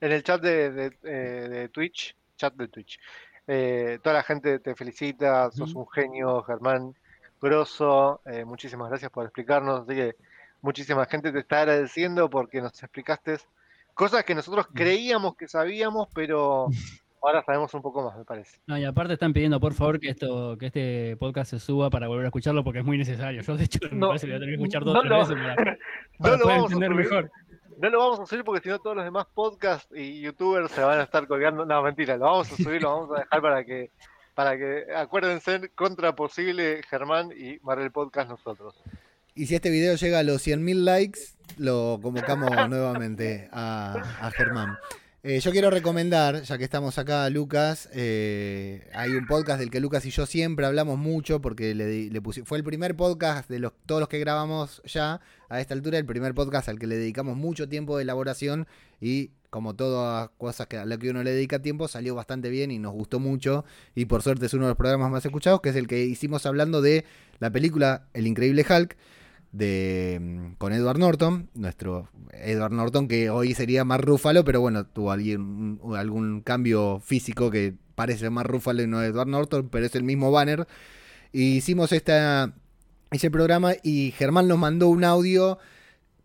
[0.00, 2.98] en el chat de, de, eh, de Twitch, chat de Twitch,
[3.46, 6.94] eh, toda la gente te felicita, sos un genio, Germán
[7.42, 10.14] Grosso, eh, muchísimas gracias por explicarnos, así que
[10.62, 13.36] muchísima gente te está agradeciendo porque nos explicaste
[13.94, 16.68] cosas que nosotros creíamos que sabíamos, pero
[17.22, 18.58] ahora sabemos un poco más, me parece.
[18.66, 22.06] No, y aparte están pidiendo por favor que esto, que este podcast se suba para
[22.08, 23.42] volver a escucharlo porque es muy necesario.
[23.42, 25.10] Yo de hecho me No, parece que voy a tener que escuchar dos no, tres
[25.10, 25.18] no.
[25.18, 25.54] veces para,
[26.18, 27.30] para No lo poder vamos a entender mejor.
[27.78, 30.82] No lo vamos a subir porque si no todos los demás podcasts y youtubers se
[30.82, 31.64] van a estar colgando.
[31.66, 33.90] No, mentira, lo vamos a subir, lo vamos a dejar para que,
[34.34, 38.74] para que acuérdense, contra posible Germán y Marvel Podcast nosotros.
[39.34, 41.20] Y si este video llega a los 100.000 likes,
[41.56, 44.76] lo convocamos nuevamente a, a Germán.
[45.24, 49.78] Eh, yo quiero recomendar, ya que estamos acá, Lucas, eh, hay un podcast del que
[49.78, 54.00] Lucas y yo siempre hablamos mucho porque le, fue el primer podcast de los, todos
[54.00, 57.68] los que grabamos ya a esta altura, el primer podcast al que le dedicamos mucho
[57.68, 58.66] tiempo de elaboración
[59.00, 62.72] y como todas cosas que, a las que uno le dedica tiempo, salió bastante bien
[62.72, 65.68] y nos gustó mucho y por suerte es uno de los programas más escuchados, que
[65.68, 67.04] es el que hicimos hablando de
[67.38, 68.96] la película El Increíble Hulk
[69.52, 74.86] de mm, con Edward Norton, nuestro Edward Norton que hoy sería más Rúfalo, pero bueno,
[74.86, 75.40] tuvo alguien,
[75.82, 80.02] un- algún cambio físico que parece más Rúfalo y no Edward Norton, pero es el
[80.04, 80.66] mismo banner.
[81.32, 82.52] Y hicimos esta,
[83.10, 85.58] ese programa y Germán nos mandó un audio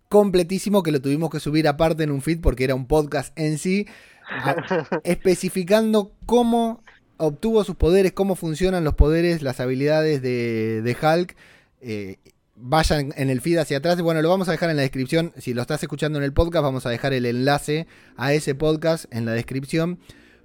[0.09, 3.57] completísimo que lo tuvimos que subir aparte en un feed porque era un podcast en
[3.57, 3.87] sí,
[5.03, 6.81] especificando cómo
[7.17, 11.35] obtuvo sus poderes, cómo funcionan los poderes, las habilidades de, de Hulk.
[11.81, 12.17] eh,
[12.57, 14.01] vayan en el feed hacia atrás.
[14.01, 15.33] Bueno, lo vamos a dejar en la descripción.
[15.37, 19.05] Si lo estás escuchando en el podcast, vamos a dejar el enlace a ese podcast
[19.13, 19.99] en la descripción.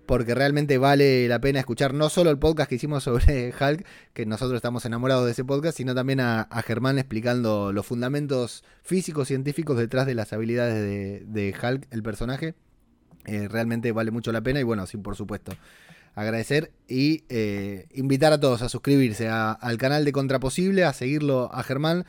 [0.06, 4.26] Porque realmente vale la pena escuchar no solo el podcast que hicimos sobre Hulk, que
[4.26, 9.78] nosotros estamos enamorados de ese podcast, sino también a, Germán explicando los fundamentos físicos, científicos
[9.78, 12.54] detrás de las habilidades de, de Hulk, el personaje.
[13.26, 15.52] Eh, realmente vale mucho la pena y bueno, sí, por supuesto
[16.14, 21.50] agradecer y eh, invitar a todos a suscribirse a- al canal de Contraposible, a seguirlo
[21.52, 22.04] a Germán.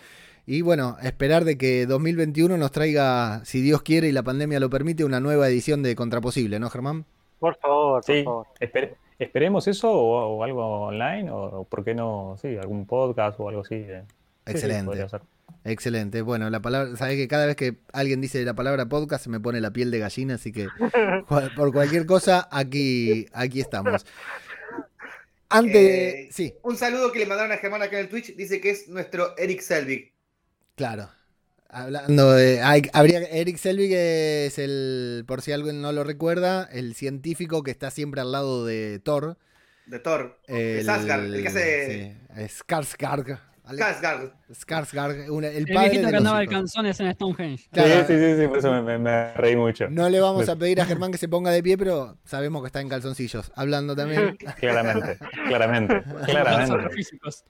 [0.46, 4.70] Y bueno, esperar de que 2021 nos traiga, si Dios quiere y la pandemia lo
[4.70, 7.06] permite, una nueva edición de Contraposible, ¿no, Germán?
[7.40, 8.48] Por favor, por Sí, favor.
[8.60, 13.40] espere- esperemos eso o, o algo online o, o por qué no, sí, algún podcast
[13.40, 13.76] o algo así.
[13.76, 14.04] eh.
[14.48, 14.68] Sí, sí,
[15.65, 16.22] Excelente.
[16.22, 19.40] Bueno, la palabra, sabes que cada vez que alguien dice la palabra podcast se me
[19.40, 20.68] pone la piel de gallina, así que
[21.56, 24.06] por cualquier cosa, aquí, aquí estamos.
[25.49, 28.35] Antes, Eh, sí, Un saludo que le mandaron a Germán acá en el Twitch.
[28.35, 30.11] Dice que es nuestro Eric Selvig.
[30.76, 31.10] Claro.
[31.69, 32.61] Hablando de.
[32.61, 37.72] hay- habría, Eric Selvig es el, por si alguien no lo recuerda, el científico que
[37.72, 39.38] está siempre al lado de Thor.
[39.85, 40.40] De Thor.
[40.48, 43.40] El, Skarsgård, el que hace- sí, Skarsgård.
[43.65, 44.34] Skarsgård.
[44.52, 47.69] Skarsgård, una- el El padre viejito de que los andaba de canzones en Stonehenge.
[47.72, 47.90] Claro.
[48.07, 49.90] Sí, sí, sí, sí, por eso me, me- me reí mucho.
[49.90, 52.68] No le vamos a pedir a Germán que se ponga de pie, pero sabemos que
[52.68, 53.52] está en calzoncillos.
[53.56, 54.38] Hablando también.
[54.60, 55.18] Claramente,
[55.48, 56.90] claramente, Los claramente.
[56.90, 57.45] físicos.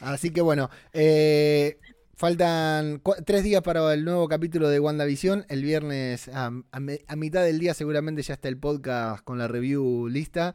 [0.00, 1.78] Así que bueno, eh,
[2.14, 5.46] faltan cua- tres días para el nuevo capítulo de WandaVision.
[5.48, 9.38] El viernes a, a me- a mitad del día seguramente ya está el podcast con
[9.38, 10.54] la review lista.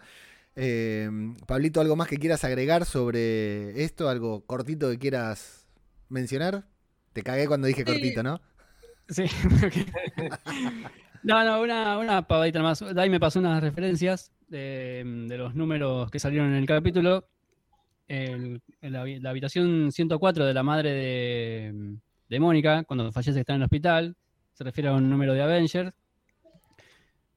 [0.56, 1.10] Eh,
[1.48, 4.10] Pablito, ¿algo más que quieras agregar sobre esto?
[4.10, 5.68] ¿Algo cortito que quieras
[6.10, 6.66] mencionar?
[7.14, 7.86] Te cagué cuando dije Sí.
[7.92, 8.42] cortito, ¿no?
[9.10, 9.26] Sí.
[11.24, 12.84] no, no, una, una pavadita más.
[12.94, 17.28] Dai me pasó unas referencias de, de los números que salieron en el capítulo.
[18.08, 21.96] El- la, la habitación 104 de la madre de,
[22.30, 24.16] de Mónica, cuando fallece que está en el hospital,
[24.54, 25.94] se refiere a un número de Avengers,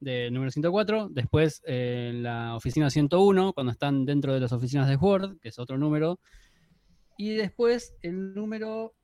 [0.05, 1.09] del número 104.
[1.11, 5.49] Después eh, en la oficina 101, cuando están dentro de las oficinas de Word, que
[5.49, 6.21] es otro número.
[7.17, 8.95] Y después el número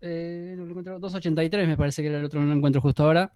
[0.00, 3.04] eh, no lo encuentro, 283 me parece que era el otro, no lo encuentro justo
[3.04, 3.32] ahora,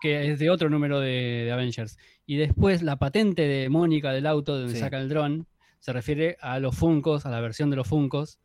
[0.00, 1.96] que es de otro número de, de Avengers.
[2.26, 4.80] Y después la patente de Mónica del auto donde Sí.
[4.80, 5.46] saca el dron
[5.78, 8.38] se refiere a los Funcos, a la versión de los Funcos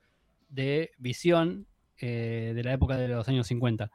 [0.50, 1.68] de Visión
[2.00, 3.90] eh, de la época de los años 50.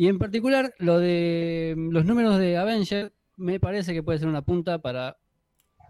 [0.00, 4.28] Y en particular, lo de mm, los números de Avengers me parece que puede ser
[4.28, 5.18] una punta para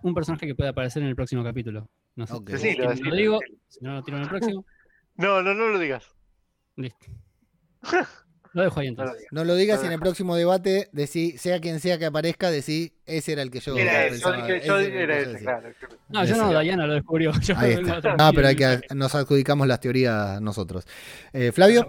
[0.03, 1.89] un personaje que puede aparecer en el próximo capítulo.
[2.17, 3.39] No sé si lo digo,
[3.69, 4.67] si no lo tiro en el próximo.
[5.15, 6.09] No, no, no lo digas.
[6.75, 7.07] Listo.
[8.53, 9.19] Lo dejo ahí No lo entonces.
[9.21, 9.33] digas.
[9.33, 9.95] No lo digas y en Ah.
[9.95, 13.77] el próximo debate, decí, sea quien sea que aparezca, decí, ese era el que yo
[13.79, 15.69] Era ese, Yo dije, yo era claro.
[16.09, 16.59] No, yo no.
[16.61, 17.31] Diana lo descubrió.
[17.43, 18.17] Yo Ahí está.
[18.17, 20.85] No, pero hay que, nos adjudicamos las teorías nosotros.
[21.33, 21.87] Eh, Flavio,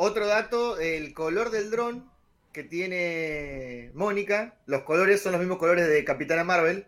[0.00, 2.08] Otro dato, el color del dron
[2.52, 6.86] que tiene Mónica, los colores son los mismos colores de Capitana Marvel,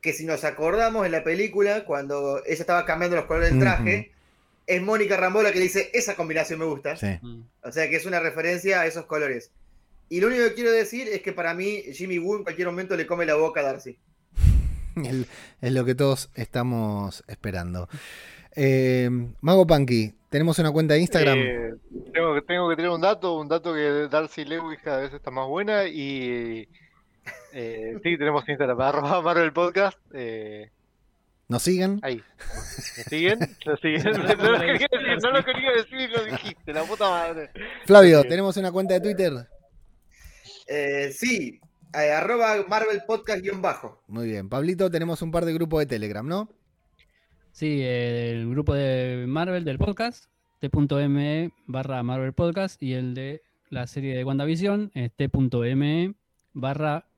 [0.00, 4.10] que si nos acordamos en la película, cuando ella estaba cambiando los colores del traje,
[4.66, 6.96] es Mónica Rambola que dice, esa combinación me gusta.
[6.96, 7.20] sí.
[7.62, 9.52] O sea que es una referencia a esos colores.
[10.08, 12.96] Y lo único que quiero decir es que para mí Jimmy Woo en cualquier momento
[12.96, 13.96] le come la boca a Darcy.
[15.60, 17.88] Es lo que todos estamos esperando.
[18.60, 19.08] Eh,
[19.40, 21.38] Mago Punky, tenemos una cuenta de Instagram.
[21.38, 21.74] Eh,
[22.12, 25.30] tengo, que- tengo que tener un dato, un dato que Darcy Lewis cada vez está
[25.30, 26.68] más buena y
[27.52, 30.70] eh, sí, tenemos Instagram, arroba Marvel Podcast, eh,
[31.46, 32.00] ¿Nos siguen?
[32.02, 32.20] ahí.
[32.98, 33.38] ¿Me siguen?
[33.64, 34.02] ¿Lo siguen?
[34.38, 37.50] No lo quería decir, no lo quería decir y lo dijiste, la puta madre.
[37.86, 39.32] Flavio, tenemos una cuenta de Twitter.
[40.66, 41.58] Eh, sí,
[41.94, 44.02] eh, arroba Marvel Podcast guion bajo.
[44.08, 44.48] Muy bien.
[44.50, 46.50] Pablito, tenemos un par de grupos de Telegram, ¿no?
[47.58, 50.26] Sí, el grupo de Marvel del podcast,
[50.60, 56.14] t.me barra Marvel Podcast, y el de la serie de WandaVision, t.me
[56.52, 57.08] barra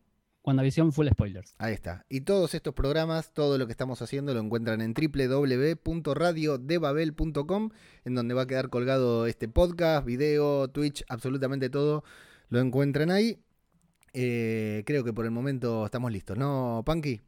[0.43, 1.55] WandaVision Full Spoilers.
[1.59, 2.07] Ahí está.
[2.09, 7.71] Y todos estos programas, todo lo que estamos haciendo lo encuentran en www.radiodebabel.com,
[8.07, 12.03] en donde va a quedar colgado este podcast, video, Twitch, absolutamente todo.
[12.49, 13.43] Lo encuentran ahí.
[14.15, 17.21] Eh, creo que por el momento estamos listos, ¿no, Punky?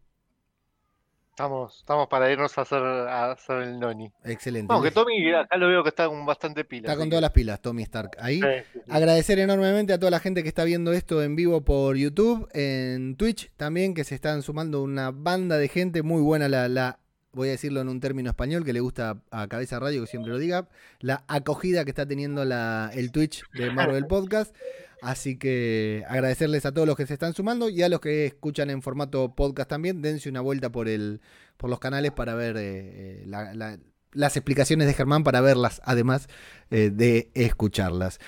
[1.33, 4.13] Estamos, estamos para irnos a hacer, a hacer el noni.
[4.23, 4.71] Excelente.
[4.71, 6.91] Aunque Tommy acá lo veo que está con bastante pila.
[6.91, 8.11] está con todas las pilas, Tommy Stark.
[8.21, 8.39] Ahí.
[8.39, 8.91] Sí, sí, sí.
[8.91, 13.17] Agradecer enormemente a toda la gente que está viendo esto en vivo por YouTube, en
[13.17, 16.99] Twitch también, que se están sumando una banda de gente muy buena, la, la
[17.33, 20.33] voy a decirlo en un término español que le gusta a Cabeza Radio, que siempre
[20.33, 20.69] lo diga,
[21.01, 24.55] la acogida que está teniendo la, el Twitch de Marvel Podcast.
[25.03, 28.71] Así que agradecerles a todos los que se están sumando y a los que escuchan
[28.71, 30.01] en formato podcast también.
[30.01, 31.21] Dense una vuelta por el
[31.57, 33.79] por los canales para ver eh, eh, la, la-
[34.15, 36.29] las explicaciones de Germán para verlas, además
[36.71, 38.19] eh, de escucharlas.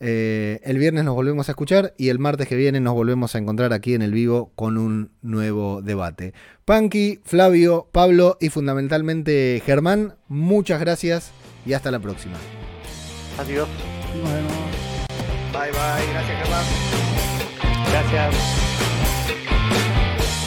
[0.00, 3.38] Eh, el viernes nos volvemos a escuchar y el martes que viene nos volvemos a
[3.38, 6.32] encontrar aquí en el vivo con un nuevo debate.
[6.64, 11.30] Panky, Flavio, Pablo y fundamentalmente Germán, muchas gracias
[11.66, 12.38] y hasta la próxima.
[13.38, 13.68] Adiós.
[15.54, 16.66] Bye bye, gracias Germán.
[17.92, 18.34] Gracias.